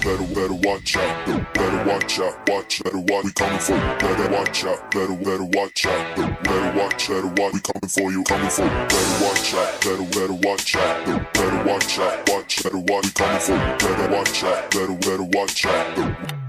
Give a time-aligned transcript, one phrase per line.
[0.00, 4.30] Better, better watch out, better watch out, watch, better watch, we coming for you, better
[4.30, 8.50] watch out, better, better watch out, better watch, better watch, we coming for you, coming
[8.50, 13.04] for you, better watch out, better, better watch out, better watch out, watch, better watch,
[13.04, 16.47] we coming for you, better watch out, better, better watch out.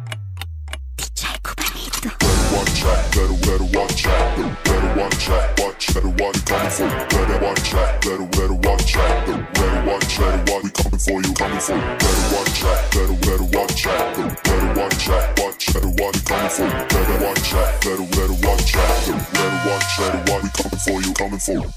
[2.00, 2.16] Better
[2.56, 6.96] watch out, better, better watch out, better watch out, watch, better watch, coming for you,
[7.10, 11.34] better watch out, better, better watch out, better watch, better watch, we coming for you,
[11.34, 15.92] coming for you, better watch out, better, better watch out, better watch out, watch, better
[16.00, 19.04] watch, coming for you, better watch out, better, better watch out,
[19.36, 21.68] better watch, better watch, we coming for you, coming for you.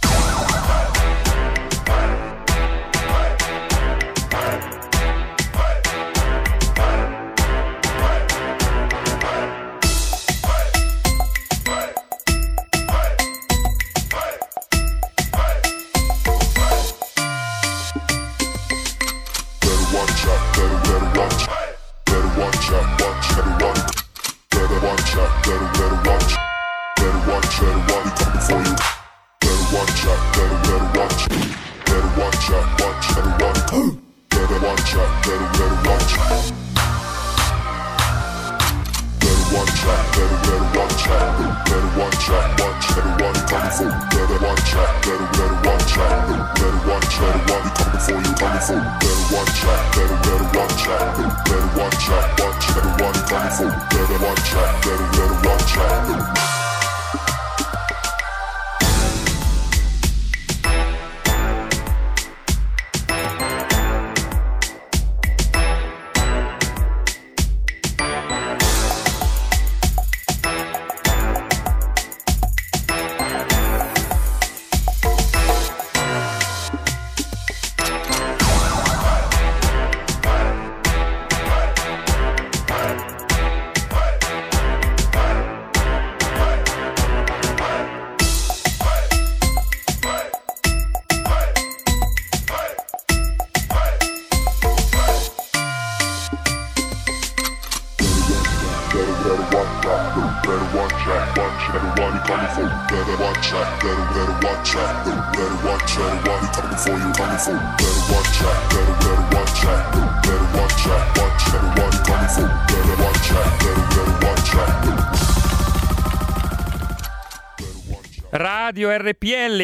[49.65, 51.17] Out, better, better watch out.
[51.45, 56.12] Better watch out, watch, better watch, you Better watch out, better, better watch out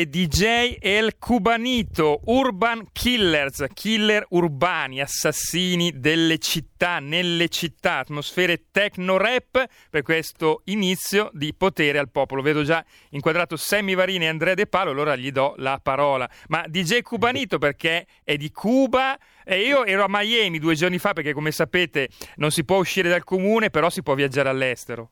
[0.09, 9.67] DJ El Cubanito, Urban Killers, killer urbani, assassini delle città, nelle città, atmosfere techno rap
[9.91, 12.41] per questo inizio di potere al popolo.
[12.41, 16.29] Vedo già inquadrato Sammy Varini e Andrea De Palo, allora gli do la parola.
[16.49, 21.13] Ma DJ Cubanito perché è di Cuba e io ero a Miami due giorni fa
[21.13, 25.11] perché come sapete non si può uscire dal comune, però si può viaggiare all'estero.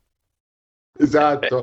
[0.98, 1.62] Esatto.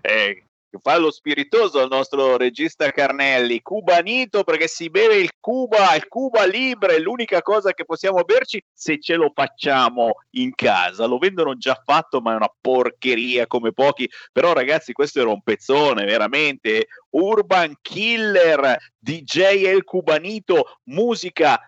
[0.00, 0.45] Eh,
[0.82, 6.44] fa lo spiritoso il nostro regista Carnelli, cubanito perché si beve il Cuba, il Cuba
[6.44, 11.06] Libre, è l'unica cosa che possiamo berci se ce lo facciamo in casa.
[11.06, 14.08] Lo vendono già fatto, ma è una porcheria come pochi.
[14.32, 16.86] Però ragazzi, questo era un pezzone, veramente.
[17.10, 21.60] Urban Killer, DJ El Cubanito, musica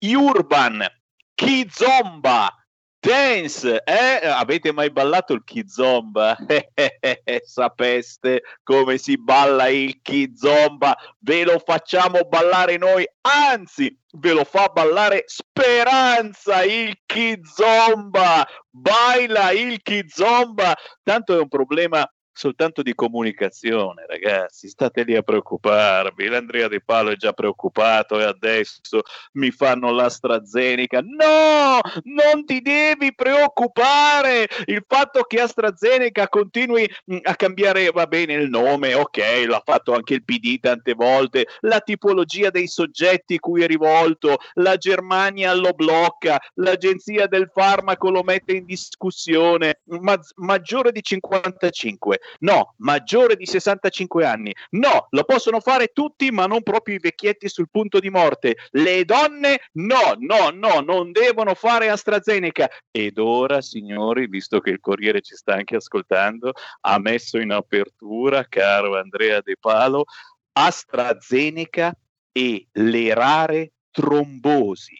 [0.00, 0.86] urban,
[1.34, 2.52] Kizomba,
[3.00, 4.26] Dance, eh?
[4.26, 6.36] Avete mai ballato il Kizomba?
[7.44, 10.96] Sapeste come si balla il Kizomba?
[11.20, 18.44] Ve lo facciamo ballare noi, anzi, ve lo fa ballare Speranza il Kizomba.
[18.68, 20.76] Baila il Kizomba.
[21.04, 22.04] Tanto è un problema
[22.38, 24.68] soltanto di comunicazione, ragazzi.
[24.68, 26.28] State lì a preoccuparvi.
[26.28, 29.02] L'Andrea Di Palo è già preoccupato e adesso
[29.32, 31.00] mi fanno l'AstraZeneca.
[31.00, 34.48] No, non ti devi preoccupare.
[34.66, 39.92] Il fatto che AstraZeneca continui mh, a cambiare, va bene, il nome, ok, l'ha fatto
[39.92, 45.72] anche il PD tante volte, la tipologia dei soggetti cui è rivolto, la Germania lo
[45.72, 52.20] blocca, l'agenzia del farmaco lo mette in discussione, ma- maggiore di 55.
[52.40, 54.54] No, maggiore di 65 anni.
[54.70, 58.56] No, lo possono fare tutti, ma non proprio i vecchietti sul punto di morte.
[58.70, 62.68] Le donne, no, no, no, non devono fare AstraZeneca.
[62.90, 66.52] Ed ora, signori, visto che il Corriere ci sta anche ascoltando,
[66.82, 70.04] ha messo in apertura, caro Andrea De Palo,
[70.52, 71.94] AstraZeneca
[72.32, 74.96] e le rare trombosi.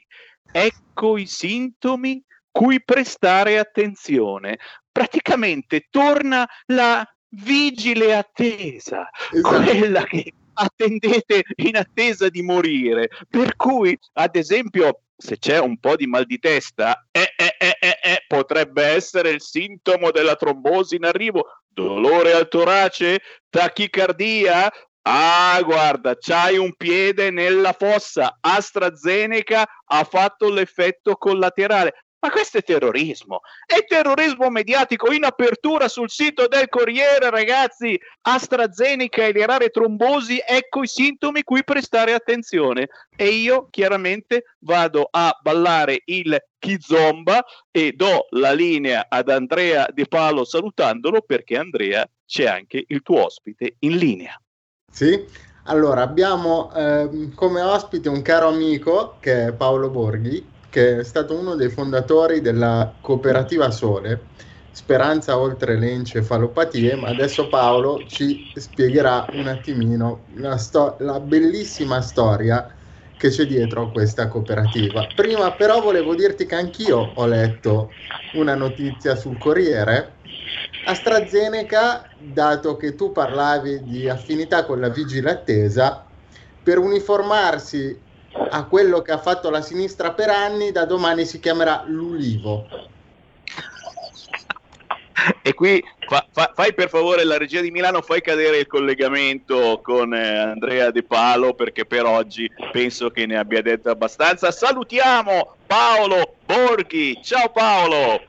[0.51, 4.59] Ecco i sintomi cui prestare attenzione.
[4.91, 9.63] Praticamente torna la vigile attesa, esatto.
[9.63, 13.09] quella che attendete in attesa di morire.
[13.29, 17.77] Per cui, ad esempio, se c'è un po' di mal di testa, eh, eh, eh,
[17.81, 21.47] eh, eh potrebbe essere il sintomo della trombosi in arrivo.
[21.69, 23.21] Dolore al torace?
[23.49, 24.73] Tachicardia?
[25.03, 28.39] Ah, guarda, c'hai un piede nella fossa.
[28.41, 32.05] AstraZeneca ha fatto l'effetto collaterale.
[32.21, 37.99] Ma questo è terrorismo, è terrorismo mediatico in apertura sul sito del Corriere, ragazzi.
[38.23, 42.89] AstraZeneca e le rare trombosi, ecco i sintomi cui prestare attenzione.
[43.15, 50.07] E io chiaramente vado a ballare il Kizomba e do la linea ad Andrea De
[50.07, 54.37] Palo salutandolo perché Andrea c'è anche il tuo ospite in linea.
[54.91, 55.25] Sì,
[55.67, 61.35] allora abbiamo eh, come ospite un caro amico che è Paolo Borghi che è stato
[61.35, 64.27] uno dei fondatori della cooperativa Sole,
[64.71, 72.01] Speranza oltre le encefalopatie, ma adesso Paolo ci spiegherà un attimino la, sto- la bellissima
[72.01, 72.73] storia
[73.17, 75.09] che c'è dietro questa cooperativa.
[75.17, 77.91] Prima però volevo dirti che anch'io ho letto
[78.35, 80.13] una notizia sul Corriere.
[80.85, 86.07] AstraZeneca, dato che tu parlavi di affinità con la vigile attesa,
[86.63, 88.07] per uniformarsi
[88.51, 92.67] a quello che ha fatto la sinistra per anni, da domani si chiamerà l'Ulivo.
[95.43, 99.81] E qui fa, fa, fai per favore la regia di Milano, fai cadere il collegamento
[99.83, 104.51] con eh, Andrea De Palo perché per oggi penso che ne abbia detto abbastanza.
[104.51, 107.21] Salutiamo Paolo Borghi.
[107.23, 108.23] Ciao Paolo.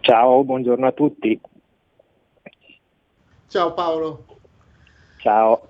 [0.00, 1.40] Ciao, buongiorno a tutti.
[3.48, 4.24] Ciao Paolo.
[5.18, 5.68] Ciao.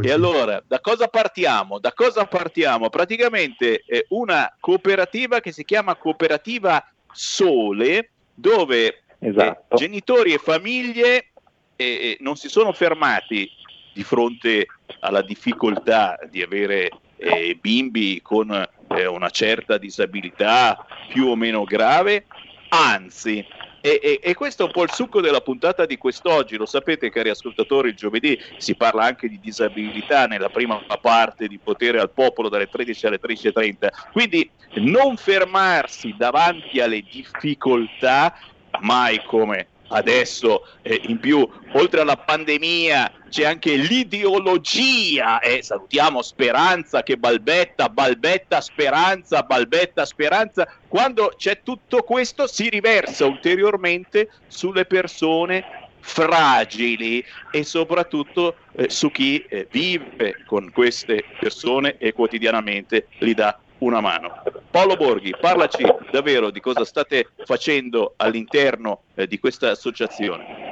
[0.00, 0.08] Così.
[0.08, 1.78] E allora, da cosa partiamo?
[1.78, 2.88] Da cosa partiamo?
[2.88, 9.74] Praticamente è una cooperativa che si chiama Cooperativa Sole, dove esatto.
[9.74, 11.30] eh, genitori e famiglie
[11.76, 13.50] eh, non si sono fermati
[13.92, 14.66] di fronte
[15.00, 22.26] alla difficoltà di avere eh, bimbi con eh, una certa disabilità più o meno grave,
[22.70, 23.44] anzi
[23.80, 26.56] e, e, e, questo è un po' il succo della puntata di quest'oggi.
[26.56, 31.58] Lo sapete, cari ascoltatori, il giovedì si parla anche di disabilità nella prima parte di
[31.58, 33.88] Potere al Popolo dalle 13 alle 13.30.
[34.12, 38.34] Quindi non fermarsi davanti alle difficoltà,
[38.80, 46.22] mai come adesso eh, in più, oltre alla pandemia, c'è anche l'ideologia e eh, salutiamo
[46.22, 50.68] Speranza che balbetta, balbetta Speranza, balbetta Speranza.
[50.88, 59.44] Quando c'è tutto questo si riversa ulteriormente sulle persone fragili e soprattutto eh, su chi
[59.48, 64.42] eh, vive con queste persone e quotidianamente li dà una mano.
[64.70, 70.68] Paolo Borghi, parlaci davvero di cosa state facendo all'interno eh, di questa associazione.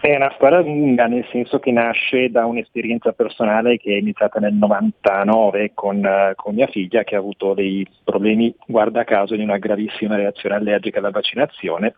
[0.00, 4.54] È una storia lunga, nel senso che nasce da un'esperienza personale che è iniziata nel
[4.54, 9.58] 99 con, uh, con, mia figlia che ha avuto dei problemi, guarda caso, di una
[9.58, 11.94] gravissima reazione allergica alla vaccinazione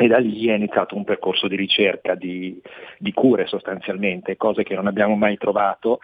[0.00, 2.58] e da lì è iniziato un percorso di ricerca di,
[2.96, 5.98] di cure sostanzialmente, cose che non abbiamo mai trovato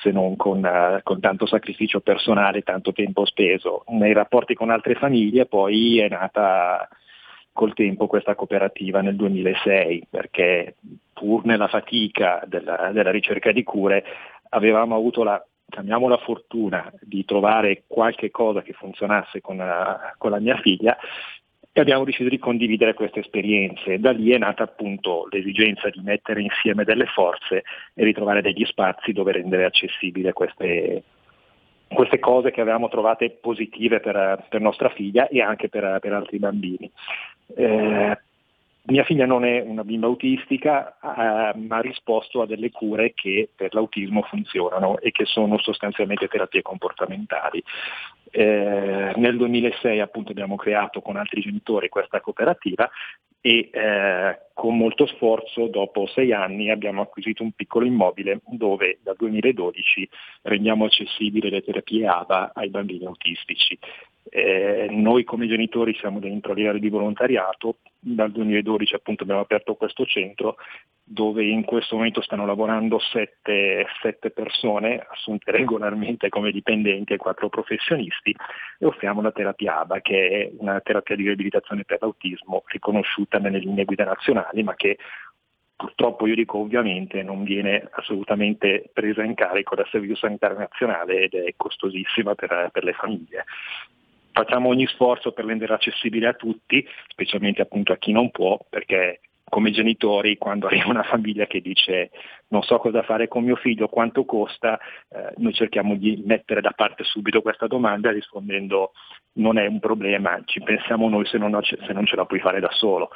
[0.00, 3.84] se non con, uh, con, tanto sacrificio personale, tanto tempo speso.
[3.88, 6.88] Nei rapporti con altre famiglie poi è nata
[7.52, 10.76] col tempo questa cooperativa nel 2006 perché
[11.12, 14.02] pur nella fatica della, della ricerca di cure
[14.48, 20.40] avevamo avuto la chiamiamola fortuna di trovare qualche cosa che funzionasse con, uh, con la
[20.40, 20.96] mia figlia
[21.74, 23.98] e abbiamo deciso di condividere queste esperienze.
[23.98, 27.64] Da lì è nata appunto l'esigenza di mettere insieme delle forze
[27.94, 31.02] e ritrovare degli spazi dove rendere accessibili queste,
[31.88, 36.38] queste cose che avevamo trovate positive per, per nostra figlia e anche per, per altri
[36.38, 36.90] bambini.
[37.56, 38.18] Eh,
[38.84, 43.48] mia figlia non è una bimba autistica, eh, ma ha risposto a delle cure che
[43.54, 47.62] per l'autismo funzionano e che sono sostanzialmente terapie comportamentali.
[48.34, 52.88] Eh, nel 2006 appunto abbiamo creato con altri genitori questa cooperativa
[53.42, 59.16] e eh, con molto sforzo dopo sei anni abbiamo acquisito un piccolo immobile dove dal
[59.18, 60.08] 2012
[60.42, 63.78] rendiamo accessibili le terapie AVA ai bambini autistici.
[64.28, 69.74] Eh, noi come genitori siamo dentro a livello di volontariato, dal 2012 appunto abbiamo aperto
[69.74, 70.56] questo centro
[71.04, 77.48] dove in questo momento stanno lavorando sette, sette persone assunte regolarmente come dipendenti e quattro
[77.48, 78.34] professionisti
[78.78, 83.58] e offriamo la terapia ABA che è una terapia di riabilitazione per l'autismo riconosciuta nelle
[83.58, 84.96] linee guida nazionali ma che
[85.76, 91.34] purtroppo io dico ovviamente non viene assolutamente presa in carico dal Servizio Sanitario Nazionale ed
[91.34, 93.44] è costosissima per, per le famiglie
[94.32, 99.20] facciamo ogni sforzo per rendere accessibile a tutti, specialmente appunto a chi non può, perché
[99.52, 102.10] come genitori quando arriva una famiglia che dice
[102.48, 104.78] non so cosa fare con mio figlio, quanto costa,
[105.10, 108.92] eh, noi cerchiamo di mettere da parte subito questa domanda rispondendo
[109.34, 112.60] non è un problema, ci pensiamo noi se non, se non ce la puoi fare
[112.60, 113.10] da solo.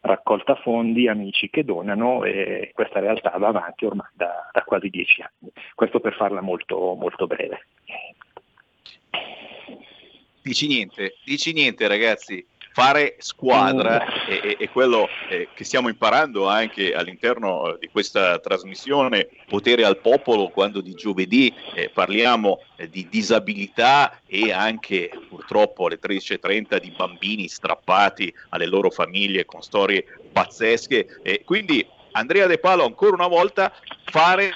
[0.00, 5.20] Raccolta fondi, amici che donano e questa realtà va avanti ormai da, da quasi dieci
[5.20, 5.50] anni.
[5.74, 7.66] Questo per farla molto, molto breve.
[10.46, 14.30] Dici niente, dici niente ragazzi, fare squadra mm.
[14.30, 19.98] è, è quello eh, che stiamo imparando anche all'interno eh, di questa trasmissione Potere al
[19.98, 26.94] Popolo quando di giovedì eh, parliamo eh, di disabilità e anche purtroppo alle 13.30 di
[26.96, 31.42] bambini strappati alle loro famiglie con storie pazzesche.
[31.44, 33.72] quindi Andrea De Palo ancora una volta
[34.04, 34.54] fare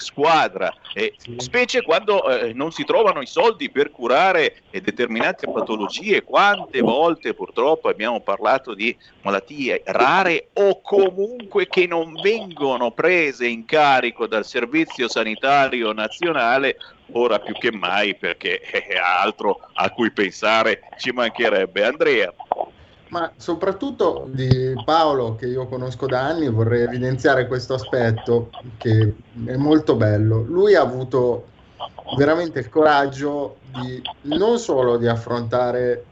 [0.00, 6.22] squadra, eh, specie quando eh, non si trovano i soldi per curare eh, determinate patologie.
[6.22, 13.64] Quante volte purtroppo abbiamo parlato di malattie rare o comunque che non vengono prese in
[13.64, 16.76] carico dal Servizio Sanitario Nazionale
[17.12, 21.84] ora più che mai perché è altro a cui pensare ci mancherebbe.
[21.84, 22.32] Andrea
[23.10, 29.14] ma soprattutto di Paolo, che io conosco da anni, vorrei evidenziare questo aspetto che
[29.46, 30.42] è molto bello.
[30.42, 31.46] Lui ha avuto
[32.16, 36.06] veramente il coraggio di non solo di affrontare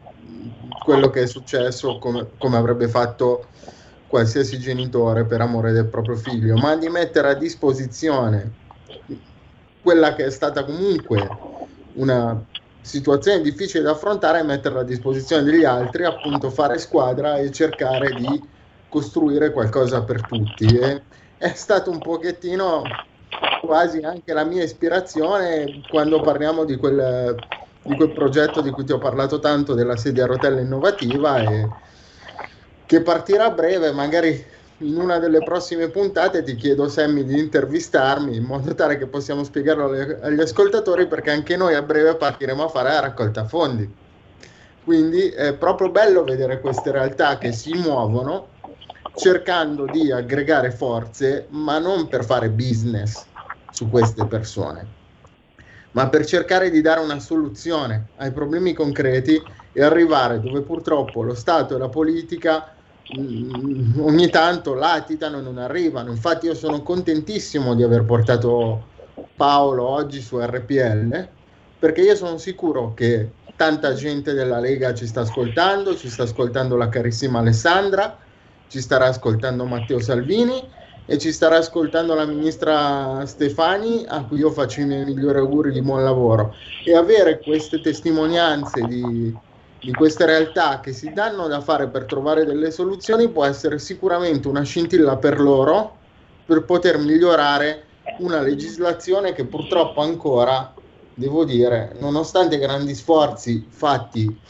[0.85, 3.47] quello che è successo come, come avrebbe fatto
[4.09, 8.53] qualsiasi genitore per amore del proprio figlio, ma di mettere a disposizione
[9.83, 11.29] quella che è stata comunque
[11.95, 12.43] una
[12.89, 18.15] situazione difficile da affrontare e metterla a disposizione degli altri, appunto fare squadra e cercare
[18.15, 18.43] di
[18.89, 20.65] costruire qualcosa per tutti.
[20.65, 21.03] E
[21.37, 22.83] è stato un pochettino
[23.61, 27.37] quasi anche la mia ispirazione quando parliamo di quel,
[27.83, 31.69] di quel progetto di cui ti ho parlato tanto della sedia a rotella innovativa e
[32.87, 34.43] che partirà a breve, magari
[34.79, 39.43] in una delle prossime puntate ti chiedo Sammy di intervistarmi in modo tale che possiamo
[39.43, 43.91] spiegarlo agli ascoltatori perché anche noi a breve partiremo a fare la raccolta fondi.
[44.85, 48.49] Quindi è proprio bello vedere queste realtà che si muovono
[49.17, 53.27] cercando di aggregare forze, ma non per fare business
[53.73, 54.87] su queste persone,
[55.91, 59.43] ma per cercare di dare una soluzione ai problemi concreti
[59.73, 62.77] e arrivare dove purtroppo lo Stato e la politica
[63.17, 66.11] ogni tanto latitano e non arrivano.
[66.11, 68.85] Infatti io sono contentissimo di aver portato
[69.35, 71.29] Paolo oggi su RPL
[71.79, 76.77] perché io sono sicuro che tanta gente della Lega ci sta ascoltando, ci sta ascoltando
[76.77, 78.19] la carissima Alessandra,
[78.69, 80.63] ci starà ascoltando Matteo Salvini
[81.07, 85.73] e ci starà ascoltando la ministra Stefani a cui io faccio i miei migliori auguri
[85.73, 89.35] di buon lavoro e avere queste testimonianze di
[89.81, 94.49] di queste realtà che si danno da fare per trovare delle soluzioni può essere sicuramente
[94.49, 95.97] una scintilla per loro
[96.45, 97.85] per poter migliorare
[98.19, 100.73] una legislazione che purtroppo ancora,
[101.15, 104.41] devo dire, nonostante grandi sforzi fatti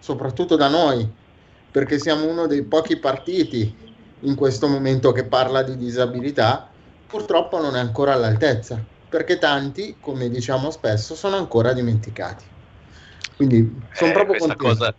[0.00, 1.10] soprattutto da noi,
[1.70, 3.74] perché siamo uno dei pochi partiti
[4.20, 6.68] in questo momento che parla di disabilità,
[7.06, 12.44] purtroppo non è ancora all'altezza, perché tanti, come diciamo spesso, sono ancora dimenticati.
[13.36, 14.64] Quindi sono eh, proprio contento.
[14.64, 14.94] Cosa,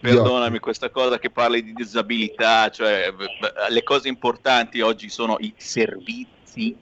[0.00, 3.12] perdonami, questa cosa che parli di disabilità, cioè
[3.68, 6.33] le cose importanti oggi sono i servizi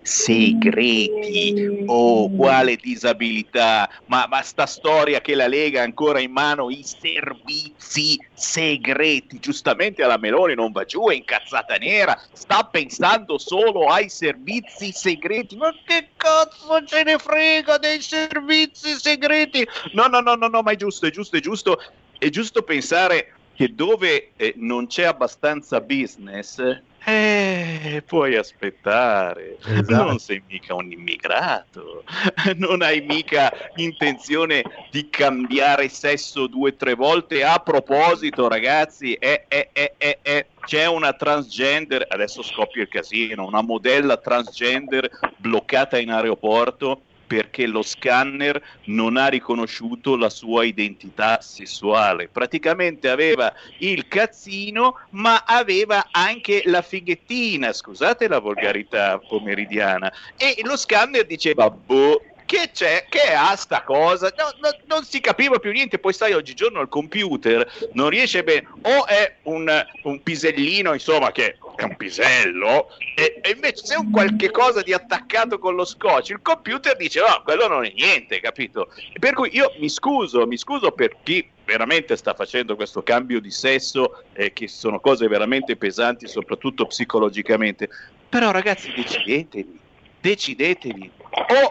[0.02, 3.88] segreti o oh, quale disabilità.
[4.06, 9.38] Ma, ma sta storia che la Lega ha ancora in mano i servizi segreti.
[9.38, 12.20] Giustamente alla Meloni non va giù è incazzata nera.
[12.32, 15.56] Sta pensando solo ai servizi segreti.
[15.56, 19.66] Ma che cazzo ce ne frega dei servizi segreti?
[19.92, 21.82] No no no no, no ma è giusto è giusto è giusto.
[22.18, 26.60] È giusto pensare che dove eh, non c'è abbastanza business
[27.04, 30.04] eh, puoi aspettare, esatto.
[30.04, 32.04] non sei mica un immigrato,
[32.56, 37.42] non hai mica intenzione di cambiare sesso due o tre volte.
[37.42, 44.16] A proposito, ragazzi, è, è, è, c'è una transgender, adesso scoppia il casino, una modella
[44.16, 47.02] transgender bloccata in aeroporto
[47.32, 52.28] perché lo scanner non ha riconosciuto la sua identità sessuale.
[52.28, 60.12] Praticamente aveva il cazzino, ma aveva anche la fighettina, scusate la volgarità pomeridiana.
[60.36, 65.20] E lo scanner diceva, boh, che c'è, che ha sta cosa, no, no, non si
[65.20, 70.22] capiva più niente, poi sai oggigiorno il computer non riesce bene, o è un, un
[70.22, 74.92] pisellino insomma che è un pisello, e, e invece se è un qualche cosa di
[74.92, 78.92] attaccato con lo scotch, il computer dice no, quello non è niente, capito?
[79.18, 83.50] Per cui io mi scuso, mi scuso per chi veramente sta facendo questo cambio di
[83.50, 87.88] sesso, eh, che sono cose veramente pesanti, soprattutto psicologicamente,
[88.28, 89.80] però ragazzi decidetevi,
[90.22, 91.70] decidetevi, o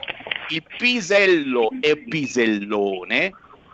[0.50, 3.34] il pisello è pisellone,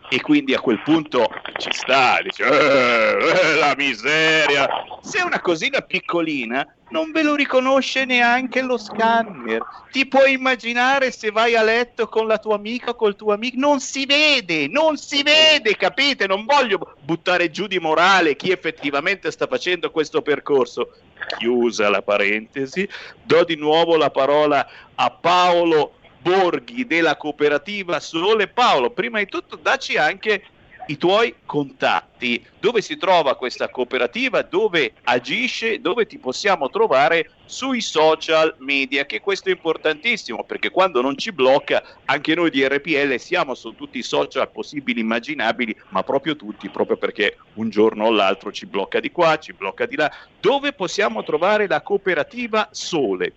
[0.10, 4.70] e quindi a quel punto ci sta, dice eh, eh, la miseria.
[5.02, 9.62] Se è una cosina piccolina, non ve lo riconosce neanche lo scanner.
[9.92, 13.58] Ti puoi immaginare se vai a letto con la tua amica o col tuo amico,
[13.60, 16.26] non si vede, non si vede, capite?
[16.26, 20.92] Non voglio buttare giù di morale chi effettivamente sta facendo questo percorso.
[21.38, 22.88] Chiusa la parentesi,
[23.24, 28.48] do di nuovo la parola a Paolo Borghi della cooperativa Sole.
[28.48, 30.44] Paolo, prima di tutto dacci anche
[30.88, 37.82] i tuoi contatti, dove si trova questa cooperativa, dove agisce, dove ti possiamo trovare sui
[37.82, 43.16] social media, che questo è importantissimo perché quando non ci blocca, anche noi di RPL
[43.16, 48.12] siamo su tutti i social possibili, immaginabili, ma proprio tutti, proprio perché un giorno o
[48.12, 50.12] l'altro ci blocca di qua, ci blocca di là.
[50.40, 53.34] Dove possiamo trovare la cooperativa Sole?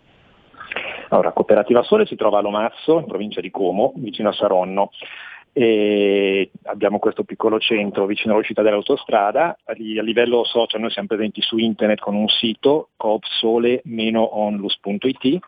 [1.08, 4.92] Allora, Cooperativa Sole si trova a Lomazzo, in provincia di Como, vicino a Saronno.
[5.52, 11.58] E abbiamo questo piccolo centro vicino all'uscita dell'autostrada, a livello social noi siamo presenti su
[11.58, 15.38] internet con un sito coopsole-onlus.it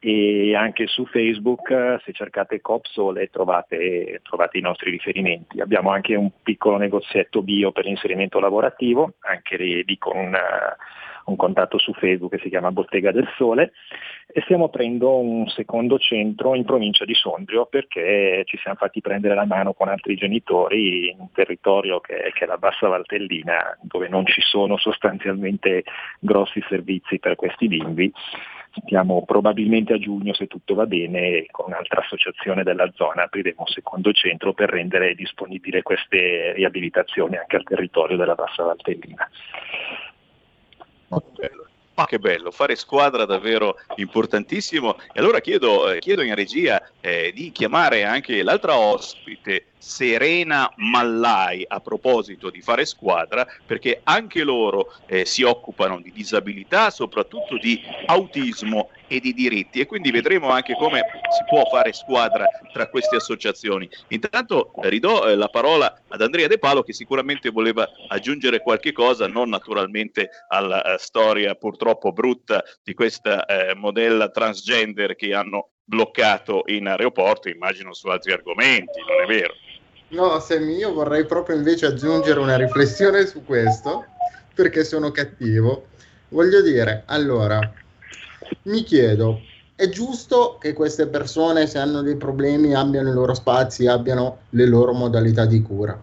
[0.00, 5.60] e anche su Facebook se cercate Coopsole trovate, trovate i nostri riferimenti.
[5.60, 10.36] Abbiamo anche un piccolo negozietto bio per l'inserimento lavorativo, anche lì con
[11.26, 13.72] un contatto su Facebook che si chiama Bottega del Sole
[14.26, 19.34] e stiamo aprendo un secondo centro in provincia di Sondrio perché ci siamo fatti prendere
[19.34, 24.08] la mano con altri genitori in un territorio che, che è la Bassa Valtellina dove
[24.08, 25.84] non ci sono sostanzialmente
[26.18, 28.12] grossi servizi per questi bimbi
[28.82, 33.66] stiamo probabilmente a giugno, se tutto va bene, con un'altra associazione della zona apriremo un
[33.66, 39.28] secondo centro per rendere disponibile queste riabilitazioni anche al territorio della Bassa Valtellina.
[41.36, 41.66] Bello.
[41.96, 44.98] Ma che bello, fare squadra davvero importantissimo.
[45.12, 51.64] E allora chiedo, eh, chiedo in regia eh, di chiamare anche l'altra ospite Serena Mallai
[51.68, 57.80] a proposito di fare squadra perché anche loro eh, si occupano di disabilità, soprattutto di
[58.06, 61.00] autismo e di diritti e quindi vedremo anche come
[61.30, 63.88] si può fare squadra tra queste associazioni.
[64.08, 68.92] Intanto eh, ridò eh, la parola ad Andrea De Palo che sicuramente voleva aggiungere qualche
[68.92, 75.70] cosa, non naturalmente alla uh, storia purtroppo brutta di questa uh, modella transgender che hanno
[75.84, 79.54] bloccato in aeroporto, immagino su altri argomenti, non è vero?
[80.08, 84.06] No, Sammy, io vorrei proprio invece aggiungere una riflessione su questo,
[84.54, 85.88] perché sono cattivo.
[86.28, 87.58] Voglio dire, allora,
[88.62, 89.40] mi chiedo,
[89.74, 94.66] è giusto che queste persone, se hanno dei problemi, abbiano i loro spazi, abbiano le
[94.66, 96.00] loro modalità di cura,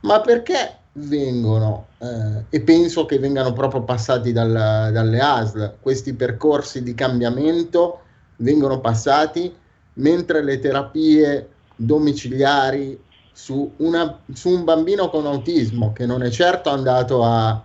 [0.00, 6.82] ma perché vengono, eh, e penso che vengano proprio passati dal, dalle ASL, questi percorsi
[6.82, 8.00] di cambiamento
[8.36, 9.54] vengono passati
[9.94, 12.98] mentre le terapie domiciliari
[13.32, 17.62] su, una, su un bambino con autismo che non è certo andato a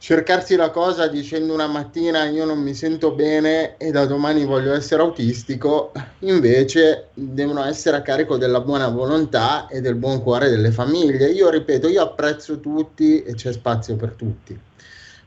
[0.00, 4.72] cercarsi la cosa dicendo una mattina io non mi sento bene e da domani voglio
[4.72, 10.70] essere autistico, invece devono essere a carico della buona volontà e del buon cuore delle
[10.70, 11.30] famiglie.
[11.30, 14.58] Io ripeto, io apprezzo tutti e c'è spazio per tutti.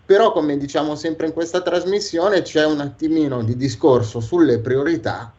[0.06, 5.32] Però come diciamo sempre in questa trasmissione c'è un attimino di discorso sulle priorità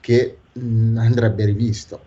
[0.00, 2.00] che mh, andrebbe rivisto.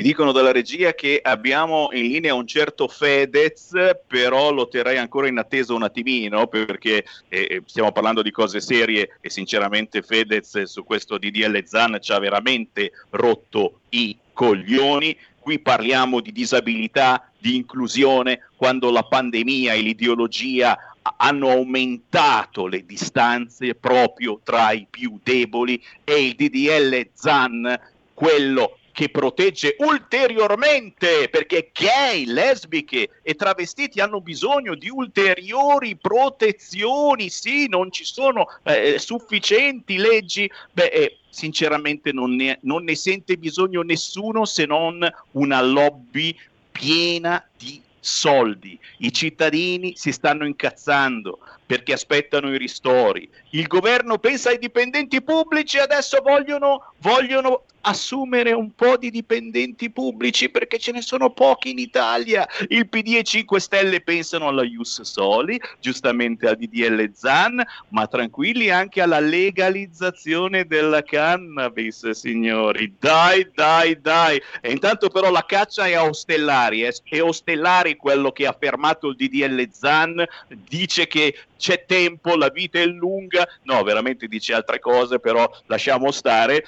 [0.00, 3.72] Mi dicono dalla regia che abbiamo in linea un certo Fedez,
[4.06, 8.62] però lo terrei ancora in attesa un attimino perché eh, eh stiamo parlando di cose
[8.62, 15.14] serie e sinceramente Fedez su questo DDL Zan ci ha veramente rotto i coglioni.
[15.38, 20.78] Qui parliamo di disabilità, di inclusione, quando la pandemia e l'ideologia
[21.18, 27.78] hanno aumentato le distanze proprio tra i più deboli e il DDL Zan,
[28.14, 37.28] quello che protegge ulteriormente perché gay, lesbiche e travestiti hanno bisogno di ulteriori protezioni.
[37.30, 40.50] Sì, non ci sono eh, sufficienti leggi.
[40.72, 46.36] Beh, eh, sinceramente non ne, non ne sente bisogno nessuno se non una lobby
[46.70, 48.78] piena di soldi.
[48.98, 51.38] I cittadini si stanno incazzando
[51.70, 53.30] perché aspettano i ristori.
[53.50, 59.90] Il governo pensa ai dipendenti pubblici e adesso vogliono, vogliono assumere un po' di dipendenti
[59.90, 62.46] pubblici perché ce ne sono pochi in Italia.
[62.68, 68.70] Il PD e 5 Stelle pensano alla Ius Soli, giustamente al DDL Zan, ma tranquilli
[68.70, 72.96] anche alla legalizzazione della cannabis, signori.
[72.98, 74.42] Dai, dai, dai.
[74.60, 76.94] E intanto però la caccia è a Ostellari, eh.
[77.04, 80.24] è Ostellari quello che ha fermato il DDL Zan,
[80.68, 86.10] dice che c'è tempo, la vita è lunga, no, veramente dice altre cose, però lasciamo
[86.10, 86.64] stare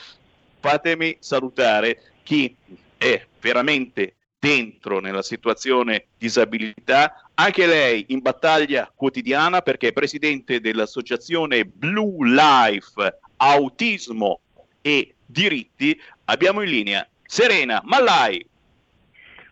[0.60, 2.54] fatemi salutare chi
[2.96, 11.64] è veramente dentro nella situazione disabilità, anche lei in battaglia quotidiana perché è presidente dell'associazione
[11.64, 14.40] Blue Life Autismo
[14.80, 16.00] e Diritti.
[16.26, 18.44] Abbiamo in linea Serena Mallai.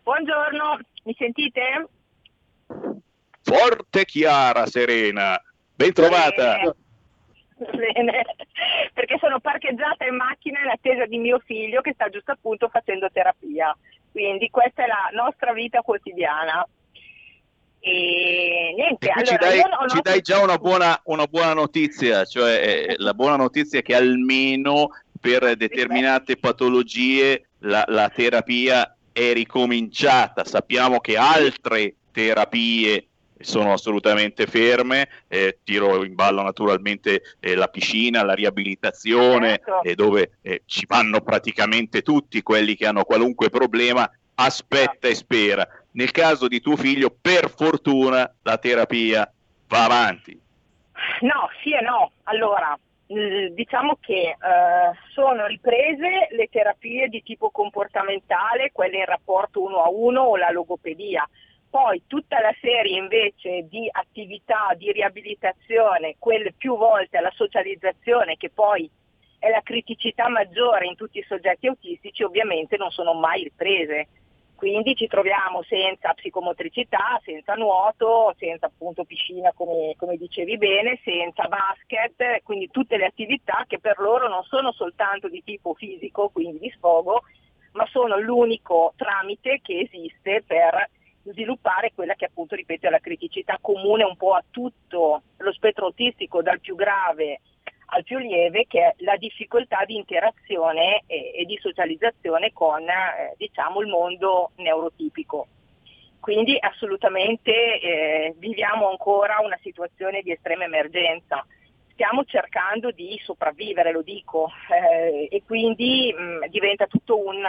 [0.03, 1.89] Buongiorno, mi sentite?
[3.51, 5.43] Forte chiara Serena,
[5.75, 6.61] ben trovata.
[6.61, 6.75] Eh,
[7.61, 8.25] Bene,
[8.95, 13.09] perché sono parcheggiata in macchina in attesa di mio figlio che sta giusto appunto facendo
[13.13, 13.77] terapia.
[14.13, 16.67] Quindi questa è la nostra vita quotidiana.
[17.81, 19.89] E niente, e allora, ci, dai, noto...
[19.89, 23.95] ci dai, già una buona, una buona notizia, cioè eh, la buona notizia è che
[23.95, 30.45] almeno per determinate patologie la, la terapia è ricominciata.
[30.45, 33.07] Sappiamo che altre terapie
[33.41, 39.83] sono assolutamente ferme, eh, tiro in ballo naturalmente eh, la piscina, la riabilitazione, certo.
[39.83, 40.33] eh, dove
[40.67, 45.67] ci vanno praticamente tutti quelli che hanno qualunque problema, aspetta e spera.
[45.93, 49.31] Nel caso di tuo figlio, per fortuna, la terapia
[49.67, 50.39] va avanti.
[51.21, 52.13] No, sì e no.
[52.25, 54.37] Allora, diciamo che eh,
[55.13, 60.51] sono riprese le terapie di tipo comportamentale, quelle in rapporto uno a uno o la
[60.51, 61.29] logopedia
[61.71, 68.51] poi tutta la serie invece di attività di riabilitazione, quelle più volte alla socializzazione, che
[68.51, 68.91] poi
[69.39, 74.09] è la criticità maggiore in tutti i soggetti autistici, ovviamente non sono mai riprese.
[74.57, 81.49] Quindi ci troviamo senza psicomotricità, senza nuoto, senza appunto piscina come, come dicevi bene, senza
[81.49, 86.59] basket, quindi tutte le attività che per loro non sono soltanto di tipo fisico, quindi
[86.59, 87.23] di sfogo,
[87.73, 90.91] ma sono l'unico tramite che esiste per
[91.23, 95.87] sviluppare quella che appunto, ripeto, è la criticità comune un po' a tutto lo spettro
[95.87, 97.41] autistico, dal più grave
[97.93, 103.35] al più lieve, che è la difficoltà di interazione e, e di socializzazione con eh,
[103.37, 105.49] diciamo, il mondo neurotipico.
[106.21, 111.45] Quindi assolutamente eh, viviamo ancora una situazione di estrema emergenza.
[111.93, 117.43] Stiamo cercando di sopravvivere, lo dico, eh, e quindi mh, diventa tutto un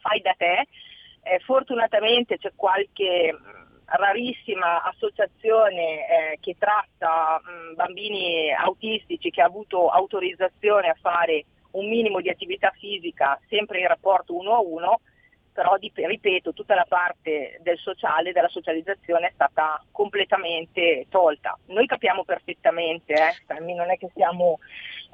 [0.00, 0.66] fai da te
[1.26, 9.42] eh, fortunatamente c'è qualche mm, rarissima associazione eh, che tratta mh, mm, bambini autistici che
[9.42, 14.60] ha avuto autorizzazione a fare un minimo di attività fisica sempre in rapporto uno a
[14.60, 15.00] uno,
[15.52, 21.58] però di, ripeto tutta la parte del sociale, della socializzazione è stata completamente tolta.
[21.66, 24.58] Noi capiamo perfettamente, eh, non è che siamo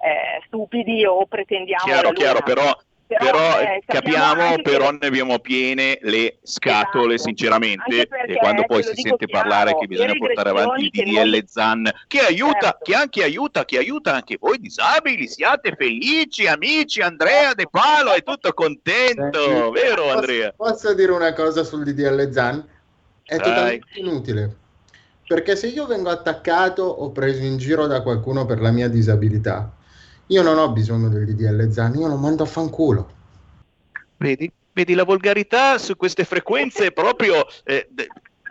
[0.03, 1.85] eh, stupidi o pretendiamo...
[1.85, 7.29] Chiaro, chiaro, però però, eh, capiamo, però ne abbiamo piene le scatole, esatto.
[7.29, 11.45] sinceramente, e quando poi si sente chiaro, parlare che bisogna portare avanti il DDL noi...
[11.47, 12.79] ZAN, che aiuta, certo.
[12.83, 18.23] che anche aiuta, che aiuta anche voi disabili, siate felici, amici, Andrea De Palo è
[18.23, 20.53] tutto contento, eh, vero posso, Andrea?
[20.57, 22.65] Posso dire una cosa sul DDL ZAN?
[23.25, 23.45] È Dai.
[23.45, 24.57] totalmente inutile.
[25.27, 29.73] Perché se io vengo attaccato o preso in giro da qualcuno per la mia disabilità,
[30.27, 33.11] io non ho bisogno del DDL Zan, io lo mando a fanculo.
[34.17, 34.51] Vedi?
[34.73, 37.89] Vedi la volgarità su queste frequenze proprio eh,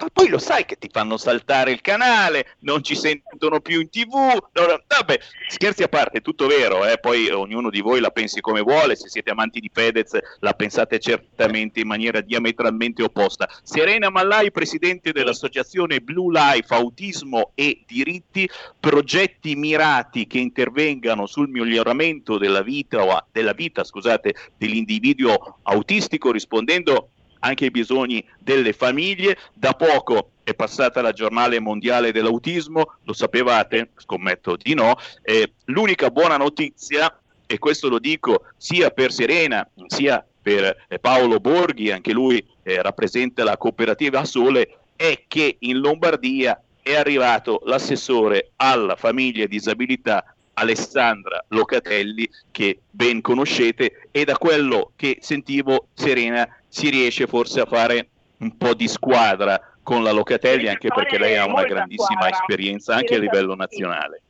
[0.01, 3.89] ma poi lo sai che ti fanno saltare il canale, non ci sentono più in
[3.89, 4.13] tv.
[4.13, 6.97] No, vabbè, scherzi a parte, tutto vero, eh?
[6.97, 10.99] poi ognuno di voi la pensi come vuole, se siete amanti di Fedez la pensate
[10.99, 13.47] certamente in maniera diametralmente opposta.
[13.61, 22.39] Serena Mallai, presidente dell'associazione Blue Life Autismo e Diritti, progetti mirati che intervengano sul miglioramento
[22.39, 27.09] della vita, della vita scusate, dell'individuo autistico rispondendo
[27.41, 29.37] anche ai bisogni delle famiglie.
[29.53, 33.91] Da poco è passata la giornata mondiale dell'autismo, lo sapevate?
[33.97, 34.95] Scommetto di no.
[35.21, 41.39] Eh, l'unica buona notizia, e questo lo dico sia per Serena, sia per eh, Paolo
[41.39, 48.51] Borghi, anche lui eh, rappresenta la cooperativa Sole, è che in Lombardia è arrivato l'assessore
[48.55, 56.47] alla famiglia e disabilità Alessandra Locatelli, che ben conoscete, e da quello che sentivo Serena
[56.71, 58.07] si riesce forse a fare
[58.39, 63.15] un po' di squadra con la Locatelli anche perché lei ha una grandissima esperienza anche
[63.15, 64.21] a livello nazionale.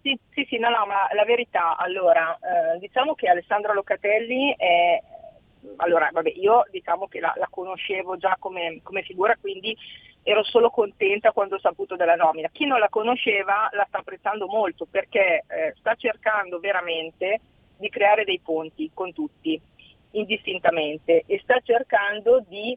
[0.00, 4.98] Sì, sì, sì, no, no, ma la verità, allora, eh, diciamo che Alessandra Locatelli è,
[5.76, 9.76] allora, vabbè, io diciamo che la, la conoscevo già come, come, figura, quindi
[10.22, 12.48] ero solo contenta quando ho saputo della nomina.
[12.50, 17.40] Chi non la conosceva la sta apprezzando molto perché eh, sta cercando veramente
[17.76, 19.60] di creare dei ponti con tutti,
[20.12, 22.76] indistintamente, e sta cercando di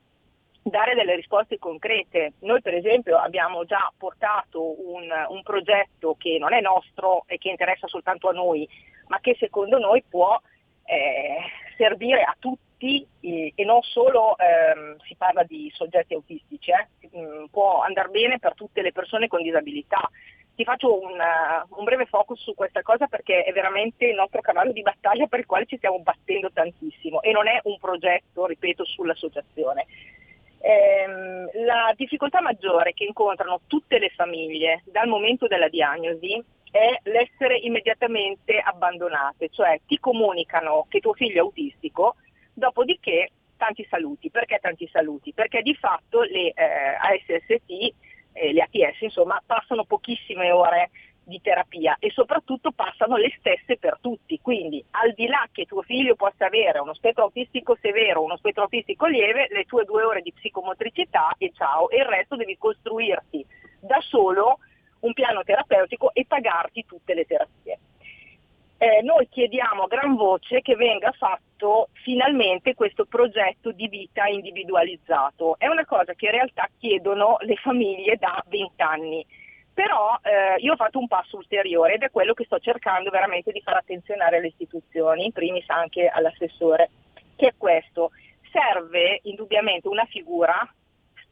[0.64, 2.34] dare delle risposte concrete.
[2.40, 7.50] Noi per esempio abbiamo già portato un, un, progetto che non è nostro e che
[7.50, 8.68] interessa soltanto a noi,
[9.08, 10.40] ma che secondo noi può
[10.86, 11.38] eh,
[11.78, 17.46] servire a tutti eh, e non solo ehm, si parla di soggetti autistici, eh, mm,
[17.52, 20.10] può andare bene per tutte le persone con disabilità.
[20.56, 24.42] Ti faccio un, uh, un, breve focus su questa cosa perché è veramente il nostro
[24.42, 28.46] cavallo di battaglia per il quale ci stiamo battendo tantissimo e non è un progetto,
[28.46, 29.86] ripeto, sull'associazione.
[30.60, 37.58] Ehm, la difficoltà maggiore che incontrano tutte le famiglie dal momento della diagnosi è l'essere
[37.58, 42.16] immediatamente abbandonate, cioè ti comunicano che tuo figlio è autistico,
[42.54, 44.30] dopodiché tanti saluti.
[44.30, 45.34] Perché tanti saluti?
[45.34, 47.94] Perché di fatto le eh, ASST,
[48.34, 50.90] eh, le ATS insomma, passano pochissime ore
[51.26, 54.40] di terapia e soprattutto passano le stesse per tutti.
[54.42, 58.38] Quindi al di là che tuo figlio possa avere uno spettro autistico severo o uno
[58.38, 62.58] spettro autistico lieve, le tue due ore di psicomotricità e ciao, e il resto devi
[62.58, 63.46] costruirti
[63.80, 64.60] da solo
[65.00, 67.80] un piano terapeutico e pagarti tutte le terapie.
[68.84, 75.56] Eh, noi chiediamo a gran voce che venga fatto finalmente questo progetto di vita individualizzato.
[75.58, 79.26] È una cosa che in realtà chiedono le famiglie da 20 anni
[79.74, 83.54] però eh, io ho fatto un passo ulteriore ed è quello che sto cercando veramente
[83.54, 86.90] di far attenzionare alle istituzioni, in primis anche all'assessore,
[87.38, 88.12] che è questo.
[88.52, 90.62] Serve indubbiamente una figura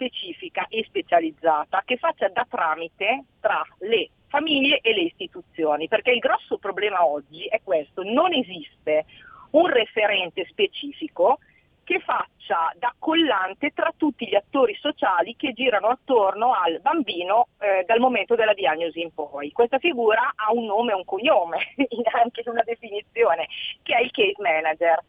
[0.01, 6.19] specifica e specializzata che faccia da tramite tra le famiglie e le istituzioni, perché il
[6.19, 9.05] grosso problema oggi è questo, non esiste
[9.51, 11.39] un referente specifico
[11.83, 17.83] che faccia da collante tra tutti gli attori sociali che girano attorno al bambino eh,
[17.85, 19.51] dal momento della diagnosi in poi.
[19.51, 21.73] Questa figura ha un nome e un cognome,
[22.13, 23.47] anche una definizione,
[23.83, 25.03] che è il case manager.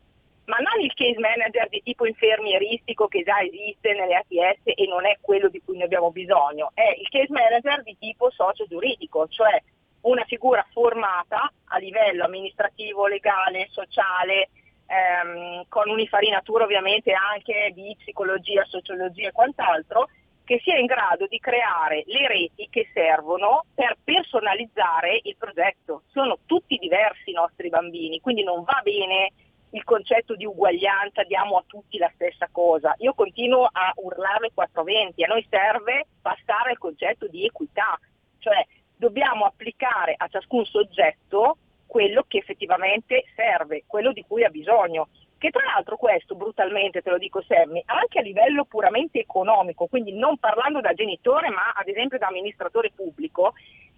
[0.44, 5.06] Ma non il case manager di tipo infermieristico che già esiste nelle ATS e non
[5.06, 9.62] è quello di cui noi abbiamo bisogno, è il case manager di tipo socio-giuridico, cioè
[10.02, 14.50] una figura formata a livello amministrativo, legale, sociale,
[14.86, 20.08] ehm, con un'infarinatura ovviamente anche di psicologia, sociologia e quant'altro,
[20.44, 26.02] che sia in grado di creare le reti che servono per personalizzare il progetto.
[26.10, 29.30] Sono tutti diversi i nostri bambini, quindi non va bene
[29.72, 32.94] il concetto di uguaglianza, diamo a tutti la stessa cosa.
[32.98, 37.98] Io continuo a urlare 420, a noi serve passare al concetto di equità,
[38.38, 41.56] cioè dobbiamo applicare a ciascun soggetto
[41.86, 45.08] quello che effettivamente serve, quello di cui ha bisogno.
[45.38, 50.16] Che tra l'altro questo, brutalmente te lo dico Sammy, anche a livello puramente economico, quindi
[50.16, 53.54] non parlando da genitore ma ad esempio da amministratore pubblico,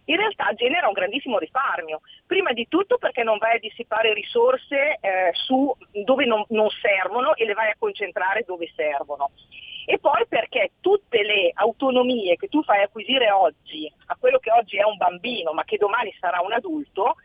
[0.07, 2.01] in realtà genera un grandissimo risparmio.
[2.27, 7.35] Prima di tutto perché non vai a dissipare risorse eh, su dove non, non servono
[7.35, 9.31] e le vai a concentrare dove servono.
[9.87, 14.79] E poi perché tutte le autonomie che tu fai acquisire oggi a quello che oggi
[14.79, 17.17] è un bambino ma che domani sarà un adulto,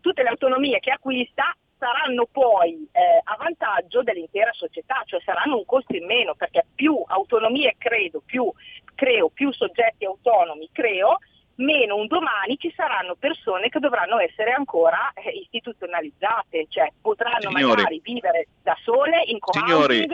[0.00, 5.64] tutte le autonomie che acquista saranno poi eh, a vantaggio dell'intera società, cioè saranno un
[5.64, 8.50] costo in meno, perché più autonomie credo, più
[8.94, 11.18] creo, più soggetti autonomi creo,
[11.56, 17.82] meno un domani ci saranno persone che dovranno essere ancora eh, istituzionalizzate, cioè potranno Signori.
[17.82, 20.12] magari vivere da sole in co-housing.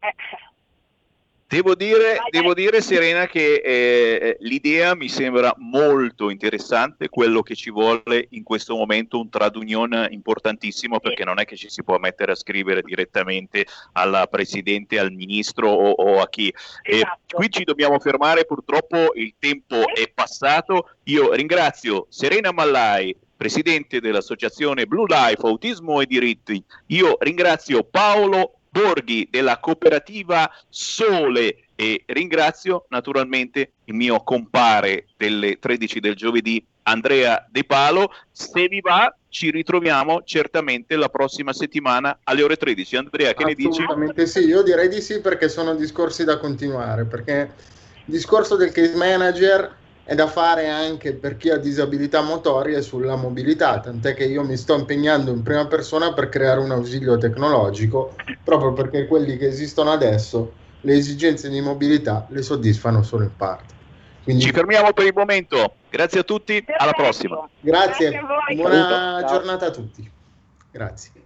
[0.00, 0.14] Eh,
[1.48, 7.70] Devo dire, devo dire, Serena, che eh, l'idea mi sembra molto interessante, quello che ci
[7.70, 11.98] vuole in questo momento un trade union importantissimo, perché non è che ci si può
[11.98, 16.52] mettere a scrivere direttamente alla Presidente, al Ministro o, o a chi.
[16.82, 17.36] Esatto.
[17.36, 20.96] qui ci dobbiamo fermare, purtroppo il tempo è passato.
[21.04, 26.60] Io ringrazio Serena Mallai, Presidente dell'Associazione Blue Life Autismo e Diritti.
[26.86, 36.00] Io ringrazio Paolo Borghi della cooperativa Sole e ringrazio naturalmente il mio compare delle 13
[36.00, 38.12] del giovedì Andrea De Palo.
[38.30, 42.96] Se vi va, ci ritroviamo certamente la prossima settimana alle ore 13.
[42.96, 43.80] Andrea, che ne dici?
[43.80, 47.50] Assolutamente sì, io direi di sì perché sono discorsi da continuare, perché
[48.04, 49.74] il discorso del case manager
[50.06, 54.56] è da fare anche per chi ha disabilità motorie sulla mobilità, tant'è che io mi
[54.56, 58.14] sto impegnando in prima persona per creare un ausilio tecnologico,
[58.44, 63.74] proprio perché quelli che esistono adesso le esigenze di mobilità le soddisfano solo in parte.
[64.22, 65.74] Quindi, Ci fermiamo per il momento.
[65.90, 67.48] Grazie a tutti, alla prossima.
[67.58, 68.56] grazie, Grazie a voi.
[68.56, 69.20] buona Saluto.
[69.26, 69.28] Ciao.
[69.36, 70.10] giornata a tutti.
[70.70, 71.25] Grazie.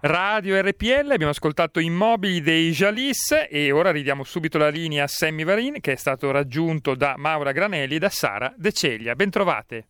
[0.00, 5.42] Radio RPL, abbiamo ascoltato Immobili dei Jalis e ora ridiamo subito la linea a Sammy
[5.42, 9.14] Varin che è stato raggiunto da Maura Granelli e da Sara De Ceglia.
[9.14, 9.88] Bentrovate.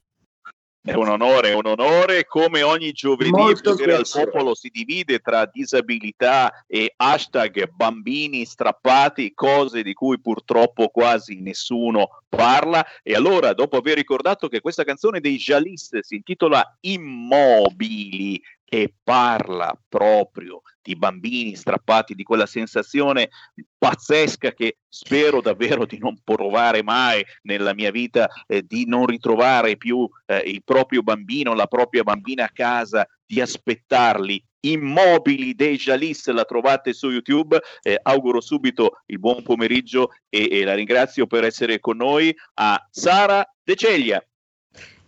[0.86, 2.24] È un onore, è un onore.
[2.26, 4.07] Come ogni giovedì, Molto Potere al.
[4.09, 12.22] Popolo si divide tra disabilità e hashtag bambini strappati, cose di cui purtroppo quasi nessuno
[12.28, 12.86] parla.
[13.02, 19.78] E allora, dopo aver ricordato che questa canzone dei Jalis si intitola Immobili, che parla
[19.88, 23.30] proprio di bambini strappati, di quella sensazione
[23.78, 29.76] pazzesca che spero davvero di non provare mai nella mia vita, eh, di non ritrovare
[29.76, 36.26] più eh, il proprio bambino, la propria bambina a casa, di aspettarli immobili dei Jalis,
[36.28, 37.60] la trovate su YouTube.
[37.82, 42.84] Eh, auguro subito il buon pomeriggio e, e la ringrazio per essere con noi a
[42.90, 44.24] Sara De Ceglia.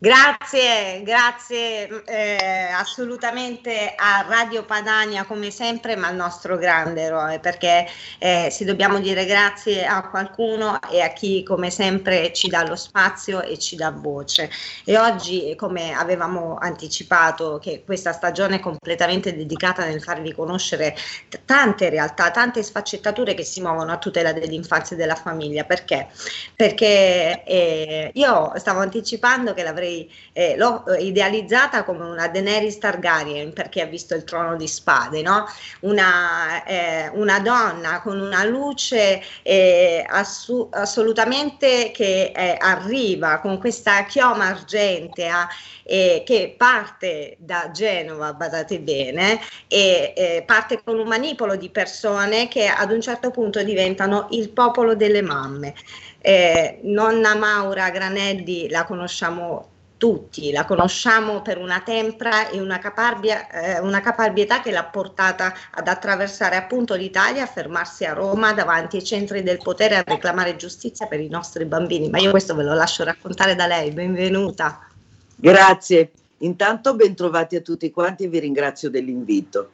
[0.00, 7.84] Grazie, grazie eh, assolutamente a Radio Padania come sempre, ma al nostro grande eroe, perché
[8.20, 12.76] eh, si dobbiamo dire grazie a qualcuno e a chi come sempre ci dà lo
[12.76, 14.48] spazio e ci dà voce.
[14.84, 20.94] E oggi, come avevamo anticipato, che questa stagione è completamente dedicata nel farvi conoscere
[21.28, 25.64] t- tante realtà, tante sfaccettature che si muovono a tutela dell'infanzia e della famiglia.
[25.64, 26.06] Perché?
[26.54, 29.86] Perché eh, io stavo anticipando che l'avrei
[30.32, 35.22] eh, l'ho eh, idealizzata come una Daenerys Targaryen perché ha visto il trono di spade,
[35.22, 35.46] no?
[35.80, 44.04] una, eh, una donna con una luce eh, assu- assolutamente che eh, arriva con questa
[44.04, 45.48] chioma argentea
[45.82, 52.66] eh, che parte da Genova, badate bene, e parte con un manipolo di persone che
[52.66, 55.74] ad un certo punto diventano il popolo delle mamme.
[56.20, 63.50] Eh, nonna Maura Granelli la conosciamo tutti, la conosciamo per una tempra e una, caparbia,
[63.50, 68.96] eh, una caparbietà che l'ha portata ad attraversare appunto l'Italia, a fermarsi a Roma davanti
[68.96, 72.08] ai centri del potere a reclamare giustizia per i nostri bambini.
[72.08, 74.88] Ma io questo ve lo lascio raccontare da lei, benvenuta.
[75.34, 76.12] Grazie.
[76.38, 79.70] Intanto ben trovati a tutti quanti e vi ringrazio dell'invito.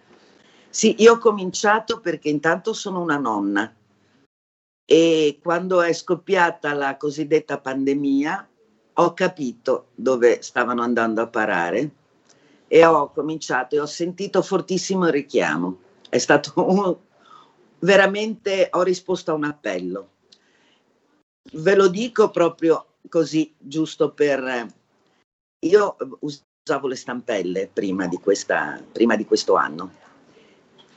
[0.70, 3.72] Sì, io ho cominciato perché intanto sono una nonna
[4.86, 8.48] e quando è scoppiata la cosiddetta pandemia
[8.94, 11.90] ho capito dove stavano andando a parare
[12.68, 15.78] e ho cominciato e ho sentito fortissimo il richiamo.
[16.08, 16.96] È stato un,
[17.80, 20.10] veramente, ho risposto a un appello.
[21.52, 24.66] Ve lo dico proprio così, giusto per...
[25.64, 30.02] Io usavo le stampelle prima di, questa, prima di questo anno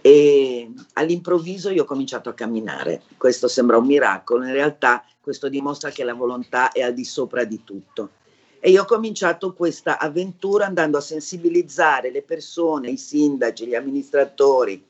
[0.01, 3.03] e all'improvviso io ho cominciato a camminare.
[3.17, 7.43] Questo sembra un miracolo, in realtà questo dimostra che la volontà è al di sopra
[7.43, 8.11] di tutto.
[8.59, 14.83] E io ho cominciato questa avventura andando a sensibilizzare le persone, i sindaci, gli amministratori,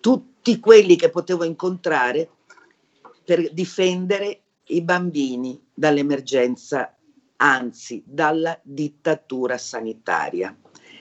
[0.00, 2.28] tutti quelli che potevo incontrare
[3.24, 6.96] per difendere i bambini dall'emergenza,
[7.36, 10.56] anzi dalla dittatura sanitaria,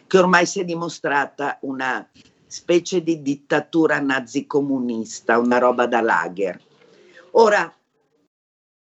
[0.06, 2.08] che ormai si è dimostrata una
[2.48, 6.62] specie di dittatura nazi-comunista, una roba da lager.
[7.32, 7.74] Ora,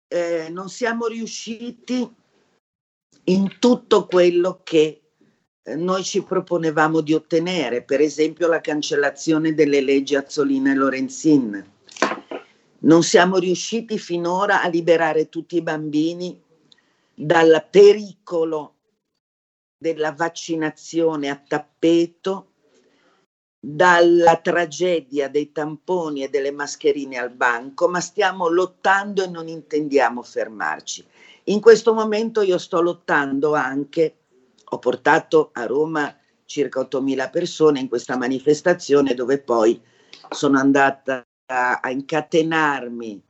[0.07, 2.09] eh, non siamo riusciti
[3.25, 5.01] in tutto quello che
[5.63, 11.73] eh, noi ci proponevamo di ottenere, per esempio la cancellazione delle leggi Azzolina e Lorenzin.
[12.79, 16.39] Non siamo riusciti finora a liberare tutti i bambini
[17.13, 18.75] dal pericolo
[19.77, 22.51] della vaccinazione a tappeto
[23.67, 30.21] dalla tragedia dei tamponi e delle mascherine al banco, ma stiamo lottando e non intendiamo
[30.21, 31.03] fermarci.
[31.45, 34.17] In questo momento io sto lottando anche,
[34.63, 39.81] ho portato a Roma circa 8.000 persone in questa manifestazione dove poi
[40.29, 43.23] sono andata a, a incatenarmi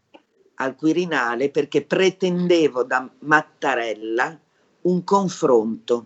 [0.56, 4.38] al Quirinale perché pretendevo da Mattarella
[4.82, 6.06] un confronto,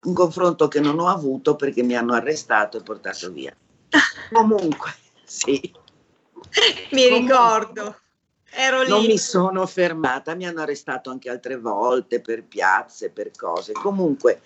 [0.00, 3.54] un confronto che non ho avuto perché mi hanno arrestato e portato via.
[4.32, 5.72] Comunque, sì.
[6.90, 7.98] Mi ricordo,
[8.50, 8.88] ero lì.
[8.88, 13.72] Non mi sono fermata, mi hanno arrestato anche altre volte per piazze, per cose.
[13.72, 14.40] Comunque,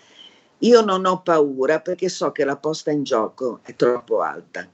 [0.58, 4.68] io non ho paura perché so che la posta in gioco è troppo alta,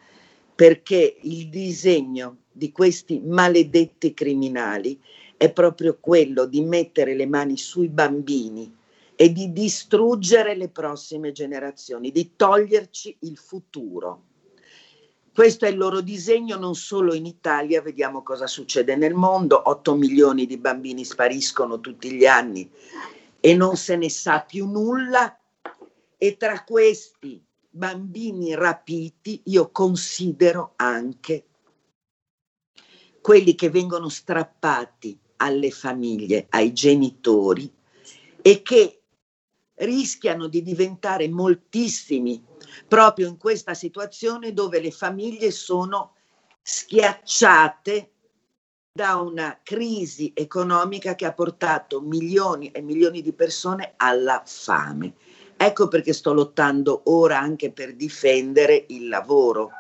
[0.55, 5.01] perché il disegno di questi maledetti criminali
[5.37, 8.75] è proprio quello di mettere le mani sui bambini
[9.15, 14.23] e di distruggere le prossime generazioni, di toglierci il futuro.
[15.37, 19.95] Questo è il loro disegno non solo in Italia, vediamo cosa succede nel mondo, 8
[19.95, 22.71] milioni di bambini spariscono tutti gli anni
[23.39, 25.39] e non se ne sa più nulla.
[26.17, 31.45] E tra questi bambini rapiti io considero anche
[33.21, 37.71] quelli che vengono strappati alle famiglie, ai genitori
[38.41, 39.03] e che
[39.75, 42.43] rischiano di diventare moltissimi
[42.87, 46.15] proprio in questa situazione dove le famiglie sono
[46.63, 48.11] schiacciate
[48.97, 55.15] da una crisi economica che ha portato milioni e milioni di persone alla fame.
[55.57, 59.71] Ecco perché sto lottando ora anche per difendere il lavoro,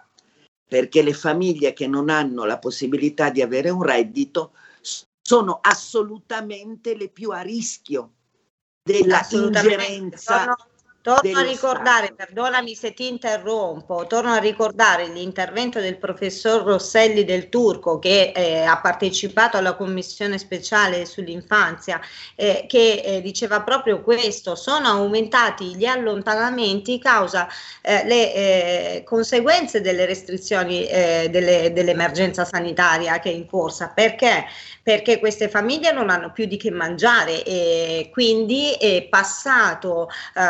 [0.68, 4.52] perché le famiglie che non hanno la possibilità di avere un reddito
[5.22, 8.12] sono assolutamente le più a rischio
[8.82, 10.54] della ingerenza
[11.06, 12.14] Torno, a ricordare, Stato.
[12.16, 18.62] perdonami se ti interrompo, torno a ricordare l'intervento del professor Rosselli del Turco che eh,
[18.62, 22.00] ha partecipato alla commissione speciale sull'infanzia
[22.34, 27.46] eh, che eh, diceva proprio questo, sono aumentati gli allontanamenti causa
[27.82, 33.92] eh, le eh, conseguenze delle restrizioni eh, delle, dell'emergenza sanitaria che è in corsa.
[33.94, 34.46] Perché?
[34.86, 40.40] perché queste famiglie non hanno più di che mangiare e quindi è passato eh,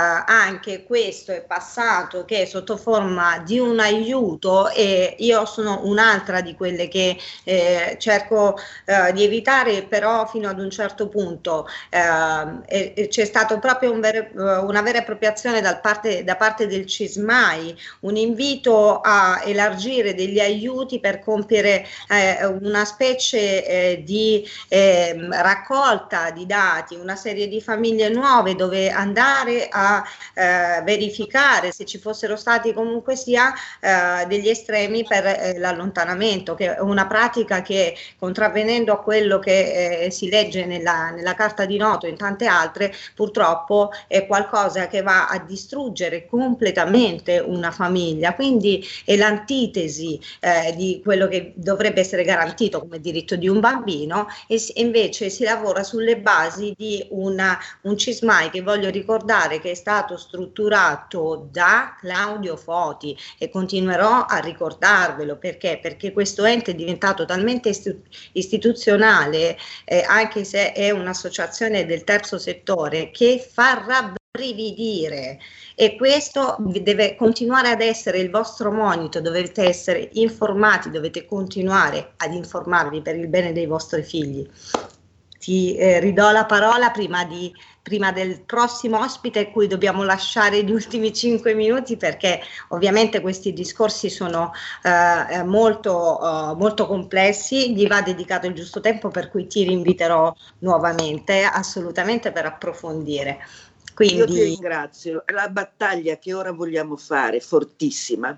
[0.46, 6.54] anche questo, è passato che sotto forma di un aiuto e io sono un'altra di
[6.54, 13.24] quelle che eh, cerco eh, di evitare però fino ad un certo punto eh, c'è
[13.24, 19.00] stato proprio un vero, eh, una vera appropriazione parte, da parte del CISMAI, un invito
[19.00, 27.16] a elargire degli aiuti per compiere eh, una specie di eh, raccolta di dati, una
[27.16, 30.04] serie di famiglie nuove dove andare a
[30.36, 36.76] eh, verificare se ci fossero stati comunque sia eh, degli estremi per eh, l'allontanamento, che
[36.76, 41.76] è una pratica che contravvenendo a quello che eh, si legge nella, nella Carta di
[41.76, 48.34] Noto e in tante altre, purtroppo è qualcosa che va a distruggere completamente una famiglia,
[48.34, 54.04] quindi è l'antitesi eh, di quello che dovrebbe essere garantito come diritto di un bambino
[54.06, 54.28] no?
[54.46, 59.72] e si, invece si lavora sulle basi di una, un CISMAI che voglio ricordare che
[59.72, 65.78] è stato strutturato da Claudio Foti e continuerò a ricordarvelo perché?
[65.80, 67.72] Perché questo ente è diventato talmente
[68.32, 75.38] istituzionale, eh, anche se è un'associazione del terzo settore, che fa rabbrividire
[75.74, 82.32] e questo deve continuare ad essere il vostro monito, dovete essere informati, dovete continuare ad
[82.32, 84.48] informarvi per il bene dei vostri figli.
[85.38, 87.54] Ti eh, ridò la parola prima, di,
[87.86, 94.10] prima del prossimo ospite cui dobbiamo lasciare gli ultimi cinque minuti perché ovviamente questi discorsi
[94.10, 94.50] sono
[94.82, 100.34] eh, molto, uh, molto complessi, gli va dedicato il giusto tempo per cui ti rinviterò
[100.58, 103.38] nuovamente assolutamente per approfondire.
[103.94, 104.16] Quindi...
[104.16, 105.22] Io ti ringrazio.
[105.32, 108.36] La battaglia che ora vogliamo fare, fortissima,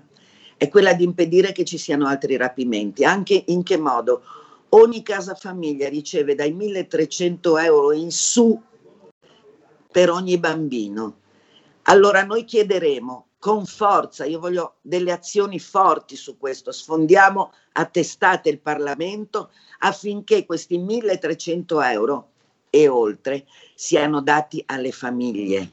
[0.57, 3.03] è quella di impedire che ci siano altri rapimenti.
[3.03, 4.21] Anche in che modo?
[4.69, 8.61] Ogni casa famiglia riceve dai 1300 euro in su
[9.91, 11.21] per ogni bambino.
[11.83, 18.49] Allora noi chiederemo con forza, io voglio delle azioni forti su questo, sfondiamo a testate
[18.49, 22.29] il Parlamento affinché questi 1300 euro
[22.69, 25.71] e oltre siano dati alle famiglie,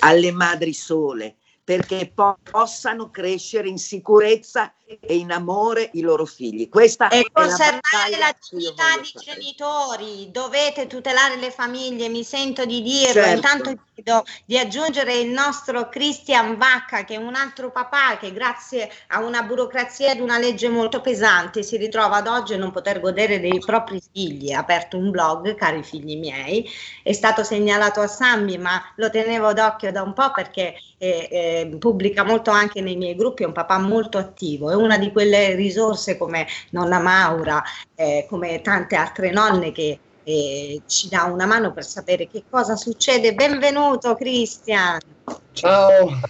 [0.00, 1.36] alle madri sole,
[1.70, 6.68] perché po- possano crescere in sicurezza e in amore i loro figli.
[6.68, 12.64] Questa e è conservare la, la dignità dei genitori, dovete tutelare le famiglie, mi sento
[12.64, 13.22] di dirlo.
[13.22, 13.36] Certo.
[13.36, 18.90] Intanto chiedo di aggiungere il nostro Christian Vacca, che è un altro papà che grazie
[19.08, 22.72] a una burocrazia e ad una legge molto pesante si ritrova ad oggi a non
[22.72, 24.50] poter godere dei propri figli.
[24.50, 26.68] Ha aperto un blog, cari figli miei,
[27.04, 31.76] è stato segnalato a Sambi, ma lo tenevo d'occhio da un po' perché eh, eh,
[31.78, 34.70] pubblica molto anche nei miei gruppi, è un papà molto attivo.
[34.70, 37.62] È una di quelle risorse come nonna Maura,
[37.94, 42.76] eh, come tante altre nonne che eh, ci dà una mano per sapere che cosa
[42.76, 43.34] succede.
[43.34, 44.98] Benvenuto Cristian.
[45.52, 46.20] Ciao.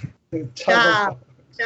[0.52, 0.52] Ciao.
[0.52, 1.18] Ciao.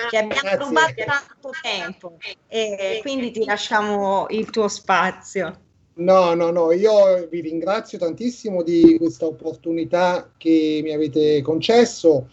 [0.09, 0.57] Ti abbiamo Grazie.
[0.57, 2.16] rubato tanto tempo
[2.48, 5.61] e quindi ti lasciamo il tuo spazio.
[5.96, 12.28] No, no, no, io vi ringrazio tantissimo di questa opportunità che mi avete concesso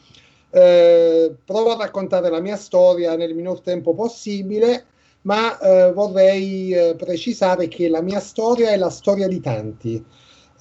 [0.52, 4.86] eh, provo a raccontare la mia storia nel minor tempo possibile.
[5.24, 10.04] ma eh, vorrei eh, precisare che la mia storia è la storia di tanti.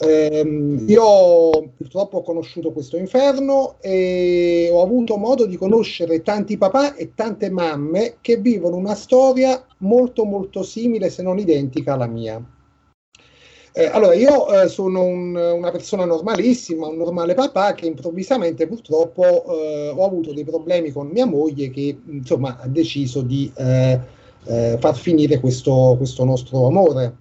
[0.03, 6.95] Ehm, io purtroppo ho conosciuto questo inferno e ho avuto modo di conoscere tanti papà
[6.95, 12.43] e tante mamme che vivono una storia molto molto simile, se non identica alla mia.
[13.73, 19.23] Eh, allora, io eh, sono un, una persona normalissima, un normale papà che improvvisamente purtroppo
[19.23, 24.01] eh, ho avuto dei problemi con mia moglie che insomma ha deciso di eh,
[24.47, 27.17] eh, far finire questo, questo nostro amore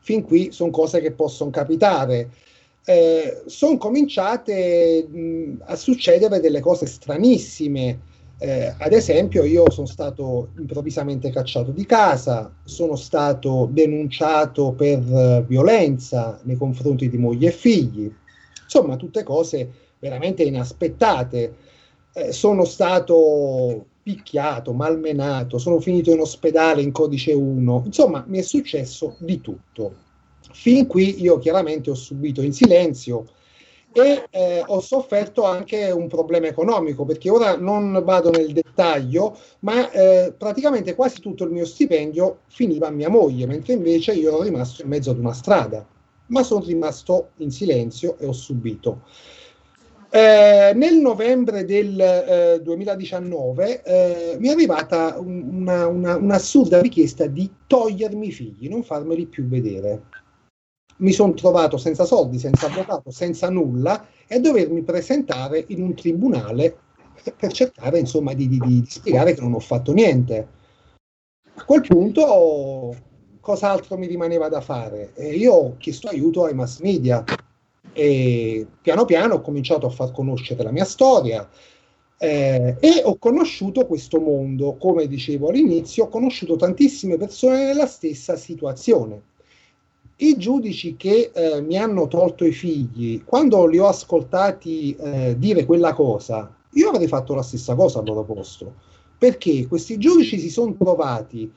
[0.00, 2.30] fin qui sono cose che possono capitare.
[3.44, 7.98] Sono cominciate mh, a succedere delle cose stranissime.
[8.40, 15.44] Eh, ad esempio, io sono stato improvvisamente cacciato di casa, sono stato denunciato per uh,
[15.44, 18.12] violenza nei confronti di moglie e figli,
[18.62, 19.68] insomma, tutte cose
[19.98, 21.56] veramente inaspettate.
[22.12, 28.42] Eh, sono stato picchiato, malmenato, sono finito in ospedale in codice 1, insomma mi è
[28.42, 30.06] successo di tutto.
[30.52, 33.26] Fin qui io chiaramente ho subito in silenzio
[34.02, 39.90] e eh, ho sofferto anche un problema economico perché ora non vado nel dettaglio, ma
[39.90, 44.42] eh, praticamente quasi tutto il mio stipendio finiva a mia moglie, mentre invece io ero
[44.42, 45.86] rimasto in mezzo ad una strada,
[46.26, 49.02] ma sono rimasto in silenzio e ho subito.
[50.10, 57.50] Eh, nel novembre del eh, 2019 eh, mi è arrivata una, una, un'assurda richiesta di
[57.66, 60.00] togliermi i figli, non farmeli più vedere.
[60.98, 66.76] Mi sono trovato senza soldi, senza avvocato, senza nulla e dovermi presentare in un tribunale
[67.36, 70.48] per cercare insomma di, di, di spiegare che non ho fatto niente.
[71.54, 72.94] A quel punto
[73.40, 75.12] cos'altro mi rimaneva da fare?
[75.14, 77.24] E io ho chiesto aiuto ai mass media
[77.92, 81.48] e piano piano ho cominciato a far conoscere la mia storia
[82.18, 88.36] eh, e ho conosciuto questo mondo, come dicevo all'inizio, ho conosciuto tantissime persone nella stessa
[88.36, 89.22] situazione.
[90.20, 95.64] I giudici che eh, mi hanno tolto i figli, quando li ho ascoltati eh, dire
[95.64, 98.74] quella cosa, io avrei fatto la stessa cosa al loro posto,
[99.16, 101.50] perché questi giudici si sono trovati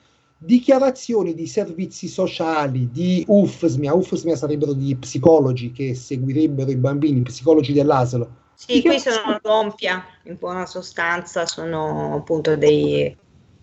[0.44, 7.74] dichiarazioni di servizi sociali, di UFSMIA, UFSMIA sarebbero di psicologi che seguirebbero i bambini, psicologi
[7.74, 8.40] dell'asilo.
[8.56, 13.16] Sì, qui sono l'ompia, in buona sostanza sono appunto dei,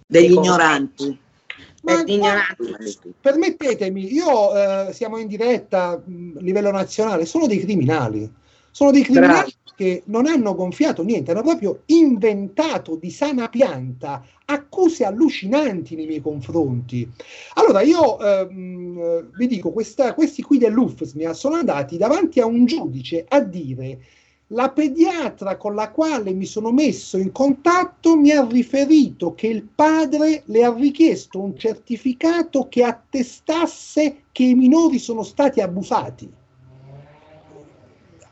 [0.07, 1.19] degli ignoranti.
[1.95, 3.15] Ma, ignoranti.
[3.21, 8.31] Permettetemi, io eh, siamo in diretta a livello nazionale, sono dei criminali.
[8.71, 9.75] Sono dei criminali Bravo.
[9.77, 16.21] che non hanno gonfiato niente, hanno proprio inventato di sana pianta accuse allucinanti nei miei
[16.21, 17.11] confronti.
[17.55, 23.25] Allora io ehm, vi dico, questa, questi qui dell'UFSMIA sono andati davanti a un giudice
[23.27, 23.99] a dire
[24.53, 29.63] la pediatra con la quale mi sono messo in contatto mi ha riferito che il
[29.63, 36.33] padre le ha richiesto un certificato che attestasse che i minori sono stati abusati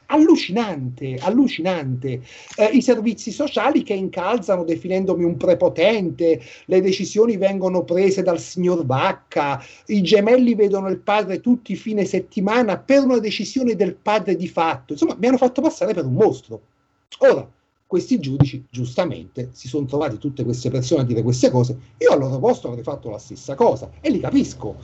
[0.07, 2.23] allucinante, allucinante.
[2.57, 8.85] Eh, I servizi sociali che incalzano definendomi un prepotente, le decisioni vengono prese dal signor
[8.85, 14.37] Vacca, i gemelli vedono il padre tutti i fine settimana per una decisione del padre
[14.37, 14.93] di fatto.
[14.93, 16.61] Insomma, mi hanno fatto passare per un mostro.
[17.19, 17.49] Ora,
[17.87, 21.79] questi giudici, giustamente, si sono trovati tutte queste persone a dire queste cose.
[21.99, 24.77] Io al loro posto avrei fatto la stessa cosa e li capisco.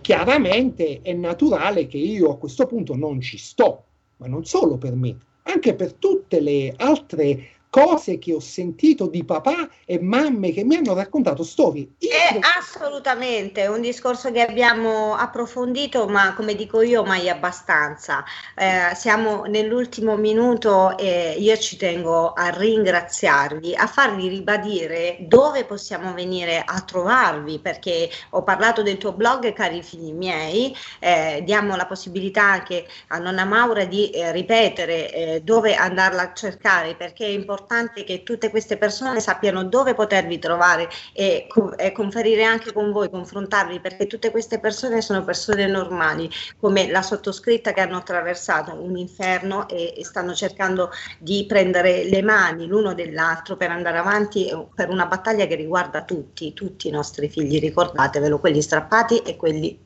[0.00, 3.84] Chiaramente è naturale che io a questo punto non ci sto,
[4.16, 9.24] ma non solo per me, anche per tutte le altre cose che ho sentito di
[9.24, 11.88] papà e mamme che mi hanno raccontato storie.
[11.98, 18.22] È assolutamente un discorso che abbiamo approfondito, ma come dico io, mai abbastanza.
[18.54, 26.14] Eh, siamo nell'ultimo minuto e io ci tengo a ringraziarvi, a farvi ribadire dove possiamo
[26.14, 31.86] venire a trovarvi, perché ho parlato del tuo blog, cari figli miei, eh, diamo la
[31.86, 37.30] possibilità anche a nonna Maura di eh, ripetere eh, dove andarla a cercare, perché è
[37.30, 41.46] importante importante che tutte queste persone sappiano dove potervi trovare e,
[41.76, 47.02] e conferire anche con voi, confrontarvi, perché tutte queste persone sono persone normali, come la
[47.02, 52.92] sottoscritta che hanno attraversato un inferno e, e stanno cercando di prendere le mani l'uno
[52.94, 58.38] dell'altro per andare avanti per una battaglia che riguarda tutti, tutti i nostri figli, ricordatevelo,
[58.38, 59.80] quelli strappati e quelli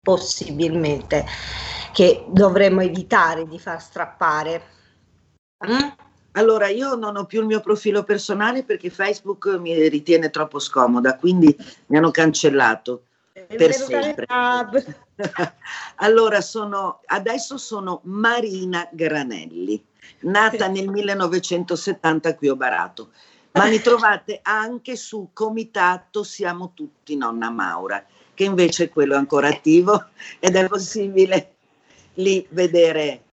[0.00, 1.24] possibilmente
[1.92, 4.62] che dovremmo evitare di far strappare.
[5.66, 6.03] Mm?
[6.36, 11.16] Allora, io non ho più il mio profilo personale perché Facebook mi ritiene troppo scomoda,
[11.16, 11.54] quindi
[11.86, 13.04] mi hanno cancellato
[13.46, 14.26] per sempre.
[15.96, 19.82] allora, sono, adesso sono Marina Granelli,
[20.20, 23.10] nata nel 1970 qui a Barato.
[23.52, 28.04] Ma mi trovate anche su Comitato Siamo Tutti Nonna Maura,
[28.34, 30.06] che invece è quello ancora attivo
[30.40, 31.52] ed è possibile
[32.14, 33.23] lì vedere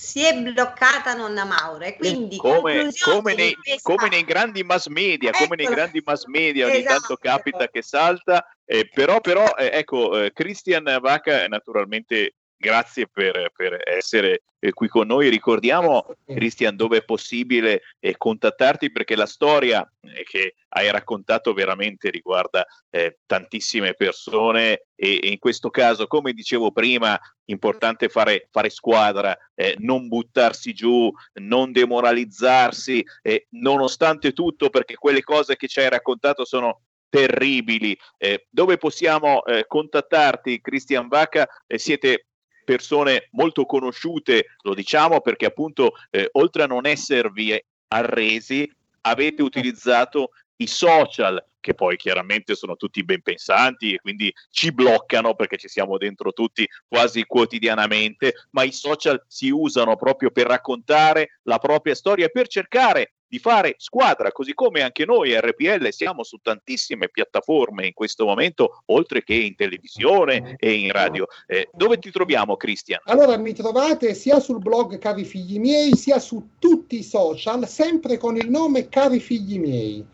[0.00, 3.82] si è bloccata nonna Maura e quindi come, come, nei, questa...
[3.82, 5.76] come nei grandi mass media, come nei Eccola.
[5.82, 6.94] grandi mass media ogni Esatto.
[6.94, 13.50] tanto capita che salta, eh, però, però eh, ecco, eh, Christian Vaca naturalmente grazie per,
[13.56, 15.30] per essere eh, qui con noi.
[15.30, 22.10] Ricordiamo, Christian, dove è possibile eh, contattarti perché la storia eh, che hai raccontato veramente
[22.10, 28.68] riguarda eh, tantissime persone e, e in questo caso, come dicevo prima, importante fare, fare
[28.68, 35.80] squadra, eh, non buttarsi giù, non demoralizzarsi, eh, nonostante tutto, perché quelle cose che ci
[35.80, 37.98] hai raccontato sono terribili.
[38.16, 41.46] Eh, dove possiamo eh, contattarti, Christian Vacca?
[41.66, 42.26] Eh, siete
[42.70, 50.30] persone molto conosciute, lo diciamo perché appunto eh, oltre a non esservi arresi, avete utilizzato
[50.58, 55.66] i social che poi chiaramente sono tutti ben pensanti e quindi ci bloccano perché ci
[55.66, 61.96] siamo dentro tutti quasi quotidianamente, ma i social si usano proprio per raccontare la propria
[61.96, 67.08] storia e per cercare di fare squadra, così come anche noi RPL siamo su tantissime
[67.08, 71.28] piattaforme in questo momento, oltre che in televisione e in radio.
[71.46, 73.00] Eh, dove ti troviamo, Cristian?
[73.04, 78.18] Allora mi trovate sia sul blog Cari Figli Miei, sia su tutti i social, sempre
[78.18, 80.04] con il nome Cari Figli Miei.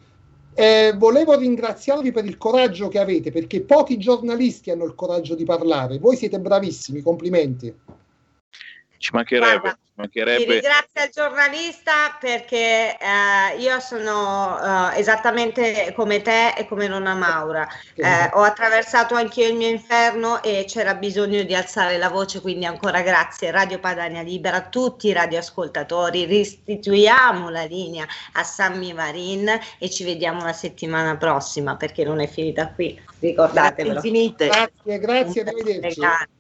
[0.53, 5.45] Eh, volevo ringraziarvi per il coraggio che avete, perché pochi giornalisti hanno il coraggio di
[5.45, 5.99] parlare.
[5.99, 7.75] Voi siete bravissimi, complimenti.
[8.99, 10.53] Ci mancherebbe, Guarda, ci Ti mancherebbe.
[10.53, 17.67] ringrazio al giornalista perché eh, io sono eh, esattamente come te e come nonna Maura.
[17.95, 22.67] Eh, ho attraversato anch'io il mio inferno e c'era bisogno di alzare la voce, quindi
[22.67, 26.27] ancora grazie Radio Padania Libera, a tutti i radioascoltatori.
[26.27, 32.29] Restituiamo la linea a Sammy Varin e ci vediamo la settimana prossima perché non è
[32.29, 34.01] finita qui, ricordatevelo.
[34.01, 36.01] Grazie, grazie, arrivederci.
[36.01, 36.35] Grazie.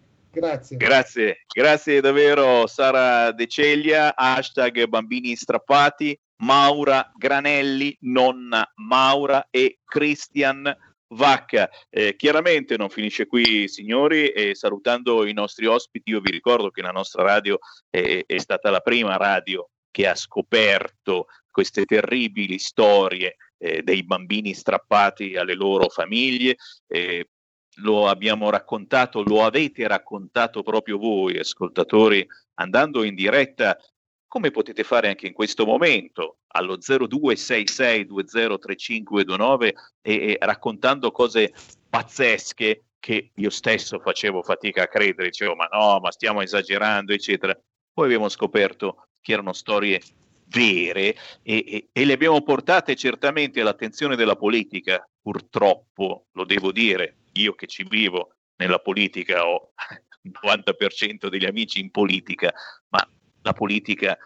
[0.76, 10.76] Grazie, grazie davvero Sara De Ceglia, hashtag bambini strappati, Maura Granelli, nonna Maura e Christian
[11.14, 11.70] Vacca.
[11.88, 16.82] Eh, chiaramente non finisce qui, signori, e salutando i nostri ospiti, io vi ricordo che
[16.82, 17.58] la nostra radio
[17.88, 24.52] è, è stata la prima radio che ha scoperto queste terribili storie eh, dei bambini
[24.52, 26.56] strappati alle loro famiglie.
[26.88, 27.28] eh,
[27.76, 33.78] lo abbiamo raccontato, lo avete raccontato proprio voi, ascoltatori, andando in diretta,
[34.26, 39.72] come potete fare anche in questo momento, allo 0266203529
[40.02, 41.54] e, e raccontando cose
[41.88, 47.56] pazzesche che io stesso facevo fatica a credere, dicevo ma no, ma stiamo esagerando, eccetera.
[47.92, 50.00] Poi abbiamo scoperto che erano storie
[50.48, 57.18] vere e, e- e le abbiamo portate certamente all'attenzione della politica, purtroppo, lo devo dire,
[57.34, 59.72] io che ci vivo nella politica ho
[60.22, 62.52] il 90% degli amici in politica,
[62.88, 63.08] ma
[63.42, 64.16] la politica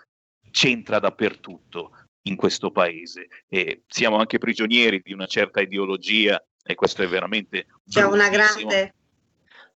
[0.50, 1.92] c'entra dappertutto
[2.22, 3.28] in questo paese.
[3.48, 8.94] E siamo anche prigionieri di una certa ideologia e questo è veramente C'è una grande,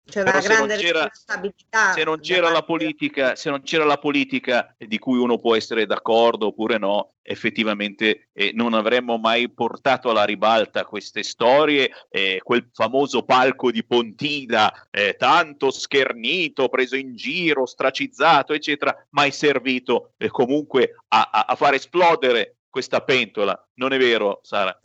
[0.06, 1.92] c'è una se non grande c'era- responsabilità.
[1.94, 5.86] se non c'era la politica, se non c'era la politica di cui uno può essere
[5.86, 12.70] d'accordo oppure no, effettivamente eh, non avremmo mai portato alla ribalta queste storie, eh, quel
[12.74, 20.30] famoso palco di Pontida, eh, tanto schernito, preso in giro, stracizzato, eccetera, mai servito eh,
[20.30, 23.58] comunque a, a- a far esplodere questa pentola.
[23.76, 24.78] Non è vero, Sara?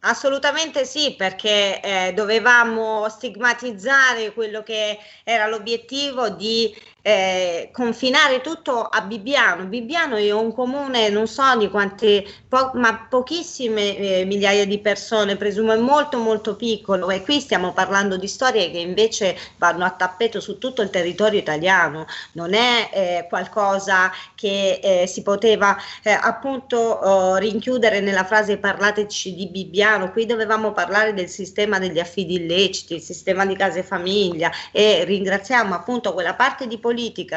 [0.00, 6.72] Assolutamente sì, perché eh, dovevamo stigmatizzare quello che era l'obiettivo di
[7.06, 9.66] eh, confinare tutto a Bibbiano.
[9.66, 15.36] Bibbiano è un comune, non so di quante, po- ma pochissime eh, migliaia di persone,
[15.36, 17.08] presumo è molto molto piccolo.
[17.10, 21.38] E qui stiamo parlando di storie che invece vanno a tappeto su tutto il territorio
[21.38, 28.56] italiano, non è eh, qualcosa che eh, si poteva eh, appunto oh, rinchiudere nella frase
[28.56, 33.84] parlateci di Bibbiano, qui dovevamo parlare del sistema degli affidi illeciti, il sistema di case
[33.84, 36.94] famiglia e ringraziamo appunto quella parte di politica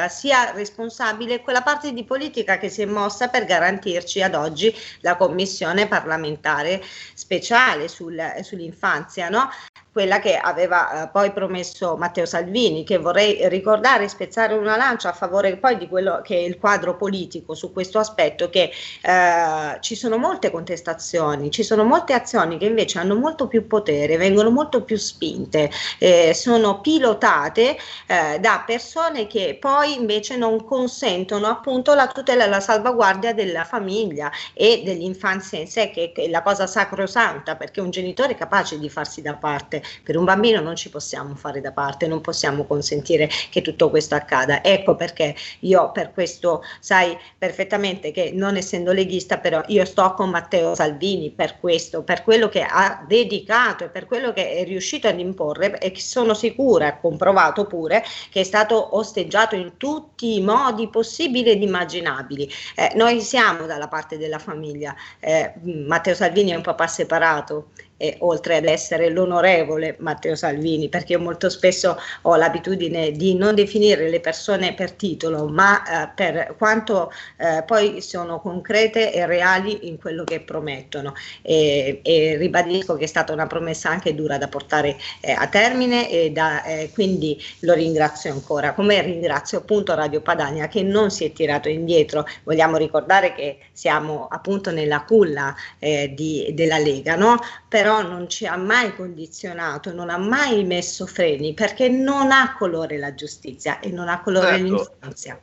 [0.08, 5.16] sia responsabile quella parte di politica che si è mossa per garantirci ad oggi la
[5.16, 6.82] commissione parlamentare
[7.14, 9.48] speciale sul- sull'infanzia, no?
[9.92, 15.10] Quella che aveva eh, poi promesso Matteo Salvini, che vorrei ricordare e spezzare una lancia
[15.10, 18.70] a favore poi di quello che è il quadro politico su questo aspetto, che
[19.02, 24.16] eh, ci sono molte contestazioni, ci sono molte azioni che invece hanno molto più potere,
[24.16, 27.76] vengono molto più spinte, eh, sono pilotate
[28.06, 33.64] eh, da persone che poi invece non consentono appunto la tutela e la salvaguardia della
[33.64, 38.78] famiglia e dell'infanzia in sé, che è la cosa sacrosanta, perché un genitore è capace
[38.78, 42.64] di farsi da parte, per un bambino non ci possiamo fare da parte, non possiamo
[42.64, 44.62] consentire che tutto questo accada.
[44.62, 50.30] Ecco perché io per questo sai perfettamente che non essendo leghista, però io sto con
[50.30, 55.08] Matteo Salvini per questo, per quello che ha dedicato e per quello che è riuscito
[55.08, 60.40] ad imporre e che sono sicura, comprovato pure, che è stato osteggiato in tutti i
[60.40, 62.50] modi possibili ed immaginabili.
[62.74, 67.70] Eh, noi siamo dalla parte della famiglia, eh, Matteo Salvini è un papà separato
[68.00, 73.54] eh, oltre ad essere l'onorevole Matteo Salvini, perché io molto spesso ho l'abitudine di non
[73.54, 79.88] definire le persone per titolo, ma eh, per quanto eh, poi sono concrete e reali
[79.88, 81.12] in quello che promettono.
[81.42, 86.10] E, e, ribadisco che è stata una promessa anche dura da portare eh, a termine
[86.10, 91.26] e da, eh, quindi lo ringrazio ancora, come ringrazio appunto Radio Padania che non si
[91.26, 92.24] è tirato indietro.
[92.44, 97.36] Vogliamo ricordare che siamo appunto nella culla eh, di, della Lega, no?
[97.68, 102.54] però però non ci ha mai condizionato, non ha mai messo freni perché non ha
[102.56, 104.64] colore la giustizia e non ha colore certo.
[104.64, 105.40] l'infanzia.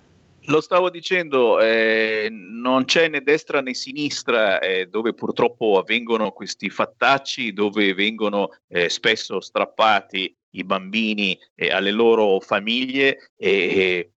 [0.49, 6.69] Lo stavo dicendo, eh, non c'è né destra né sinistra eh, dove purtroppo avvengono questi
[6.69, 11.37] fattacci, dove vengono eh, spesso strappati i bambini
[11.69, 14.11] alle loro famiglie e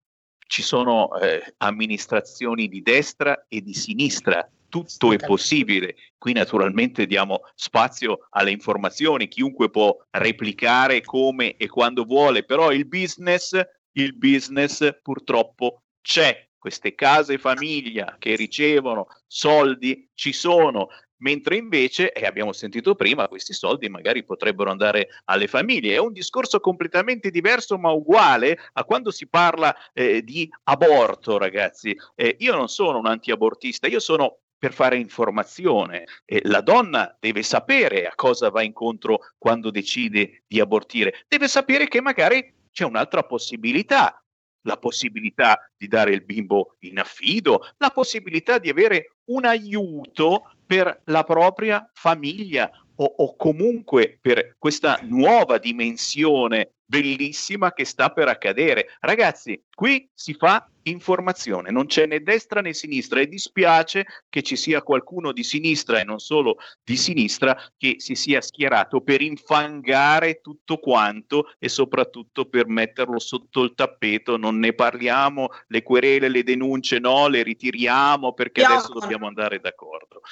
[0.46, 5.96] ci sono eh, amministrazioni di destra e di sinistra tutto è possibile.
[6.16, 12.86] Qui naturalmente diamo spazio alle informazioni, chiunque può replicare come e quando vuole, però il
[12.86, 13.60] business,
[13.92, 16.48] il business purtroppo c'è.
[16.58, 20.88] Queste case famiglia che ricevono soldi ci sono,
[21.20, 25.94] mentre invece, e abbiamo sentito prima, questi soldi magari potrebbero andare alle famiglie.
[25.94, 31.96] È un discorso completamente diverso ma uguale a quando si parla eh, di aborto, ragazzi.
[32.14, 36.04] Eh, io non sono un antiabortista, io sono per fare informazione.
[36.26, 41.88] Eh, la donna deve sapere a cosa va incontro quando decide di abortire, deve sapere
[41.88, 44.22] che magari c'è un'altra possibilità,
[44.64, 51.00] la possibilità di dare il bimbo in affido, la possibilità di avere un aiuto per
[51.06, 52.70] la propria famiglia
[53.00, 58.88] o, o comunque per questa nuova dimensione bellissima che sta per accadere.
[58.98, 64.56] Ragazzi, qui si fa informazione, non c'è né destra né sinistra e dispiace che ci
[64.56, 70.40] sia qualcuno di sinistra e non solo di sinistra che si sia schierato per infangare
[70.40, 76.42] tutto quanto e soprattutto per metterlo sotto il tappeto, non ne parliamo, le querele, le
[76.42, 80.22] denunce no, le ritiriamo perché adesso dobbiamo andare d'accordo.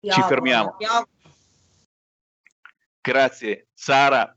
[0.00, 0.76] Ci fermiamo.
[3.02, 4.36] Grazie Sara,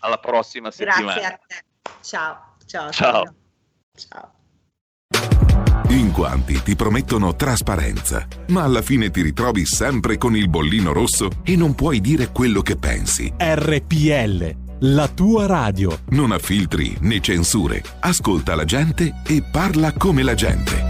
[0.00, 1.14] alla prossima settimana.
[1.14, 1.64] Grazie a te.
[2.02, 2.54] Ciao.
[2.66, 2.90] Ciao.
[2.90, 3.34] Ciao.
[3.94, 4.34] Ciao.
[5.90, 11.28] In quanti ti promettono trasparenza, ma alla fine ti ritrovi sempre con il bollino rosso
[11.44, 13.32] e non puoi dire quello che pensi.
[13.36, 16.00] RPL, la tua radio.
[16.10, 17.82] Non ha filtri né censure.
[18.00, 20.89] Ascolta la gente e parla come la gente.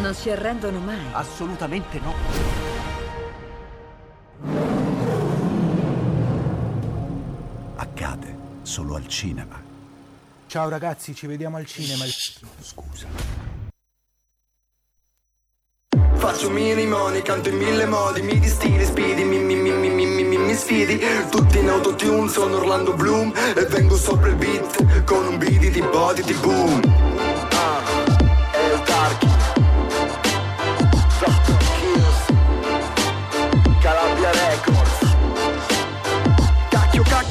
[0.00, 0.98] Non si arrendono mai.
[1.12, 2.14] Assolutamente no.
[7.76, 9.62] Accade solo al cinema.
[10.46, 12.04] Ciao ragazzi, ci vediamo al cinema.
[12.60, 13.06] Scusa.
[16.16, 19.90] Faccio mini money, canto in mille modi, mi di stili, speedy, mi mi mi mi
[19.90, 20.98] mi mi mi mi sfidi
[21.30, 25.82] Tutti in autotune, sono Orlando Bloom E vengo sopra il beat, con un beat di
[25.82, 27.33] body di boom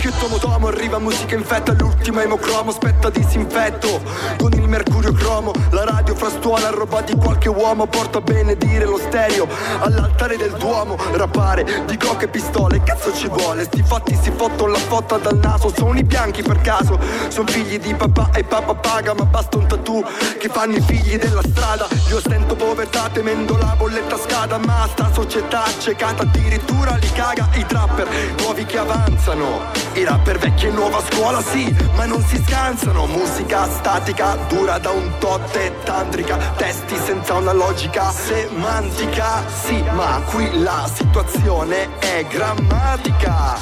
[0.04, 4.02] Cacchio, cacchio e tomo tomo Arriva musica infetta, l'ultimo emocromo Aspetta disinfetto.
[4.38, 8.98] Con il mercurio cromo La radio frastuola, roba di qualche uomo Porta a benedire lo
[8.98, 9.48] stereo
[9.80, 10.98] All'altare del Duomo.
[11.14, 13.64] Rappare di coche e pistole Cazzo ci vuole?
[13.64, 17.00] Sti fatti si fottono la fotta dal naso Sono i bianchi per caso.
[17.30, 20.04] Sono figli di papà e papà paga Ma basta un tattoo
[20.38, 21.88] Che fanno i figli della strada.
[22.10, 27.66] Io stento povertà temendo la bolletta scada Ma sta società accecata addirittura li caga I
[27.66, 28.08] trapper
[28.40, 33.06] nuovi che avanzano i rapper vecchi e nuova scuola sì, ma non si scansano.
[33.06, 36.36] Musica statica, dura da un tot e tantrica.
[36.58, 43.56] Testi senza una logica semantica Sì, ma qui la situazione è grammatica.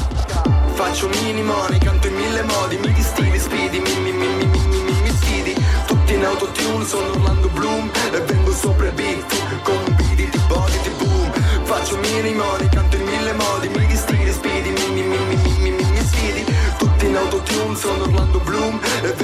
[0.73, 2.77] Faccio minimo, money, canto in mille modi.
[2.77, 5.53] Mi distivi, spidi, mi mi mi mi mi mi mi sfidi.
[5.85, 7.91] Tutti in autotune, sono Orlando Bloom.
[8.13, 11.31] E vengo sopra il beat con bidi di body di boom.
[11.63, 13.00] Faccio mini money, canto in
[17.81, 19.20] sono Orlando Bloom E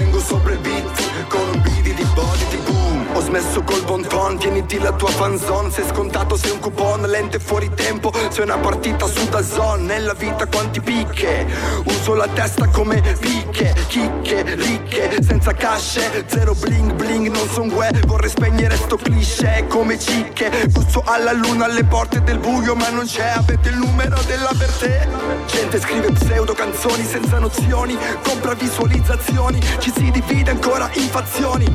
[3.37, 7.39] ho smesso col bon ton, tieniti la tua fanzone Sei scontato, sei un coupon, lente
[7.39, 9.83] fuori tempo Sei una partita su da zone.
[9.83, 11.45] Nella vita quanti picche?
[11.85, 16.25] Uso la testa come picche Chicche, ricche, senza casce.
[16.27, 19.65] Zero bling bling, non son gue Vorrei spegnere sto cliché.
[19.67, 24.19] Come cicche Busso alla luna alle porte del buio Ma non c'è, avete il numero
[24.25, 25.07] della per te
[25.47, 29.59] Gente scrive pseudo canzoni senza nozioni Compra visualizzazioni.
[29.79, 31.65] Ci si divide ancora in fazioni.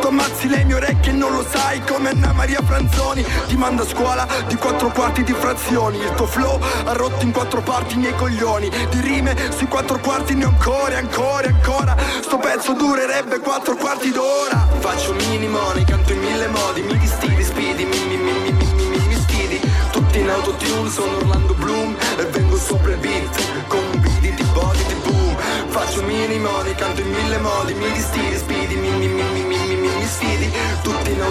[0.00, 3.82] Tu ammazzi le mie orecchie che non lo sai come Anna Maria Franzoni Ti manda
[3.82, 5.98] a scuola di quattro quarti di frazioni.
[5.98, 8.70] Il tuo flow ha rotto in quattro parti i miei coglioni.
[8.90, 11.96] Di rime sui quattro quarti ne ho ancora, ancora, ancora.
[12.20, 14.66] Sto pezzo durerebbe quattro quarti d'ora.
[14.78, 16.82] Faccio mini money, canto in mille modi.
[16.82, 19.60] Mi distidi, spidi, mi, mi, mi, mi, mi, mi, mi sfidi
[19.90, 21.96] Tutti in autotune, sono Orlando Bloom.
[22.18, 25.36] E vengo sopra il beat con un beat di body di boom.
[25.68, 27.74] Faccio mini money, canto in mille modi.
[27.74, 29.01] Mi distidi, spidi, mi, mi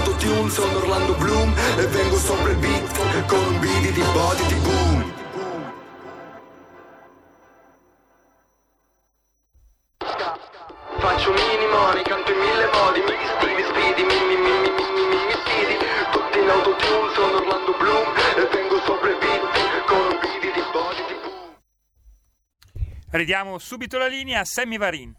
[0.02, 4.56] autotune Sono Orlando Bloom e vengo sopra il beat Con un bidi di body di
[4.56, 5.14] boom.
[10.97, 15.06] Faccio minimo, money, canto in mille modi Mi sfidi, sfidi, mi mi mi mi mi
[15.10, 15.78] mi mi sfidi.
[16.12, 20.64] Tutti in autotune, sono Orlando Bloom E vengo sopra il beat con un bidi di
[20.72, 21.56] body di boom.
[23.12, 25.16] Ridiamo subito la linea a Sammy Varin.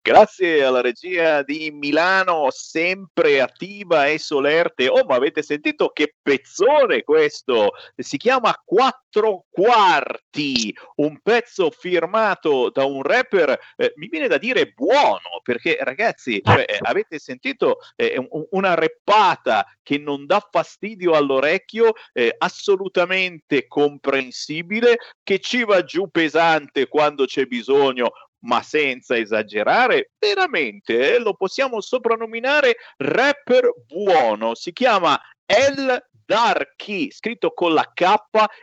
[0.00, 4.88] Grazie alla regia di Milano, sempre attiva e solerte.
[4.88, 7.72] Oh, ma avete sentito che pezzone questo?
[7.94, 14.70] Si chiama Quattro Quarti, un pezzo firmato da un rapper, eh, mi viene da dire
[14.72, 21.12] buono, perché ragazzi, cioè, eh, avete sentito eh, un- una reppata che non dà fastidio
[21.16, 28.10] all'orecchio, eh, assolutamente comprensibile, che ci va giù pesante quando c'è bisogno,
[28.40, 34.54] ma senza esagerare, veramente eh, lo possiamo soprannominare rapper buono.
[34.54, 38.14] Si chiama El Darky, scritto con la K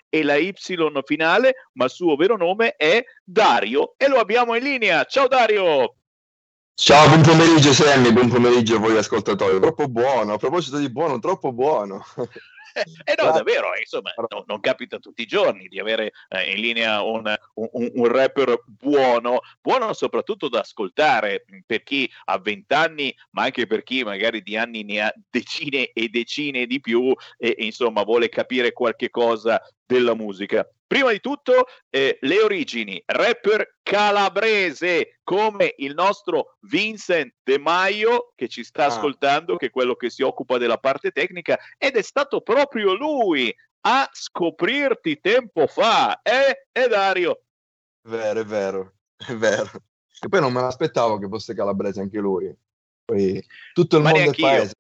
[0.08, 0.54] e la Y
[1.04, 5.04] finale, ma il suo vero nome è Dario e lo abbiamo in linea.
[5.06, 5.96] Ciao Dario!
[6.78, 9.60] Ciao, buon pomeriggio Sammy, buon pomeriggio a voi ascoltatori.
[9.60, 12.04] Troppo buono, a proposito di buono, troppo buono.
[12.76, 16.60] Eh no, davvero, eh, insomma, no, non capita tutti i giorni di avere eh, in
[16.60, 23.44] linea un, un, un, rapper buono, buono soprattutto da ascoltare per chi ha vent'anni, ma
[23.44, 27.64] anche per chi magari di anni ne ha decine e decine di più e, e
[27.64, 30.68] insomma vuole capire qualche cosa della musica.
[30.88, 38.48] Prima di tutto, eh, le origini, rapper calabrese come il nostro Vincent De Maio che
[38.48, 38.88] ci sta ah.
[38.88, 43.54] ascoltando, che è quello che si occupa della parte tecnica, ed è stato proprio lui
[43.88, 47.42] a scoprirti tempo fa, eh, eh Dario?
[48.08, 49.70] Vero, è vero, è vero.
[50.22, 52.56] E poi non me l'aspettavo che fosse calabrese anche lui.
[53.04, 54.74] Poi tutto il Ma mondo è paese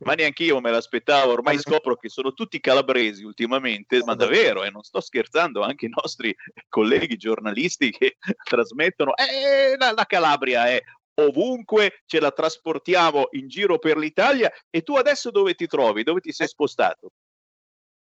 [0.00, 1.32] ma neanche io me l'aspettavo.
[1.32, 5.86] Ormai scopro che sono tutti calabresi ultimamente, ma davvero, e eh, non sto scherzando, anche
[5.86, 6.34] i nostri
[6.68, 10.82] colleghi giornalisti che trasmettono, eh, la, la Calabria è
[11.16, 14.50] ovunque, ce la trasportiamo in giro per l'Italia.
[14.70, 16.02] E tu adesso dove ti trovi?
[16.02, 17.10] Dove ti sei spostato?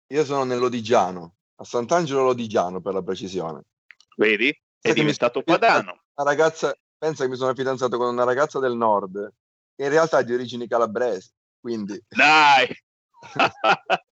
[0.08, 3.64] Io sono nell'Odigiano, a Sant'Angelo Lodigiano per la precisione.
[4.18, 4.56] Vedi?
[4.80, 6.04] È diventato padano.
[6.16, 9.34] Una ragazza, pensa che mi sono fidanzato con una ragazza del nord,
[9.76, 11.32] che in realtà è di origini calabresi.
[11.66, 12.00] Quindi...
[12.08, 12.68] Dai!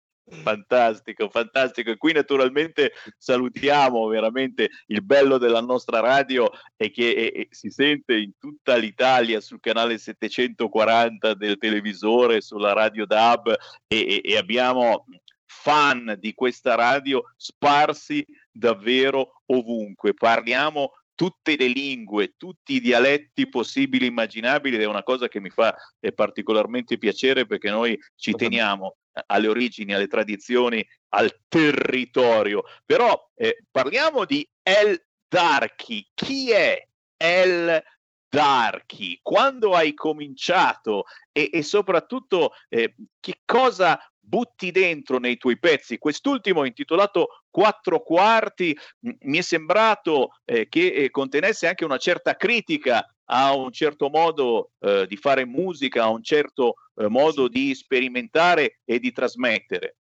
[0.42, 1.92] fantastico, fantastico.
[1.92, 7.70] E qui naturalmente salutiamo veramente il bello della nostra radio e che e, e si
[7.70, 15.06] sente in tutta l'Italia sul canale 740 del televisore, sulla radio DAB e, e abbiamo
[15.46, 20.16] fan di questa radio sparsi davvero ovunque.
[20.16, 20.94] Parliamo
[21.24, 25.50] tutte le lingue, tutti i dialetti possibili e immaginabili ed è una cosa che mi
[25.50, 28.98] fa eh, particolarmente piacere perché noi ci teniamo
[29.28, 32.64] alle origini, alle tradizioni, al territorio.
[32.86, 36.10] Però eh, parliamo di El Darky.
[36.14, 37.82] Chi è El
[38.28, 39.20] Darky?
[39.22, 45.98] Quando hai cominciato e, e soprattutto eh, che cosa butti dentro nei tuoi pezzi.
[45.98, 53.06] Quest'ultimo intitolato Quattro quarti mi è sembrato eh, che eh, contenesse anche una certa critica
[53.26, 58.80] a un certo modo eh, di fare musica, a un certo eh, modo di sperimentare
[58.86, 59.98] e di trasmettere.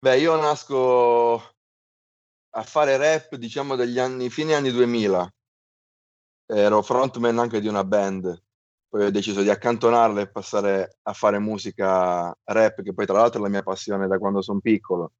[0.00, 1.54] Beh, io nasco
[2.56, 5.32] a fare rap, diciamo, degli anni, fine anni 2000.
[6.46, 8.42] Ero frontman anche di una band
[8.94, 13.40] poi ho deciso di accantonarla e passare a fare musica rap, che poi tra l'altro
[13.40, 15.14] è la mia passione da quando sono piccolo.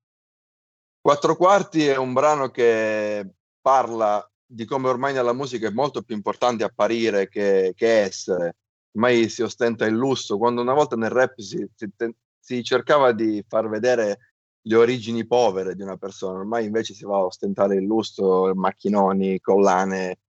[1.01, 6.14] Quattro quarti è un brano che parla di come ormai nella musica è molto più
[6.14, 8.59] importante apparire che, che essere.
[8.93, 11.91] Ormai si ostenta il lusso, quando una volta nel rap si, si,
[12.39, 17.16] si cercava di far vedere le origini povere di una persona, ormai invece si va
[17.16, 20.20] a ostentare il lusso, macchinoni, collane,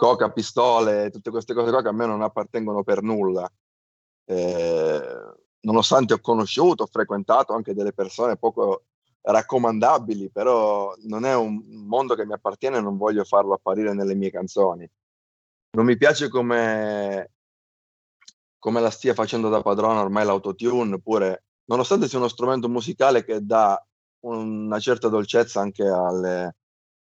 [0.00, 3.46] coca, pistole, tutte queste cose qua che a me non appartengono per nulla.
[4.24, 8.84] Eh, nonostante ho conosciuto, ho frequentato anche delle persone poco
[9.20, 14.14] raccomandabili, però non è un mondo che mi appartiene e non voglio farlo apparire nelle
[14.14, 14.90] mie canzoni.
[15.72, 17.32] Non mi piace come,
[18.58, 23.44] come la stia facendo da padrona ormai l'autotune, pure nonostante sia uno strumento musicale che
[23.44, 23.78] dà
[24.20, 26.56] una certa dolcezza anche alle,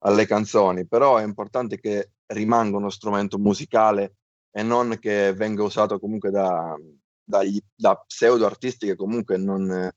[0.00, 4.16] alle canzoni, però è importante che rimanga uno strumento musicale
[4.50, 6.76] e non che venga usato comunque da,
[7.22, 9.90] dagli, da pseudo artisti che comunque non,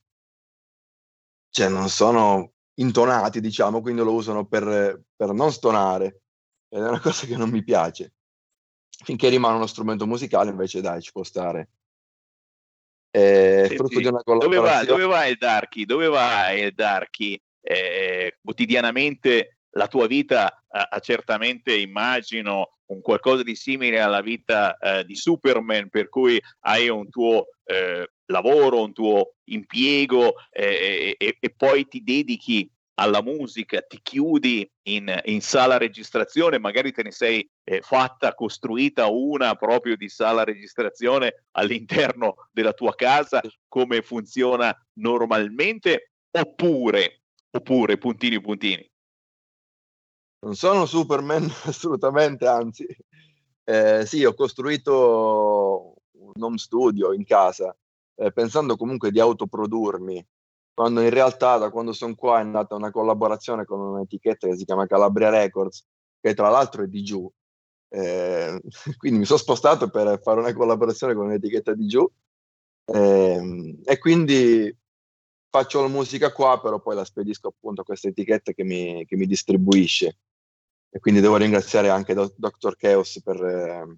[1.49, 6.21] cioè non sono intonati, diciamo, quindi lo usano per, per non stonare.
[6.69, 8.13] Ed è una cosa che non mi piace.
[9.03, 11.69] Finché rimane uno strumento musicale, invece, dai, ci può stare.
[13.09, 14.01] È frutto sì.
[14.01, 14.85] di una collaborazione.
[14.85, 15.85] Dove va, dove va il Darky?
[15.85, 17.41] Dove va il Darky?
[17.61, 25.05] Eh, quotidianamente la tua vita ha certamente, immagino, un qualcosa di simile alla vita eh,
[25.05, 31.53] di Superman, per cui hai un tuo eh, lavoro, un tuo impiego eh, e, e,
[31.55, 37.47] poi ti dedichi alla musica, ti chiudi in, in sala registrazione, magari te ne sei
[37.63, 46.13] eh, fatta, costruita una proprio di sala registrazione all'interno della tua casa, come funziona normalmente,
[46.31, 47.21] oppure,
[47.51, 48.89] oppure, puntini, puntini,
[50.39, 52.85] non sono Superman assolutamente, anzi.
[53.63, 57.75] Eh, sì, ho costruito un home studio in casa,
[58.15, 60.25] eh, pensando comunque di autoprodurmi,
[60.73, 64.65] quando in realtà da quando sono qua è nata una collaborazione con un'etichetta che si
[64.65, 65.85] chiama Calabria Records,
[66.21, 67.29] che tra l'altro è di giù.
[67.89, 68.61] Eh,
[68.97, 72.09] quindi mi sono spostato per fare una collaborazione con un'etichetta di giù
[72.89, 74.73] eh, e quindi
[75.49, 79.15] faccio la musica qua, però poi la spedisco appunto a questa etichetta che mi, che
[79.17, 80.17] mi distribuisce.
[80.89, 82.75] E quindi devo ringraziare anche Do- Dr.
[82.75, 83.95] Chaos per, eh,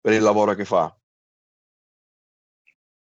[0.00, 0.94] per il lavoro che fa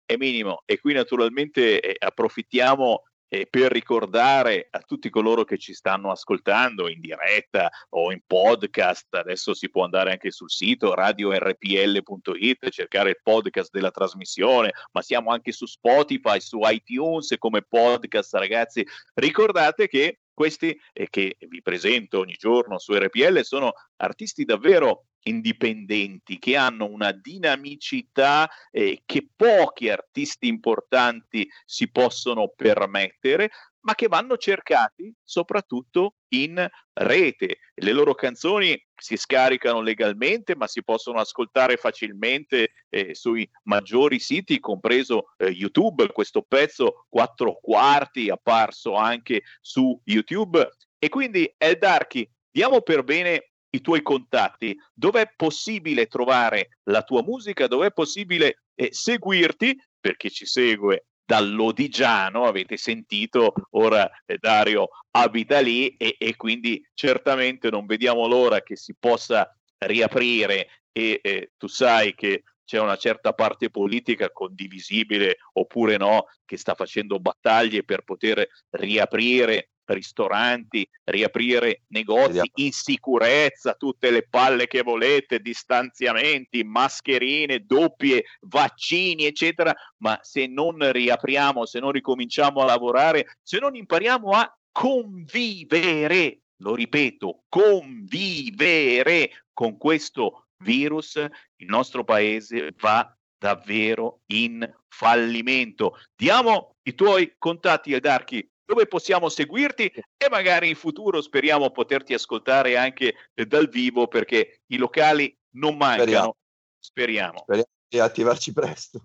[0.07, 5.73] è minimo e qui naturalmente eh, approfittiamo eh, per ricordare a tutti coloro che ci
[5.73, 12.69] stanno ascoltando in diretta o in podcast, adesso si può andare anche sul sito radiorpl.it,
[12.69, 18.87] cercare il podcast della trasmissione, ma siamo anche su Spotify, su iTunes come podcast, ragazzi.
[19.15, 26.39] Ricordate che questi eh, che vi presento ogni giorno su RPL sono artisti davvero indipendenti
[26.39, 33.51] che hanno una dinamicità eh, che pochi artisti importanti si possono permettere,
[33.81, 37.59] ma che vanno cercati soprattutto in rete.
[37.75, 44.61] Le loro canzoni si scaricano legalmente, ma si possono ascoltare facilmente eh, sui maggiori siti,
[44.61, 46.11] compreso eh, YouTube.
[46.13, 50.69] Questo pezzo, quattro quarti, apparso anche su YouTube.
[50.99, 57.03] E quindi, El Darky, diamo per bene i tuoi contatti, dove è possibile trovare la
[57.03, 64.11] tua musica, dove è possibile eh, seguirti, per chi ci segue dall'Odigiano, avete sentito, ora
[64.27, 69.49] eh, Dario abita lì e, e, quindi certamente non vediamo l'ora che si possa
[69.79, 76.57] riaprire e eh, tu sai che c'è una certa parte politica condivisibile oppure no che
[76.57, 84.83] sta facendo battaglie per poter riaprire ristoranti, riaprire negozi in sicurezza, tutte le palle che
[84.83, 93.37] volete, distanziamenti, mascherine, doppie, vaccini, eccetera, ma se non riapriamo, se non ricominciamo a lavorare,
[93.43, 103.17] se non impariamo a convivere, lo ripeto, convivere con questo virus, il nostro paese va
[103.39, 105.99] davvero in fallimento.
[106.17, 112.77] Diamo i tuoi contatti, Edarchi, dove possiamo seguirti e magari in futuro speriamo poterti ascoltare
[112.77, 116.37] anche eh, dal vivo perché i locali non mancano.
[116.79, 117.39] Speriamo.
[117.39, 119.01] Speriamo, di attivarci presto.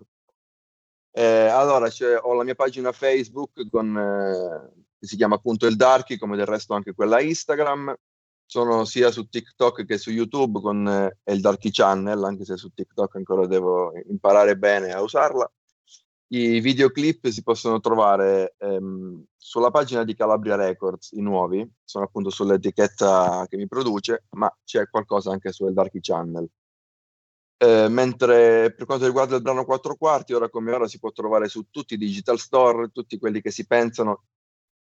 [1.12, 1.88] Eh, allora,
[2.22, 6.46] ho la mia pagina Facebook con, eh, che si chiama appunto Il Darky, come del
[6.46, 7.94] resto anche quella Instagram.
[8.46, 12.70] Sono sia su TikTok che su YouTube con eh, Il Darky Channel, anche se su
[12.70, 15.50] TikTok ancora devo imparare bene a usarla.
[16.32, 22.30] I videoclip si possono trovare ehm, sulla pagina di Calabria Records, i nuovi, sono appunto
[22.30, 26.48] sull'etichetta che mi produce, ma c'è qualcosa anche su El Darky Channel.
[27.56, 31.48] Eh, mentre per quanto riguarda il brano 4 quarti, ora come ora si può trovare
[31.48, 34.26] su tutti i digital store, tutti quelli che si pensano,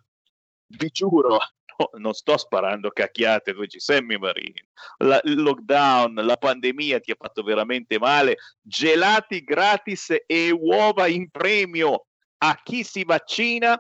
[0.79, 4.65] vi giuro, no, non sto sparando cacchiate dove ci Sammy Marini.
[5.01, 8.39] La, il lockdown, la pandemia ti ha fatto veramente male.
[8.63, 12.07] Gelati gratis e uova in premio
[12.39, 13.79] a chi si vaccina.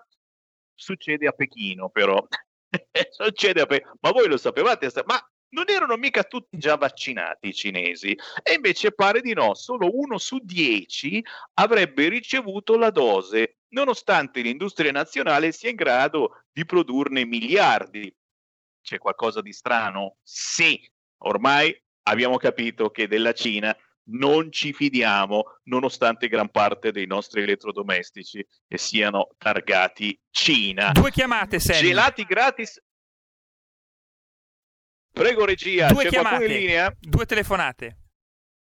[0.74, 2.22] Succede a Pechino, però.
[3.16, 3.96] Succede a Pechino.
[4.00, 4.92] Ma voi lo sapevate?
[5.06, 5.18] Ma
[5.52, 10.18] non erano mica tutti già vaccinati i cinesi e invece pare di no, solo uno
[10.18, 11.24] su dieci
[11.54, 18.14] avrebbe ricevuto la dose, nonostante l'industria nazionale sia in grado di produrne miliardi.
[18.82, 20.16] C'è qualcosa di strano?
[20.22, 23.76] Sì, ormai abbiamo capito che della Cina
[24.12, 30.90] non ci fidiamo, nonostante gran parte dei nostri elettrodomestici siano targati Cina.
[30.92, 31.80] Due chiamate, Sammy.
[31.80, 32.82] Gelati gratis.
[35.12, 36.96] Prego regia, Due c'è chiamate, in linea?
[36.98, 37.96] due telefonate.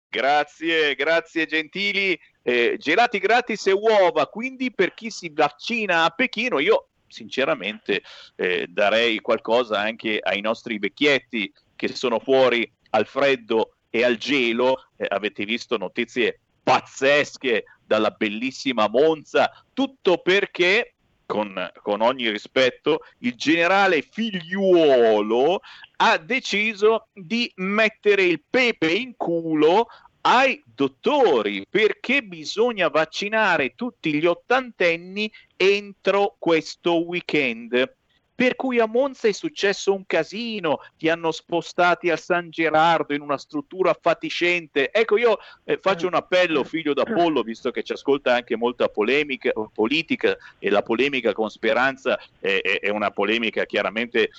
[0.09, 2.19] Grazie, grazie gentili.
[2.43, 8.01] Eh, gelati gratis e uova, quindi per chi si vaccina a Pechino, io sinceramente
[8.35, 14.85] eh, darei qualcosa anche ai nostri vecchietti che sono fuori al freddo e al gelo.
[14.95, 20.93] Eh, avete visto notizie pazzesche dalla bellissima Monza, tutto perché
[21.31, 25.61] con, con, ogni rispetto, il generale figliuolo
[25.97, 29.87] ha deciso di mettere il pepe in culo
[30.21, 37.95] ai dottori perché bisogna vaccinare tutti gli ottantenni entro questo weekend.
[38.33, 43.21] Per cui a Monza è successo un casino, ti hanno spostati a San Gerardo in
[43.21, 44.89] una struttura fatiscente.
[44.89, 49.51] Ecco, io eh, faccio un appello, figlio d'Apollo, visto che ci ascolta anche molta polemica
[49.71, 54.31] politica e la polemica con Speranza è, è, è una polemica chiaramente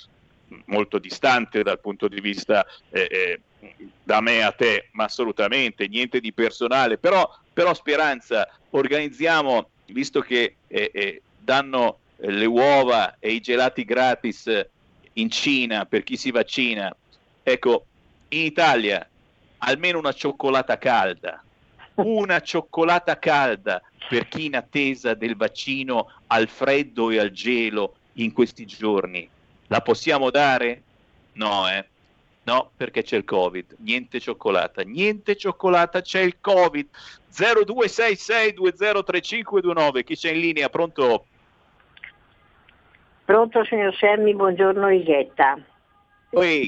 [0.65, 3.39] molto distante dal punto di vista eh, eh,
[4.03, 6.97] da me a te, ma assolutamente niente di personale.
[6.97, 14.65] Però, però Speranza, organizziamo, visto che eh, eh danno le uova e i gelati gratis
[15.13, 16.95] in Cina per chi si vaccina.
[17.43, 17.85] Ecco,
[18.29, 19.07] in Italia
[19.59, 21.41] almeno una cioccolata calda,
[21.95, 28.31] una cioccolata calda per chi in attesa del vaccino al freddo e al gelo in
[28.33, 29.27] questi giorni.
[29.67, 30.81] La possiamo dare?
[31.33, 31.85] No, eh.
[32.45, 33.75] No, perché c'è il Covid.
[33.79, 36.89] Niente cioccolata, niente cioccolata, c'è il Covid.
[37.31, 40.03] 0266203529.
[40.03, 40.67] Chi c'è in linea?
[40.69, 41.25] Pronto?
[43.23, 44.89] Pronto signor Semmi, buongiorno.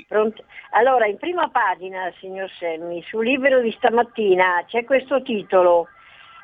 [0.07, 0.45] Pronto?
[0.72, 5.89] Allora, in prima pagina, signor Semmi, sul libro di stamattina c'è questo titolo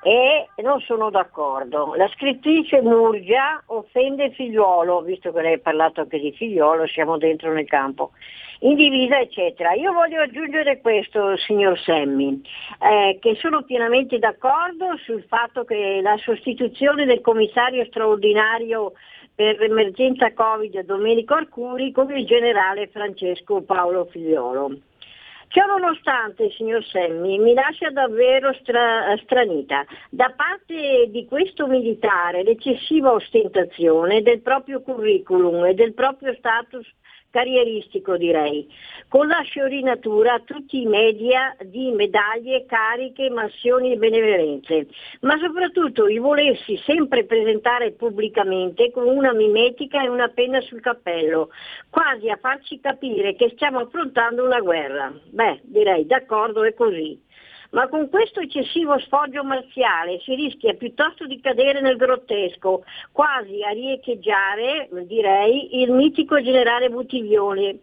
[0.04, 1.94] e non sono d'accordo.
[1.96, 7.54] La scrittrice Murgia offende figliuolo, visto che lei ha parlato anche di figliuolo, siamo dentro
[7.54, 8.12] nel campo,
[8.62, 9.74] in divisa eccetera.
[9.74, 12.42] Io voglio aggiungere questo, signor Semmi,
[12.82, 18.94] eh, che sono pienamente d'accordo sul fatto che la sostituzione del commissario straordinario
[19.36, 24.78] per l'emergenza Covid Domenico Arcuri con il generale Francesco Paolo Figliolo.
[25.52, 29.86] Ciò nonostante, signor Semmi, mi lascia davvero stra- stranita.
[30.10, 36.88] Da parte di questo militare l'eccessiva ostentazione del proprio curriculum e del proprio status
[37.32, 38.68] carrieristico direi,
[39.08, 44.88] con la sciorinatura a tutti i media di medaglie, cariche, mansioni e benevolenze,
[45.22, 51.50] ma soprattutto il volersi sempre presentare pubblicamente con una mimetica e una penna sul cappello,
[51.90, 55.12] quasi a farci capire che stiamo affrontando una guerra.
[55.30, 57.30] Beh, direi d'accordo, è così
[57.72, 63.70] ma con questo eccessivo sfoggio marziale si rischia piuttosto di cadere nel grottesco, quasi a
[63.70, 67.80] riecheggiare, direi, il mitico generale Buttiglione.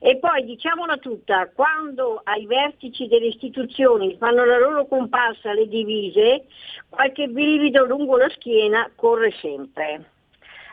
[0.00, 6.46] E poi diciamola tutta, quando ai vertici delle istituzioni fanno la loro comparsa alle divise,
[6.88, 10.04] qualche brivido lungo la schiena corre sempre.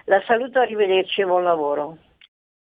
[0.05, 1.97] La saluto, arrivederci e buon lavoro.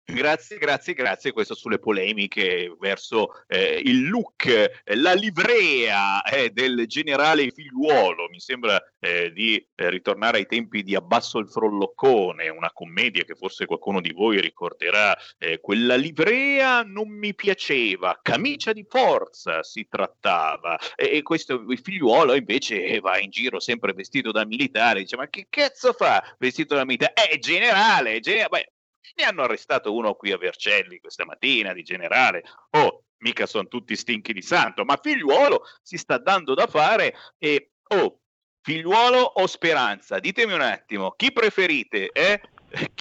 [0.07, 1.31] Grazie, grazie, grazie.
[1.31, 8.29] Questo sulle polemiche verso eh, il look, eh, la livrea eh, del generale figliuolo.
[8.29, 13.33] Mi sembra eh, di eh, ritornare ai tempi di Abbasso il Frolloccone, una commedia che
[13.33, 15.17] forse qualcuno di voi ricorderà.
[15.39, 20.77] Eh, quella livrea non mi piaceva, camicia di forza si trattava.
[20.95, 24.99] E, questo il figliuolo invece va in giro sempre vestito da militare.
[24.99, 27.13] Dice: Ma che cazzo fa vestito da militare?
[27.13, 28.49] È generale, generale.
[28.49, 28.74] Beh,
[29.15, 32.43] ne hanno arrestato uno qui a Vercelli questa mattina di generale.
[32.71, 37.71] Oh, mica sono tutti stinchi di santo, ma figliuolo si sta dando da fare e
[37.87, 38.19] oh,
[38.61, 40.19] figliuolo o speranza?
[40.19, 42.09] Ditemi un attimo, chi preferite?
[42.11, 42.41] Eh?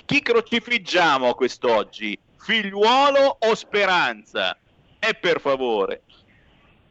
[0.07, 2.19] Chi crocifiggiamo quest'oggi?
[2.39, 4.57] Figliuolo o speranza?
[4.99, 6.03] E per favore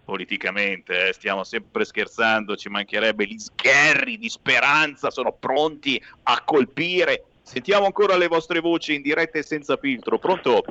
[0.03, 7.26] politicamente, eh, stiamo sempre scherzando, ci mancherebbe gli sgherri di speranza, sono pronti a colpire
[7.53, 10.17] Sentiamo ancora le vostre voci in diretta e senza filtro.
[10.17, 10.63] Pronto?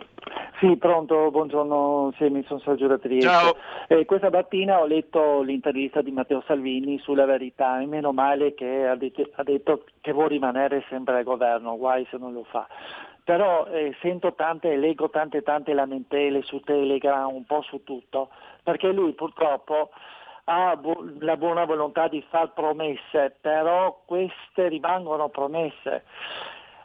[0.59, 3.28] Sì, pronto, buongiorno, sì, mi sono Sergio da Trieste.
[3.28, 3.56] Ciao.
[3.86, 8.84] Eh, questa mattina ho letto l'intervista di Matteo Salvini sulla verità e meno male che
[8.84, 12.66] ha detto, ha detto che vuole rimanere sempre al governo, guai se non lo fa.
[13.24, 18.30] però eh, sento tante, leggo tante tante lamentele su Telegram, un po' su tutto,
[18.64, 19.90] perché lui purtroppo
[20.44, 26.04] ha bu- la buona volontà di far promesse, però queste rimangono promesse.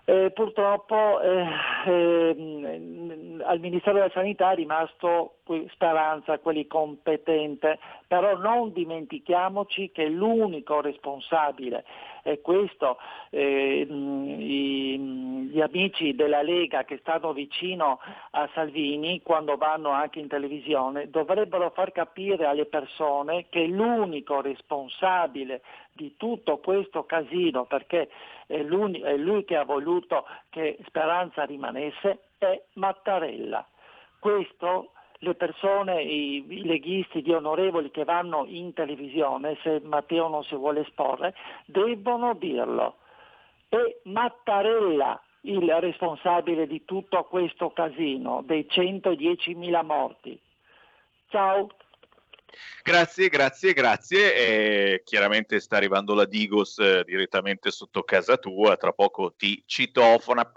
[0.09, 1.45] Eh, purtroppo eh,
[1.85, 5.39] eh, al Ministero della Sanità è rimasto
[5.71, 7.77] Speranza, quelli competente,
[8.07, 11.83] però non dimentichiamoci che l'unico responsabile
[12.23, 12.97] è questo,
[13.31, 14.97] eh, i,
[15.51, 17.99] gli amici della Lega che stanno vicino
[18.31, 25.61] a Salvini quando vanno anche in televisione dovrebbero far capire alle persone che l'unico responsabile
[25.97, 28.09] di tutto questo casino, perché
[28.45, 33.67] è lui, è lui che ha voluto che Speranza rimanesse, è Mattarella.
[34.19, 40.43] Questo le persone, i, i, leghisti, gli onorevoli che vanno in televisione, se Matteo non
[40.43, 41.33] si vuole esporre,
[41.65, 42.97] debbono dirlo.
[43.67, 50.39] È Mattarella il responsabile di tutto questo casino, dei 110.000 morti.
[51.29, 51.67] Ciao.
[52.83, 54.35] Grazie, grazie, grazie.
[54.35, 60.51] E chiaramente sta arrivando la Digos eh, direttamente sotto casa tua, tra poco ti citofona.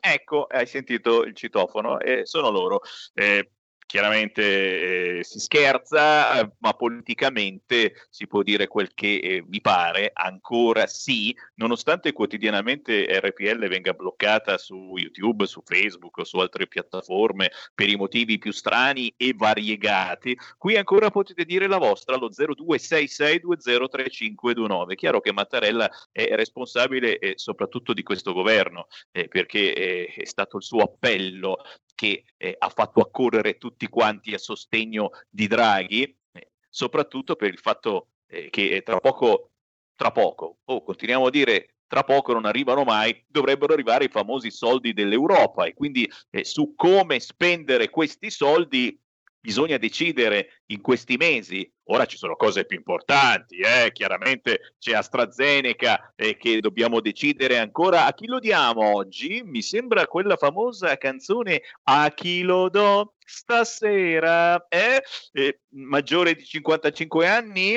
[0.00, 2.80] Ecco, hai sentito il citofono e sono loro.
[3.14, 3.50] Eh,
[3.92, 10.12] chiaramente eh, si scherza, eh, ma politicamente si può dire quel che eh, vi pare,
[10.14, 17.50] ancora sì, nonostante quotidianamente RPL venga bloccata su YouTube, su Facebook o su altre piattaforme
[17.74, 24.94] per i motivi più strani e variegati, qui ancora potete dire la vostra allo 0266203529.
[24.94, 30.62] Chiaro che Mattarella è responsabile eh, soprattutto di questo governo, eh, perché è stato il
[30.62, 31.58] suo appello
[32.02, 36.02] che eh, ha fatto accorrere tutti quanti a sostegno di Draghi,
[36.32, 39.52] eh, soprattutto per il fatto eh, che tra poco,
[39.94, 44.50] tra poco, oh, continuiamo a dire tra poco non arrivano mai, dovrebbero arrivare i famosi
[44.50, 45.66] soldi dell'Europa.
[45.66, 48.98] E quindi eh, su come spendere questi soldi
[49.42, 51.70] bisogna decidere in questi mesi.
[51.86, 53.90] Ora ci sono cose più importanti, eh?
[53.92, 59.42] chiaramente c'è AstraZeneca eh, che dobbiamo decidere ancora a chi lo diamo oggi.
[59.44, 65.02] Mi sembra quella famosa canzone A chi lo do stasera, eh?
[65.32, 67.76] Eh, maggiore di 55 anni,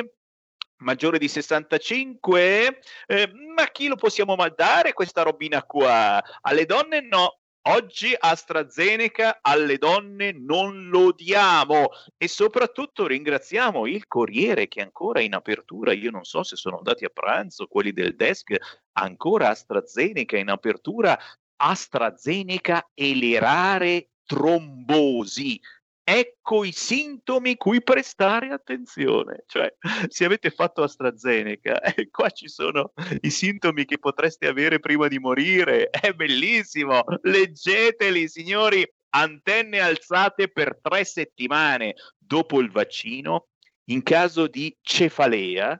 [0.77, 6.23] maggiore di 65, eh, ma chi lo possiamo mandare questa robina qua?
[6.41, 14.67] Alle donne no, Oggi AstraZeneca alle donne non lo diamo e soprattutto ringraziamo il Corriere
[14.67, 15.91] che ancora in apertura.
[15.91, 18.55] Io non so se sono andati a pranzo quelli del desk,
[18.91, 21.17] ancora AstraZeneca in apertura.
[21.55, 25.59] AstraZeneca e le rare trombosi.
[26.07, 29.43] Ecco i sintomi cui prestare attenzione.
[29.47, 29.73] Cioè,
[30.07, 35.17] se avete fatto AstraZeneca, eh, qua ci sono i sintomi che potreste avere prima di
[35.17, 35.89] morire.
[35.89, 37.03] È bellissimo.
[37.23, 38.87] Leggeteli, signori.
[39.15, 43.47] Antenne alzate per tre settimane dopo il vaccino
[43.85, 45.79] in caso di cefalea,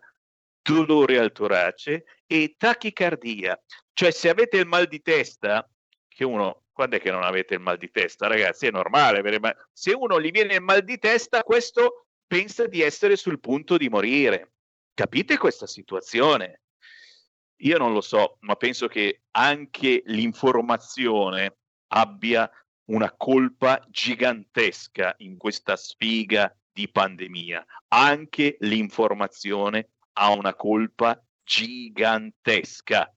[0.60, 3.62] dolore al torace e tachicardia.
[3.94, 5.70] Cioè, se avete il mal di testa,
[6.08, 8.68] che uno quando è che non avete il mal di testa, ragazzi?
[8.68, 9.24] È normale.
[9.72, 13.88] Se uno gli viene il mal di testa, questo pensa di essere sul punto di
[13.88, 14.56] morire.
[14.94, 16.64] Capite questa situazione?
[17.62, 21.60] Io non lo so, ma penso che anche l'informazione
[21.94, 22.52] abbia
[22.90, 27.66] una colpa gigantesca in questa sfiga di pandemia.
[27.88, 33.15] Anche l'informazione ha una colpa gigantesca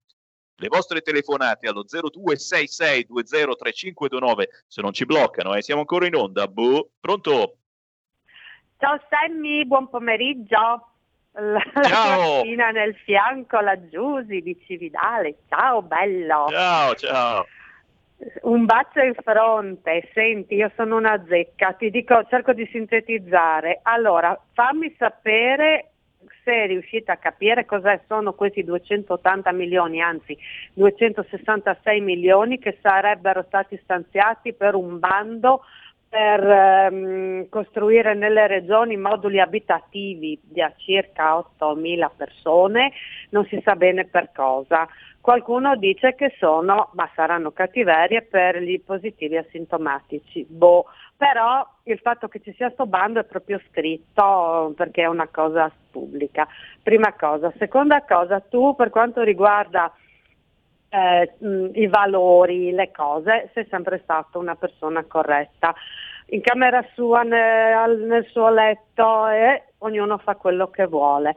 [0.60, 6.48] le vostre telefonate allo 0266203529 se non ci bloccano, eh, siamo ancora in onda.
[6.48, 6.90] Boh.
[7.01, 7.59] Pronto?
[8.78, 10.89] Ciao Sammy, buon pomeriggio.
[11.32, 12.43] La, ciao.
[12.44, 15.36] la nel fianco, la Giusy di Cividale.
[15.48, 16.47] Ciao bello.
[16.48, 17.47] Ciao, ciao.
[18.43, 23.78] Un bacio in fronte, senti, io sono una zecca, ti dico, cerco di sintetizzare.
[23.82, 25.93] Allora, fammi sapere
[26.48, 30.34] se riuscite a capire cosa sono questi 280 milioni, anzi
[30.72, 35.60] 266 milioni che sarebbero stati stanziati per un bando
[36.08, 42.92] per ehm, costruire nelle regioni moduli abitativi di circa 8.000 persone,
[43.28, 44.88] non si sa bene per cosa.
[45.20, 50.46] Qualcuno dice che sono, ma saranno cattiverie per gli positivi asintomatici.
[50.48, 50.86] Boh,
[51.18, 55.68] però il fatto che ci sia sto bando è proprio scritto perché è una cosa
[55.90, 56.46] pubblica.
[56.80, 57.52] Prima cosa.
[57.58, 59.92] Seconda cosa, tu per quanto riguarda
[60.90, 61.34] eh,
[61.72, 65.74] i valori, le cose, sei sempre stato una persona corretta.
[66.26, 71.34] In camera sua, nel, nel suo letto, e ognuno fa quello che vuole.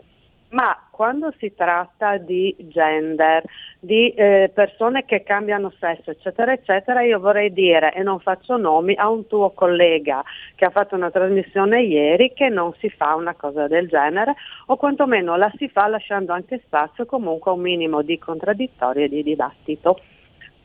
[0.52, 3.44] Ma quando si tratta di gender,
[3.80, 8.94] di eh, persone che cambiano sesso, eccetera, eccetera, io vorrei dire, e non faccio nomi,
[8.96, 10.24] a un tuo collega
[10.56, 14.36] che ha fatto una trasmissione ieri che non si fa una cosa del genere,
[14.68, 19.10] o quantomeno la si fa lasciando anche spazio comunque a un minimo di contraddittorio e
[19.10, 20.00] di dibattito.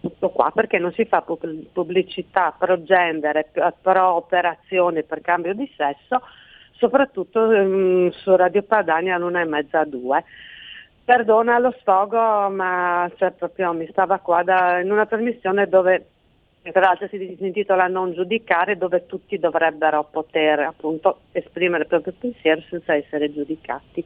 [0.01, 1.25] Tutto qua perché non si fa
[1.73, 3.49] pubblicità pro gender,
[3.81, 6.21] pro operazioni per cambio di sesso,
[6.79, 10.25] soprattutto um, su Radio Padania all'una e mezza a due.
[11.05, 16.07] Perdona lo sfogo, ma cioè, proprio mi stava qua da, in una trasmissione dove
[16.73, 22.61] tra l'altro si intitola Non giudicare, dove tutti dovrebbero poter appunto esprimere il proprio pensiero
[22.69, 24.05] senza essere giudicati.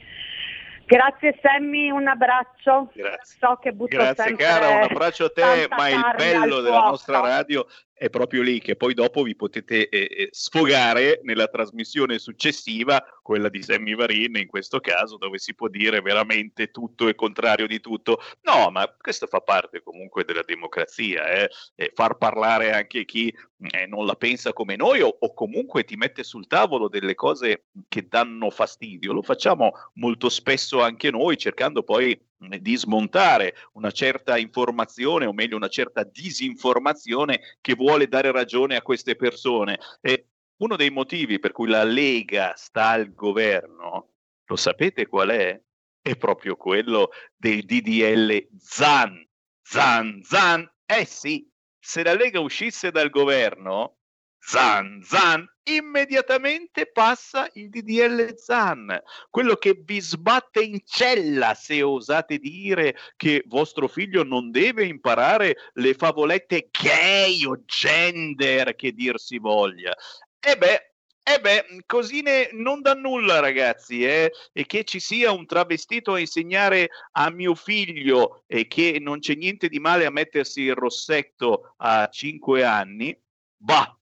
[0.85, 2.91] Grazie Sammy, un abbraccio.
[2.93, 3.39] Grazie.
[3.39, 7.65] So che butto Grazie cara, un abbraccio a te, ma il bello della nostra radio
[8.01, 13.51] è proprio lì che poi dopo vi potete eh, eh, sfogare nella trasmissione successiva, quella
[13.51, 17.79] di Sammy Varin in questo caso, dove si può dire veramente tutto e contrario di
[17.79, 18.23] tutto.
[18.45, 21.51] No, ma questo fa parte comunque della democrazia, eh?
[21.93, 26.25] far parlare anche chi eh, non la pensa come noi o, o comunque ti mette
[26.25, 29.13] sul tavolo delle cose che danno fastidio.
[29.13, 35.57] Lo facciamo molto spesso anche noi, cercando poi di smontare una certa informazione o meglio
[35.57, 39.79] una certa disinformazione che vuole dare ragione a queste persone.
[40.01, 44.13] E uno dei motivi per cui la Lega sta al governo,
[44.45, 45.61] lo sapete qual è?
[46.03, 49.27] È proprio quello del DDL ZAN.
[49.63, 50.71] ZAN, ZAN.
[50.87, 51.49] Eh sì,
[51.79, 54.00] se la Lega uscisse dal governo,
[54.43, 62.39] Zan, Zan, immediatamente passa il DDL Zan, quello che vi sbatte in cella se osate
[62.39, 69.39] dire che vostro figlio non deve imparare le favolette gay o gender che dir si
[69.39, 69.95] voglia.
[70.41, 70.91] E beh,
[71.23, 74.33] eh beh, così ne, non da nulla ragazzi, eh?
[74.53, 79.35] e che ci sia un travestito a insegnare a mio figlio e che non c'è
[79.35, 83.17] niente di male a mettersi il rossetto a 5 anni,
[83.57, 84.00] bah,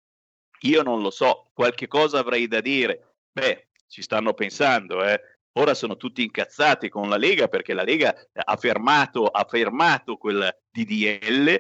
[0.62, 3.16] io non lo so, qualche cosa avrei da dire.
[3.32, 5.20] Beh, ci stanno pensando, eh.
[5.54, 10.50] Ora sono tutti incazzati con la Lega perché la Lega ha fermato, ha fermato quel
[10.72, 11.60] DDL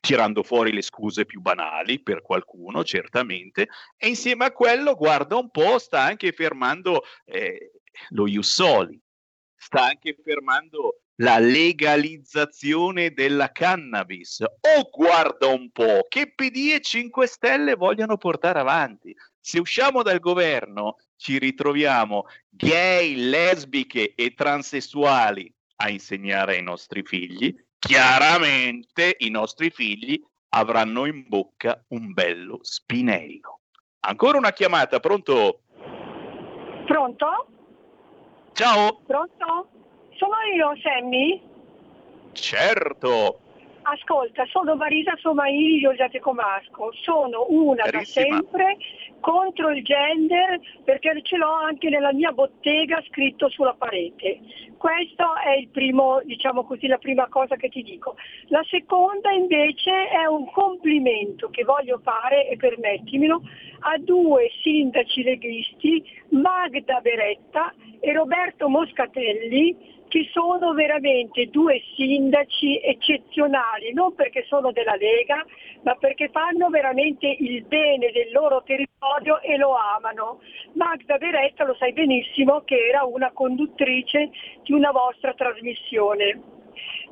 [0.00, 5.50] tirando fuori le scuse più banali per qualcuno, certamente, e insieme a quello, guarda un
[5.50, 7.72] po', sta anche fermando eh,
[8.10, 9.00] lo Jussoli,
[9.56, 14.40] sta anche fermando la legalizzazione della cannabis.
[14.40, 19.14] O guarda un po' che PD e 5 Stelle vogliono portare avanti.
[19.40, 27.54] Se usciamo dal governo ci ritroviamo gay, lesbiche e transessuali a insegnare ai nostri figli,
[27.78, 30.20] chiaramente i nostri figli
[30.50, 33.60] avranno in bocca un bello spinello.
[34.00, 35.62] Ancora una chiamata, pronto?
[36.86, 37.46] Pronto?
[38.52, 39.02] Ciao.
[39.06, 39.78] Pronto?
[40.18, 41.40] Sono io, Sammy?
[42.32, 43.38] Certo.
[43.82, 48.26] Ascolta, sono Marisa Somaini di Giuseppe Comasco, sono una Carissima.
[48.26, 48.76] da sempre
[49.20, 54.40] contro il gender perché ce l'ho anche nella mia bottega scritto sulla parete.
[54.76, 58.16] Questo è il primo, diciamo così, la prima cosa che ti dico.
[58.48, 63.40] La seconda invece è un complimento che voglio fare, e permettimelo,
[63.80, 73.92] a due sindaci leghisti, Magda Beretta e Roberto Moscatelli, ci sono veramente due sindaci eccezionali,
[73.92, 75.44] non perché sono della Lega,
[75.82, 80.40] ma perché fanno veramente il bene del loro territorio e lo amano.
[80.72, 84.30] Magda Beretta lo sai benissimo che era una conduttrice
[84.62, 86.57] di una vostra trasmissione.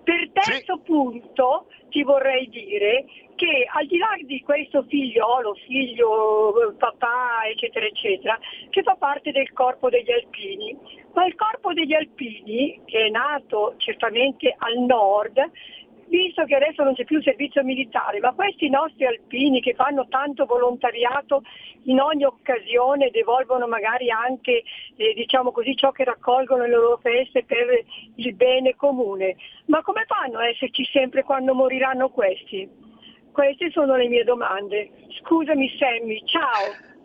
[0.07, 0.83] Per terzo sì.
[0.85, 8.39] punto ti vorrei dire che al di là di questo figliolo, figlio, papà, eccetera, eccetera,
[8.71, 10.79] che fa parte del corpo degli alpini,
[11.13, 15.41] ma il corpo degli alpini, che è nato certamente al nord,
[16.09, 20.45] visto che adesso non c'è più servizio militare, ma questi nostri alpini che fanno tanto
[20.45, 21.43] volontariato
[21.85, 24.63] in ogni occasione, devolvono magari anche
[24.97, 27.67] eh, diciamo così, ciò che raccolgono nelle loro feste per
[28.17, 32.69] il bene comune, ma come fanno a esserci sempre quando moriranno questi?
[33.33, 34.91] Queste sono le mie domande.
[35.21, 36.96] Scusami Sammy, ciao.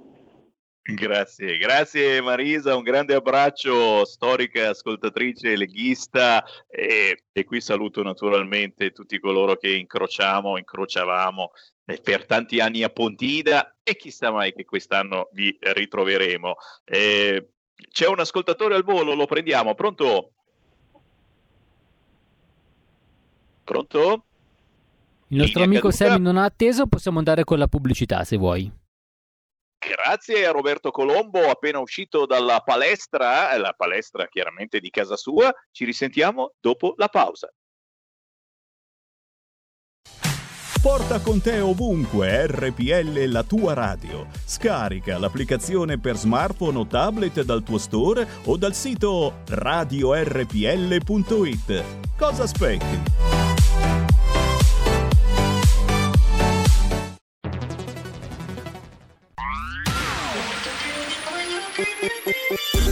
[0.84, 9.20] Grazie, grazie Marisa, un grande abbraccio, storica ascoltatrice leghista e, e qui saluto naturalmente tutti
[9.20, 11.52] coloro che incrociamo, incrociavamo
[11.86, 16.56] eh, per tanti anni a Pontida e chissà mai che quest'anno vi ritroveremo.
[16.84, 17.50] Eh,
[17.92, 20.32] c'è un ascoltatore al volo, lo prendiamo, pronto?
[23.64, 24.26] Pronto?
[25.28, 28.80] Il nostro amico Sammy non ha atteso, possiamo andare con la pubblicità se vuoi.
[29.84, 35.52] Grazie a Roberto Colombo, appena uscito dalla palestra, eh, la palestra chiaramente di casa sua.
[35.72, 37.52] Ci risentiamo dopo la pausa.
[40.80, 44.28] Porta con te ovunque RPL la tua radio.
[44.46, 50.54] Scarica l'applicazione per smartphone o tablet dal tuo store o dal sito radiorpl.it.
[52.18, 53.51] Cosa aspetti?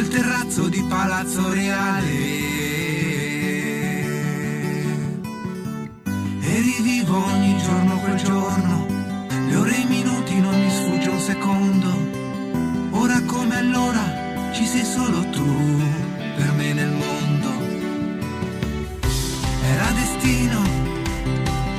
[0.00, 2.08] Quel terrazzo di Palazzo Reale.
[6.40, 8.86] E rivivo ogni giorno quel giorno,
[9.46, 11.88] le ore e i minuti non mi sfugge un secondo.
[12.92, 15.82] Ora come allora ci sei solo tu
[16.36, 17.50] per me nel mondo.
[19.62, 20.60] Era destino,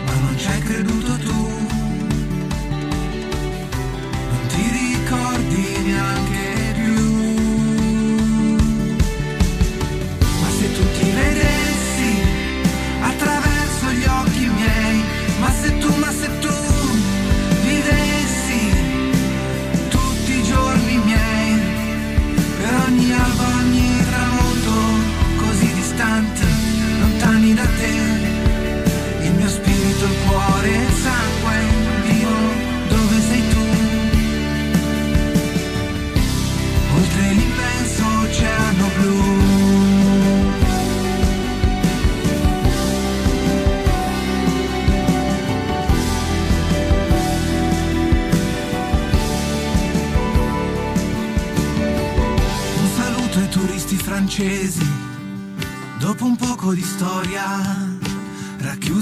[0.06, 1.50] ma non ci hai creduto tu.
[4.30, 6.31] Non ti ricordi neanche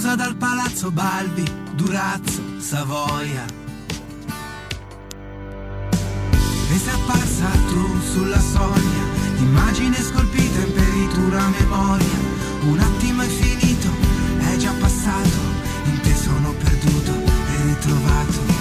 [0.10, 1.44] racchiusa dal palazzo Balbi,
[1.76, 3.46] Durazzo, Savoia.
[6.72, 9.04] E sei apparsa tu sulla soglia,
[9.38, 12.18] immagine scolpita in peritura memoria,
[12.62, 13.90] un attimo è finito,
[14.40, 15.38] è già passato,
[15.86, 18.59] in te sono perduto e ritrovato.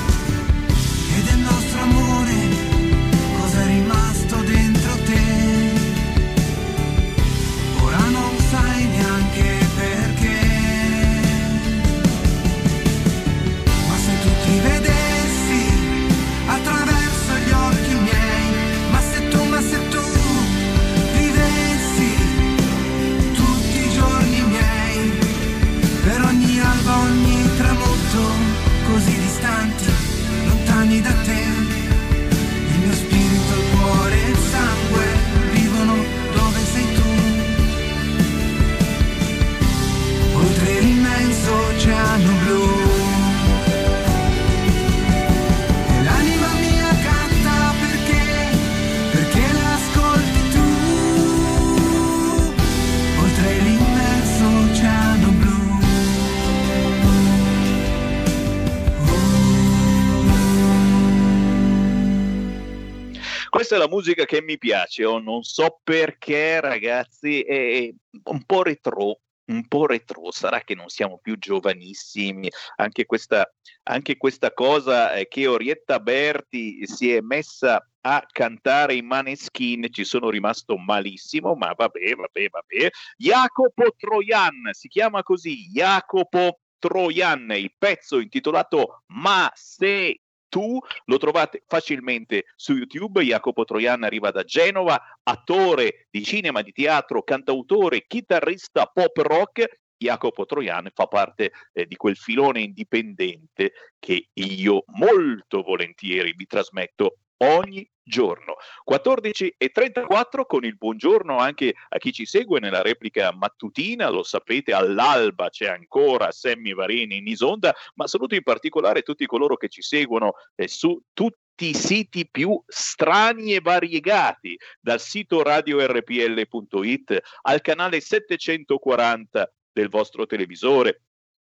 [63.78, 67.90] È la musica che mi piace, oh, non so perché ragazzi, è
[68.24, 73.50] un po' retro, un po' retro, sarà che non siamo più giovanissimi, anche questa,
[73.84, 80.04] anche questa cosa eh, che Orietta Berti si è messa a cantare i Maneskin, ci
[80.04, 82.88] sono rimasto malissimo, ma vabbè, vabbè, vabbè.
[83.16, 91.62] Jacopo Troian, si chiama così, Jacopo Troian, il pezzo intitolato Ma se tu lo trovate
[91.66, 93.22] facilmente su YouTube.
[93.22, 99.80] Jacopo Troian arriva da Genova, attore di cinema, di teatro, cantautore, chitarrista pop rock.
[99.96, 107.18] Jacopo Troian fa parte eh, di quel filone indipendente che io molto volentieri vi trasmetto
[107.38, 108.56] ogni giorno.
[108.82, 114.24] 14 e 34 con il buongiorno anche a chi ci segue nella replica mattutina, lo
[114.24, 119.68] sapete all'alba c'è ancora Sammy Varini in Isonda, ma saluto in particolare tutti coloro che
[119.68, 127.60] ci seguono eh, su tutti i siti più strani e variegati, dal sito radiorpl.it al
[127.60, 131.02] canale 740 del vostro televisore,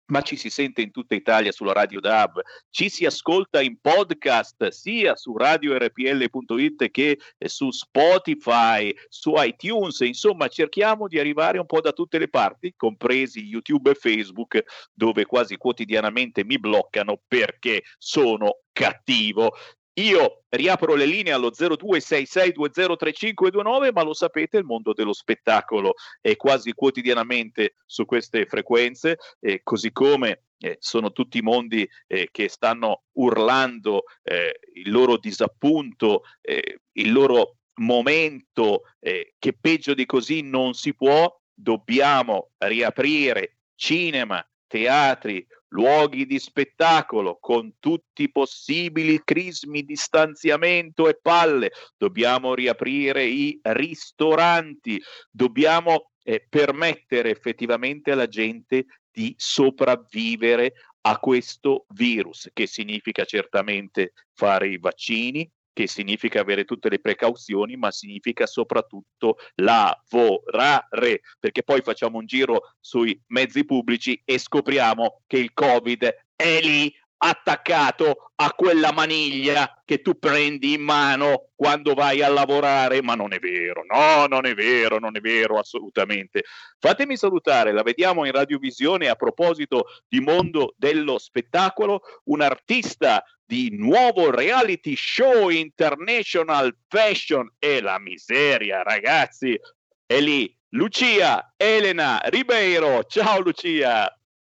[0.08, 4.68] ma ci si sente in tutta Italia sulla Radio DAB, ci si ascolta in podcast
[4.70, 11.92] sia su radiorpl.it che su Spotify, su iTunes, insomma cerchiamo di arrivare un po' da
[11.92, 14.64] tutte le parti, compresi YouTube e Facebook,
[14.94, 19.54] dove quasi quotidianamente mi bloccano perché sono cattivo.
[19.96, 26.74] Io riapro le linee allo 0266203529, ma lo sapete, il mondo dello spettacolo è quasi
[26.74, 33.04] quotidianamente su queste frequenze, eh, così come eh, sono tutti i mondi eh, che stanno
[33.18, 40.74] urlando eh, il loro disappunto, eh, il loro momento, eh, che peggio di così non
[40.74, 49.96] si può, dobbiamo riaprire cinema, teatri, luoghi di spettacolo con tutti i possibili crismi di
[49.96, 60.74] stanziamento e palle, dobbiamo riaprire i ristoranti, dobbiamo eh, permettere effettivamente alla gente di sopravvivere
[61.02, 67.76] a questo virus, che significa certamente fare i vaccini, che significa avere tutte le precauzioni,
[67.76, 75.40] ma significa soprattutto lavorare, perché poi facciamo un giro sui mezzi pubblici e scopriamo che
[75.40, 76.94] il Covid è lì
[77.26, 83.32] attaccato a quella maniglia che tu prendi in mano quando vai a lavorare, ma non
[83.32, 86.44] è vero, no, non è vero, non è vero assolutamente.
[86.78, 93.70] Fatemi salutare, la vediamo in radiovisione a proposito di mondo dello spettacolo, un artista di
[93.72, 99.58] nuovo reality show international fashion e la miseria, ragazzi.
[100.06, 103.06] È lì Lucia Elena Ribeiro.
[103.06, 104.14] Ciao Lucia.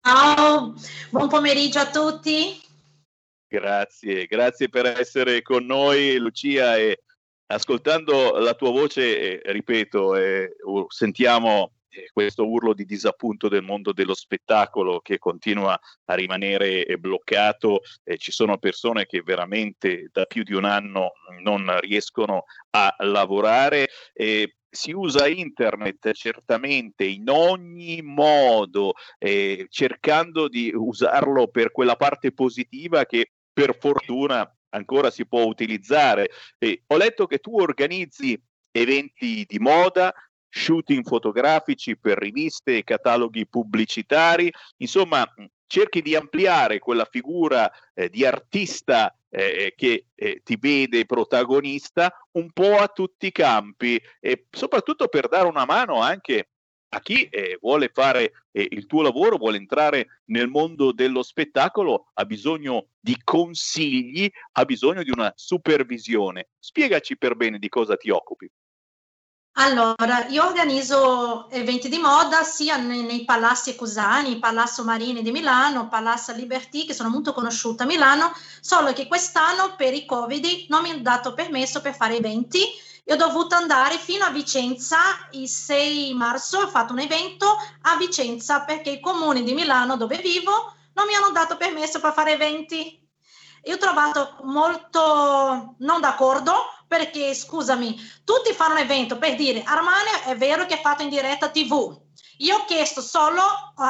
[0.06, 0.74] Ciao,
[1.08, 2.60] buon pomeriggio a tutti.
[3.48, 7.00] Grazie, grazie per essere con noi Lucia e
[7.46, 10.56] ascoltando la tua voce, eh, ripeto, eh,
[10.88, 16.98] sentiamo eh, questo urlo di disappunto del mondo dello spettacolo che continua a rimanere eh,
[16.98, 17.80] bloccato.
[18.02, 23.88] Eh, ci sono persone che veramente da più di un anno non riescono a lavorare.
[24.12, 32.32] Eh, si usa internet certamente in ogni modo, eh, cercando di usarlo per quella parte
[32.32, 36.30] positiva che per fortuna ancora si può utilizzare.
[36.58, 38.40] Eh, ho letto che tu organizzi
[38.70, 40.12] eventi di moda,
[40.48, 45.24] shooting fotografici per riviste e cataloghi pubblicitari, insomma
[45.66, 52.50] cerchi di ampliare quella figura eh, di artista eh, che eh, ti vede protagonista un
[52.52, 56.48] po' a tutti i campi e soprattutto per dare una mano anche
[56.94, 62.10] a chi eh, vuole fare eh, il tuo lavoro, vuole entrare nel mondo dello spettacolo,
[62.14, 66.50] ha bisogno di consigli, ha bisogno di una supervisione.
[66.58, 68.48] Spiegaci per bene di cosa ti occupi.
[69.56, 75.86] Allora, io organizzo eventi di moda sia nei, nei palazzi Cusani, Palazzo Marini di Milano,
[75.86, 80.82] Palazzo Liberty, che sono molto conosciuta a Milano, solo che quest'anno per i Covid non
[80.82, 82.64] mi hanno dato permesso per fare eventi.
[83.04, 84.98] Io ho dovuto andare fino a Vicenza
[85.32, 90.16] il 6 marzo, ho fatto un evento a Vicenza perché i comuni di Milano dove
[90.16, 93.00] vivo non mi hanno dato permesso per fare eventi.
[93.66, 100.10] Io ho trovato molto non d'accordo perché, scusami, tutti fanno un evento per dire Armani
[100.26, 102.02] è vero che è fatto in diretta TV.
[102.38, 103.42] Io ho chiesto solo,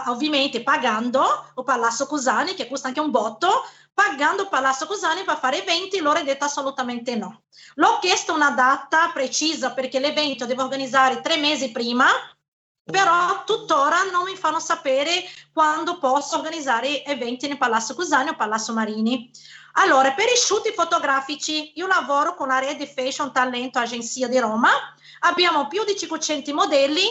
[0.06, 3.64] ovviamente pagando o Palazzo Cusani, che costa anche un botto,
[3.94, 7.44] pagando Palazzo Cusani per fare eventi, loro hanno detto assolutamente no.
[7.76, 12.06] L'ho chiesto una data precisa perché l'evento devo organizzare tre mesi prima,
[12.82, 18.74] però tuttora non mi fanno sapere quando posso organizzare eventi nel Palazzo Cusani o Palazzo
[18.74, 19.30] Marini.
[19.76, 24.70] Allora, per i shoot fotografici, io lavoro con la Rede Fashion Talento Agenzia di Roma,
[25.20, 27.02] abbiamo più di 500 modelli,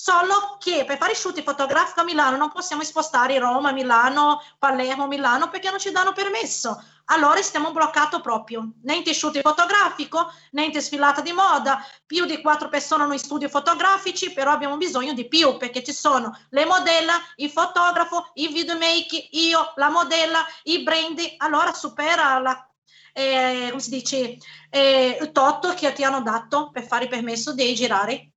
[0.00, 5.08] solo che per fare i shoot fotografici a Milano non possiamo spostare Roma, Milano, Palermo,
[5.08, 6.80] Milano perché non ci danno permesso
[7.10, 8.72] allora stiamo bloccato proprio.
[8.82, 14.52] Niente shoot fotografico, niente sfilata di moda, più di quattro persone in studio fotografici, però
[14.52, 19.88] abbiamo bisogno di più perché ci sono le modella, il fotografo, il videomaker, io, la
[19.88, 22.68] modella, i brand, allora supera la,
[23.14, 24.36] eh, come si dice,
[24.70, 28.27] eh, il tot che ti hanno dato per fare il permesso di girare.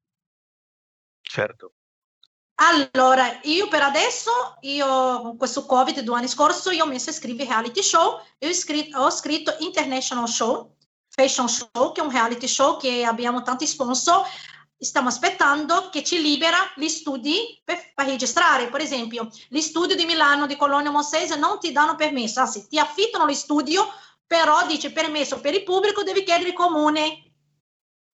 [1.22, 1.74] Certo.
[2.56, 4.32] Allora, io per adesso,
[4.62, 8.50] io con questo Covid due anni scorso, io ho messo a scrivere reality show, io
[8.50, 10.76] ho scritto, ho scritto International Show,
[11.10, 14.28] Fashion Show, che è un reality show che abbiamo tanti sponsor,
[14.78, 18.70] stiamo aspettando che ci libera gli studi per, per, registrare.
[18.70, 22.78] Per esempio, gli studi di Milano, di Colonia Monsese non ti danno permesso, anzi ti
[22.78, 23.88] affittano gli studio,
[24.26, 27.34] però dice permesso per il pubblico devi chiedere il comune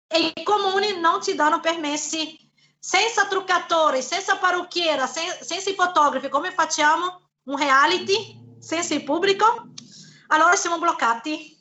[0.07, 2.44] e i comuni non ci danno permessi.
[2.87, 9.73] Senza truccatori, senza parrucchiera, sen- senza i fotografi, come facciamo un reality senza il pubblico?
[10.27, 11.57] Allora siamo bloccati.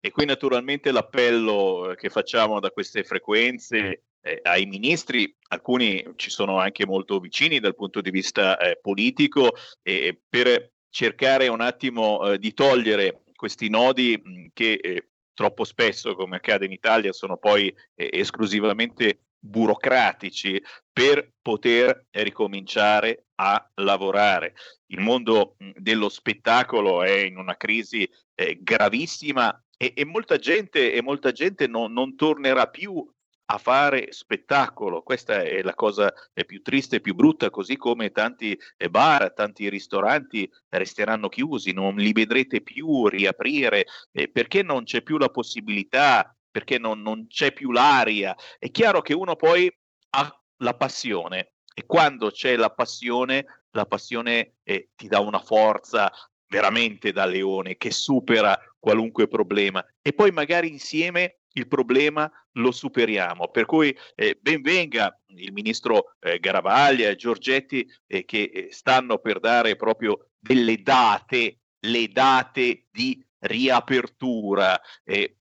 [0.00, 6.58] E qui naturalmente l'appello che facciamo da queste frequenze eh, ai ministri, alcuni ci sono
[6.58, 12.38] anche molto vicini dal punto di vista eh, politico, eh, per cercare un attimo eh,
[12.38, 17.68] di togliere questi nodi mh, che eh, troppo spesso, come accade in Italia, sono poi
[17.94, 20.60] eh, esclusivamente burocratici
[20.90, 24.54] per poter ricominciare a lavorare.
[24.86, 31.02] Il mondo dello spettacolo è in una crisi eh, gravissima e, e, molta gente, e
[31.02, 33.06] molta gente non, non tornerà più
[33.46, 35.02] a fare spettacolo.
[35.02, 36.12] Questa è la cosa
[36.46, 41.96] più triste e più brutta, così come tanti eh, bar, tanti ristoranti resteranno chiusi, non
[41.96, 47.52] li vedrete più riaprire eh, perché non c'è più la possibilità, perché non, non c'è
[47.52, 48.36] più l'aria.
[48.60, 49.68] È chiaro che uno poi
[50.10, 56.12] ha la passione e quando c'è la passione, la passione eh, ti dà una forza
[56.46, 63.48] veramente da leone che supera qualunque problema e poi magari insieme il problema lo superiamo.
[63.48, 69.18] Per cui eh, ben venga il ministro eh, Garavaglia e Giorgetti eh, che eh, stanno
[69.18, 74.80] per dare proprio delle date, le date di riapertura.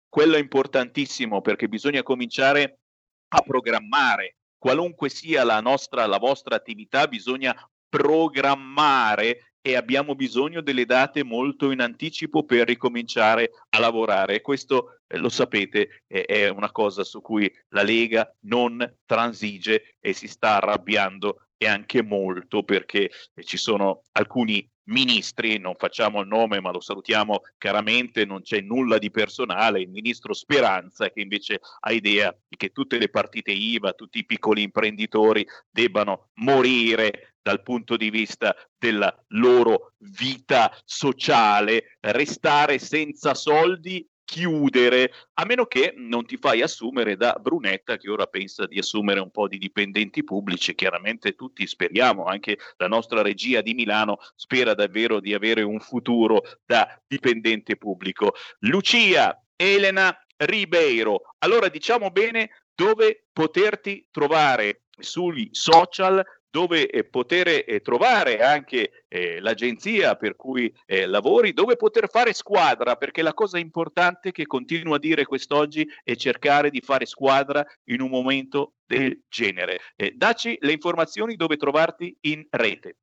[0.10, 2.80] Quello è importantissimo perché bisogna cominciare
[3.30, 4.38] a programmare.
[4.58, 7.56] Qualunque sia la nostra, la vostra attività, bisogna
[7.88, 14.42] programmare e abbiamo bisogno delle date molto in anticipo per ricominciare a lavorare.
[14.42, 20.14] Questo eh, lo sapete eh, è una cosa su cui la Lega non transige e
[20.14, 23.12] si sta arrabbiando e anche molto perché
[23.44, 28.98] ci sono alcuni ministri, non facciamo il nome ma lo salutiamo caramente, non c'è nulla
[28.98, 34.20] di personale, il ministro Speranza che invece ha idea che tutte le partite IVA, tutti
[34.20, 43.34] i piccoli imprenditori debbano morire dal punto di vista della loro vita sociale, restare senza
[43.34, 48.78] soldi chiudere, a meno che non ti fai assumere da Brunetta che ora pensa di
[48.78, 54.20] assumere un po' di dipendenti pubblici, chiaramente tutti speriamo, anche la nostra regia di Milano
[54.36, 58.36] spera davvero di avere un futuro da dipendente pubblico.
[58.60, 67.82] Lucia, Elena Ribeiro, allora diciamo bene dove poterti trovare sui social dove eh, poter eh,
[67.82, 74.32] trovare anche eh, l'agenzia per cui lavori, dove poter fare squadra, perché la cosa importante
[74.32, 79.80] che continuo a dire quest'oggi è cercare di fare squadra in un momento del genere.
[79.96, 82.98] Eh, dacci le informazioni dove trovarti in rete.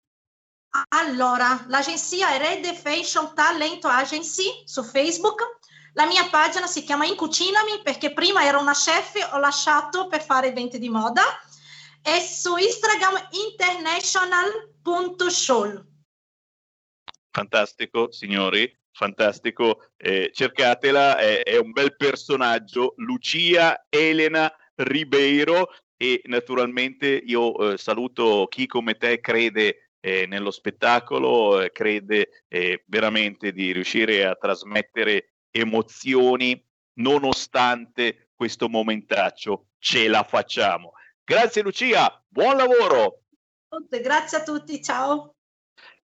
[0.89, 5.59] Allora, l'agenzia è Red Fashion Talent Agency su Facebook.
[5.95, 10.49] La mia pagina si chiama Incucinami perché prima ero una chef, ho lasciato per fare
[10.49, 11.23] eventi di moda
[12.07, 15.85] e su Instagram international.show.
[17.33, 19.89] Fantastico, signori, fantastico.
[19.97, 22.95] Eh, cercatela, è, è un bel personaggio.
[22.99, 31.61] Lucia Elena Ribeiro e naturalmente io eh, saluto chi come te crede eh, nello spettacolo,
[31.61, 36.65] eh, crede eh, veramente di riuscire a trasmettere emozioni
[37.01, 39.71] nonostante questo momentaccio.
[39.79, 40.93] Ce la facciamo.
[41.29, 43.23] Grazie Lucia, buon lavoro.
[43.89, 45.35] Grazie a tutti, ciao.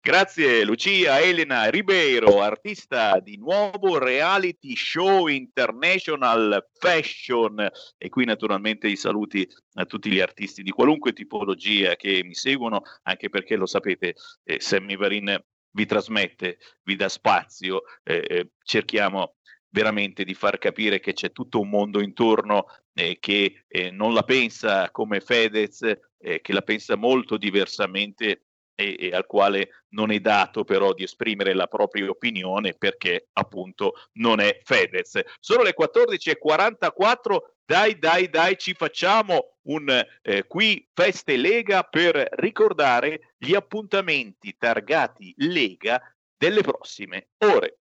[0.00, 7.68] Grazie Lucia Elena Ribeiro, artista di nuovo reality show international fashion
[7.98, 12.80] e qui naturalmente i saluti a tutti gli artisti di qualunque tipologia che mi seguono,
[13.02, 14.14] anche perché lo sapete,
[14.44, 15.38] eh, Sammy Varin
[15.72, 19.34] vi trasmette, vi dà spazio, eh, eh, cerchiamo
[19.68, 22.64] veramente di far capire che c'è tutto un mondo intorno
[23.00, 25.82] eh, che eh, non la pensa come Fedez,
[26.18, 28.42] eh, che la pensa molto diversamente
[28.74, 33.94] e, e, al quale non è dato però di esprimere la propria opinione perché appunto
[34.14, 35.18] non è Fedez.
[35.38, 39.88] Sono le 14.44, dai dai dai ci facciamo un
[40.22, 46.02] eh, qui Feste Lega per ricordare gli appuntamenti targati Lega
[46.36, 47.79] delle prossime ore.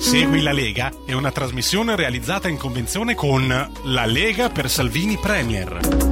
[0.00, 3.46] Segui la Lega è una trasmissione realizzata in convenzione con
[3.84, 6.08] La Lega per Salvini Premier.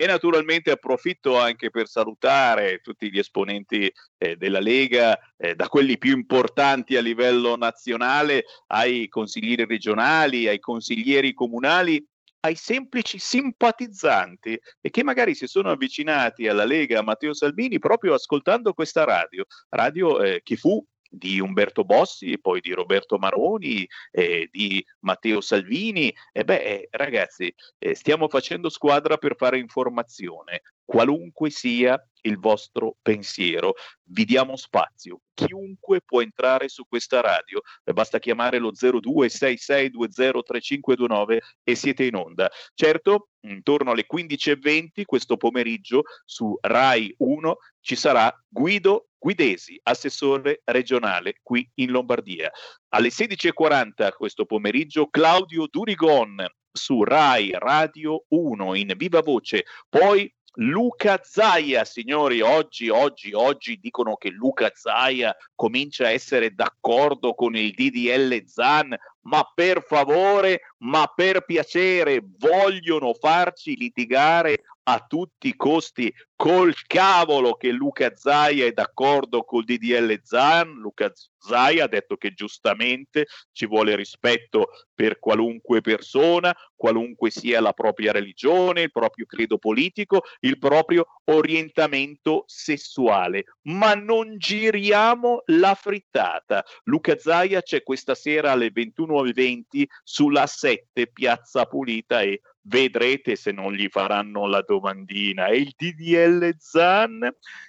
[0.00, 5.98] e naturalmente approfitto anche per salutare tutti gli esponenti eh, della Lega, eh, da quelli
[5.98, 12.02] più importanti a livello nazionale ai consiglieri regionali, ai consiglieri comunali
[12.40, 18.72] ai semplici simpatizzanti e che magari si sono avvicinati alla Lega Matteo Salvini proprio ascoltando
[18.72, 24.84] questa radio, radio eh, che fu di Umberto Bossi, poi di Roberto Maroni, eh, di
[25.00, 26.14] Matteo Salvini.
[26.32, 32.96] E beh, eh, ragazzi, eh, stiamo facendo squadra per fare informazione, qualunque sia il vostro
[33.02, 33.74] pensiero.
[34.04, 35.20] Vi diamo spazio.
[35.34, 37.60] Chiunque può entrare su questa radio.
[37.84, 42.50] Basta chiamare lo 0266203529 e siete in onda.
[42.74, 51.34] Certo, intorno alle 15.20 questo pomeriggio su Rai 1 ci sarà Guido Guidesi, assessore regionale
[51.42, 52.50] qui in Lombardia.
[52.88, 56.42] Alle 16.40 questo pomeriggio Claudio Durigon
[56.72, 59.64] su Rai Radio 1 in viva voce.
[59.88, 67.34] Poi Luca Zaia, signori, oggi, oggi, oggi dicono che Luca Zaia comincia a essere d'accordo
[67.34, 75.48] con il DDL Zan, ma per favore, ma per piacere, vogliono farci litigare a tutti
[75.48, 80.72] i costi col cavolo che Luca Zaia è d'accordo col DDL Zan.
[80.72, 87.72] Luca Zaia ha detto che giustamente ci vuole rispetto per qualunque persona, qualunque sia la
[87.72, 93.44] propria religione, il proprio credo politico, il proprio orientamento sessuale.
[93.64, 96.64] Ma non giriamo la frittata.
[96.84, 98.70] Luca Zaia c'è questa sera alle
[99.10, 105.46] 21.20 sulla 7 Piazza Pulita e vedrete se non gli faranno la domandina.
[105.46, 107.28] E il DDL Zan?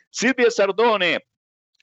[0.09, 1.27] Silvia Sardone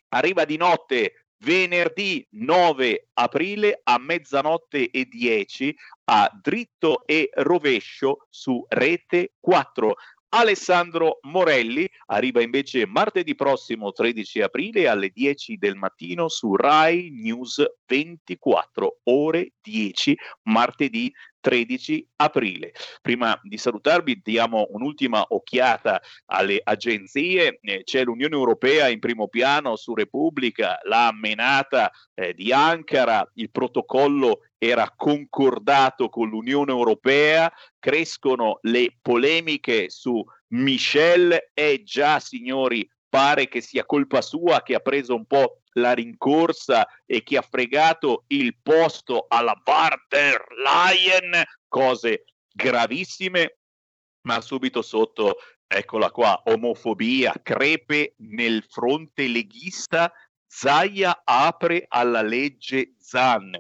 [0.09, 8.65] arriva di notte venerdì 9 aprile a mezzanotte e 10 a dritto e rovescio su
[8.69, 9.95] rete 4.
[10.31, 17.65] Alessandro Morelli arriva invece martedì prossimo 13 aprile alle 10 del mattino su Rai News
[17.87, 21.11] 24 ore 10 martedì
[21.49, 22.75] 13 aprile.
[23.01, 29.75] Prima di salutarvi diamo un'ultima occhiata alle agenzie, eh, c'è l'Unione Europea in primo piano
[29.77, 38.59] su Repubblica, la menata eh, di Ankara, il protocollo era concordato con l'Unione Europea, crescono
[38.63, 41.51] le polemiche su Michel.
[41.55, 46.87] E già signori pare che sia colpa sua che ha preso un po' la rincorsa
[47.07, 53.59] e che ha fregato il posto alla Warder Lion, cose gravissime,
[54.23, 55.37] ma subito sotto,
[55.67, 60.13] eccola qua, omofobia, crepe nel fronte leghista,
[60.47, 63.57] Zaia apre alla legge Zan.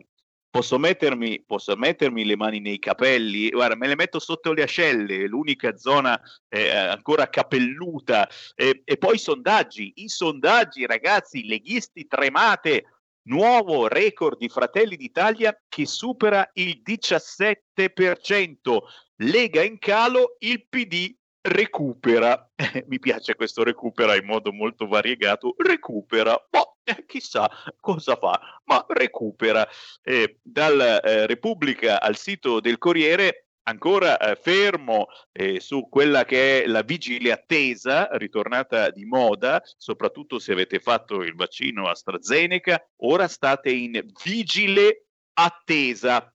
[0.51, 5.27] Posso mettermi, posso mettermi, le mani nei capelli, guarda, me le metto sotto le ascelle,
[5.27, 6.19] l'unica zona
[6.49, 8.27] eh, ancora capelluta.
[8.55, 12.85] Eh, e poi i sondaggi, i sondaggi, ragazzi, leghisti tremate,
[13.29, 18.79] nuovo record di Fratelli d'Italia che supera il 17%.
[19.17, 22.51] Lega in calo, il PD recupera.
[22.87, 25.55] Mi piace questo recupera in modo molto variegato.
[25.59, 26.43] Recupera.
[26.49, 27.51] Boh, eh, chissà
[27.81, 29.69] cosa fa, ma recupera.
[30.03, 36.63] Eh, dal eh, Repubblica al sito del Corriere ancora eh, fermo eh, su quella che
[36.63, 43.29] è la vigile attesa, ritornata di moda, soprattutto se avete fatto il vaccino AstraZeneca, ora
[43.29, 46.33] state in vigile attesa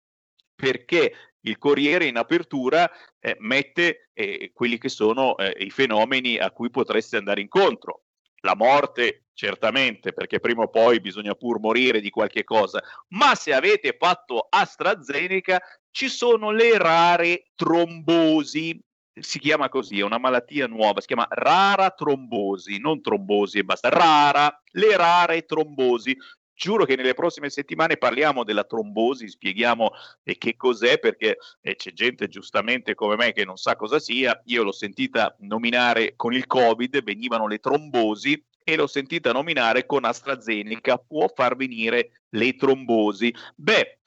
[0.55, 1.13] perché
[1.45, 2.89] il Corriere in apertura
[3.19, 8.03] eh, mette eh, quelli che sono eh, i fenomeni a cui potreste andare incontro.
[8.45, 13.53] La morte, certamente, perché prima o poi bisogna pur morire di qualche cosa, ma se
[13.53, 15.61] avete fatto AstraZeneca
[15.91, 18.77] ci sono le rare trombosi.
[19.13, 23.87] Si chiama così, è una malattia nuova, si chiama rara trombosi, non trombosi e basta,
[23.87, 26.17] rara, le rare trombosi.
[26.63, 29.91] Giuro che nelle prossime settimane parliamo della trombosi, spieghiamo
[30.23, 34.41] eh, che cos'è, perché eh, c'è gente giustamente come me che non sa cosa sia.
[34.45, 40.05] Io l'ho sentita nominare con il Covid, venivano le trombosi e l'ho sentita nominare con
[40.05, 43.35] AstraZeneca, può far venire le trombosi.
[43.55, 43.99] Beh,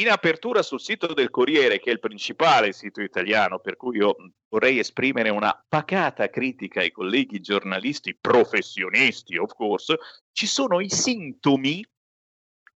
[0.00, 4.16] in apertura sul sito del Corriere, che è il principale sito italiano, per cui io
[4.48, 9.96] vorrei esprimere una pacata critica ai colleghi giornalisti professionisti, of course,
[10.32, 11.86] ci sono i sintomi,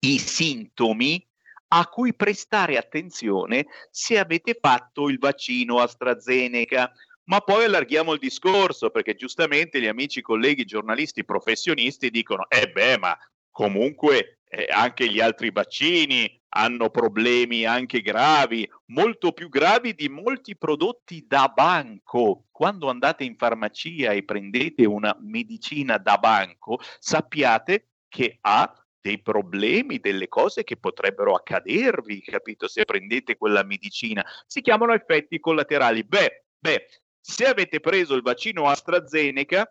[0.05, 1.27] i sintomi
[1.69, 6.93] a cui prestare attenzione se avete fatto il vaccino AstraZeneca.
[7.25, 12.99] Ma poi allarghiamo il discorso perché giustamente gli amici colleghi giornalisti professionisti dicono: eh beh,
[12.99, 13.17] ma
[13.51, 20.55] comunque eh, anche gli altri vaccini hanno problemi anche gravi, molto più gravi di molti
[20.55, 22.45] prodotti da banco.
[22.51, 29.99] Quando andate in farmacia e prendete una medicina da banco, sappiate che ha dei problemi,
[29.99, 32.69] delle cose che potrebbero accadervi, capito?
[32.69, 36.05] Se prendete quella medicina, si chiamano effetti collaterali.
[36.05, 36.89] Beh, beh,
[37.21, 39.71] se avete preso il vaccino AstraZeneca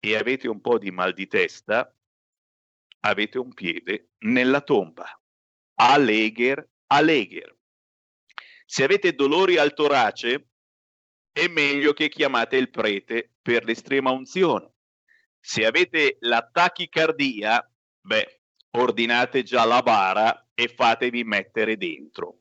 [0.00, 1.94] e avete un po' di mal di testa,
[3.00, 5.04] avete un piede nella tomba.
[5.74, 7.54] Alegher, Alegher.
[8.64, 10.48] Se avete dolori al torace,
[11.30, 14.72] è meglio che chiamate il prete per l'estrema unzione.
[15.38, 17.70] Se avete la tachicardia,
[18.00, 18.36] beh,
[18.80, 22.40] ordinate già la bara e fatevi mettere dentro.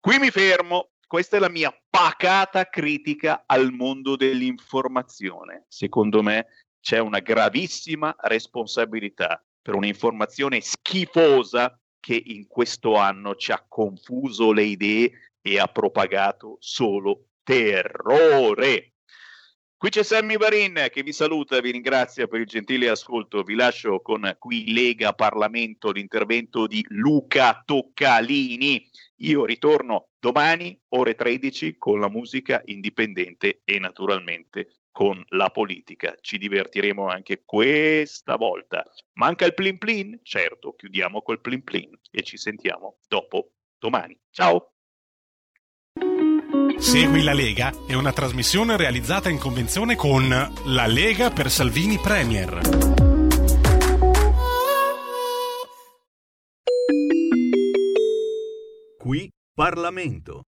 [0.00, 5.64] Qui mi fermo, questa è la mia pacata critica al mondo dell'informazione.
[5.68, 6.46] Secondo me
[6.80, 14.62] c'è una gravissima responsabilità per un'informazione schifosa che in questo anno ci ha confuso le
[14.62, 18.92] idee e ha propagato solo terrore.
[19.78, 23.44] Qui c'è Sammy Varin che vi saluta, vi ringrazia per il gentile ascolto.
[23.44, 28.84] Vi lascio con qui Lega Parlamento l'intervento di Luca Toccalini.
[29.18, 36.16] Io ritorno domani ore 13 con la musica indipendente e naturalmente con la politica.
[36.20, 38.82] Ci divertiremo anche questa volta.
[39.12, 40.18] Manca il plin plin?
[40.24, 44.18] Certo, chiudiamo col plin plin e ci sentiamo dopo domani.
[44.30, 44.77] Ciao!
[46.78, 52.60] Segui la Lega è una trasmissione realizzata in convenzione con La Lega per Salvini Premier.
[58.96, 60.44] Qui Parlamento.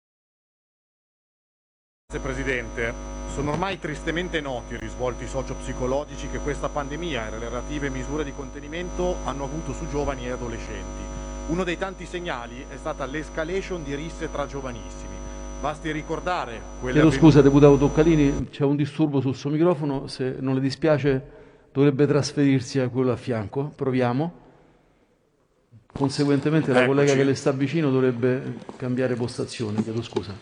[2.08, 2.92] Grazie Presidente.
[3.32, 8.32] Sono ormai tristemente noti i risvolti socio-psicologici che questa pandemia e le relative misure di
[8.32, 11.04] contenimento hanno avuto su giovani e adolescenti.
[11.48, 15.05] Uno dei tanti segnali è stata l'escalation di risse tra giovanissimi.
[15.66, 20.54] Basti ricordare quelle Chiedo scusa, deputato Toccalini, c'è un disturbo sul suo microfono, se non
[20.54, 21.20] le dispiace
[21.72, 23.72] dovrebbe trasferirsi a quello a fianco.
[23.74, 24.32] Proviamo.
[25.92, 30.32] Conseguentemente la collega che le sta vicino dovrebbe cambiare postazione, chiedo scusa.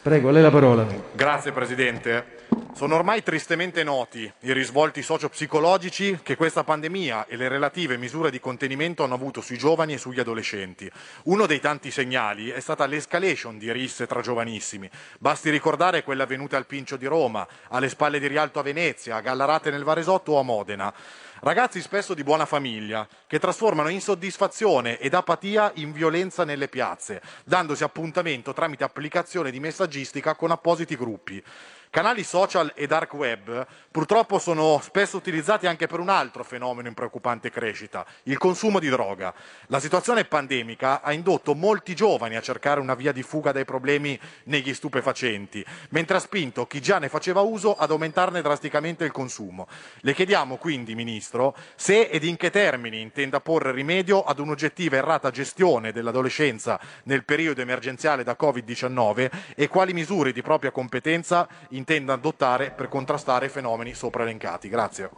[0.00, 0.86] Prego, a lei la parola.
[1.14, 2.37] Grazie Presidente.
[2.74, 8.38] Sono ormai tristemente noti i risvolti socio-psicologici che questa pandemia e le relative misure di
[8.38, 10.90] contenimento hanno avuto sui giovani e sugli adolescenti.
[11.24, 14.88] Uno dei tanti segnali è stata l'escalation di risse tra giovanissimi.
[15.18, 19.20] Basti ricordare quelle avvenute al Pincio di Roma, alle spalle di Rialto a Venezia, a
[19.20, 20.94] Gallarate nel Varesotto o a Modena.
[21.40, 27.84] Ragazzi spesso di buona famiglia, che trasformano insoddisfazione ed apatia in violenza nelle piazze, dandosi
[27.84, 31.42] appuntamento tramite applicazione di messaggistica con appositi gruppi.
[31.90, 36.94] Canali social e dark web purtroppo sono spesso utilizzati anche per un altro fenomeno in
[36.94, 39.32] preoccupante crescita, il consumo di droga.
[39.68, 44.20] La situazione pandemica ha indotto molti giovani a cercare una via di fuga dai problemi
[44.44, 49.66] negli stupefacenti, mentre ha spinto chi già ne faceva uso ad aumentarne drasticamente il consumo.
[50.00, 55.30] Le chiediamo quindi, Ministro, se ed in che termini intenda porre rimedio ad un'oggettiva errata
[55.30, 61.48] gestione dell'adolescenza nel periodo emergenziale da Covid-19 e quali misure di propria competenza
[61.78, 64.68] intenda adottare per contrastare i fenomeni sopra elencati.
[64.68, 65.10] Grazie.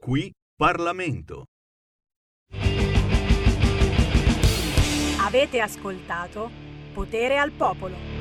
[0.00, 1.44] Qui Parlamento.
[5.20, 6.50] Avete ascoltato
[6.94, 8.17] Potere al Popolo.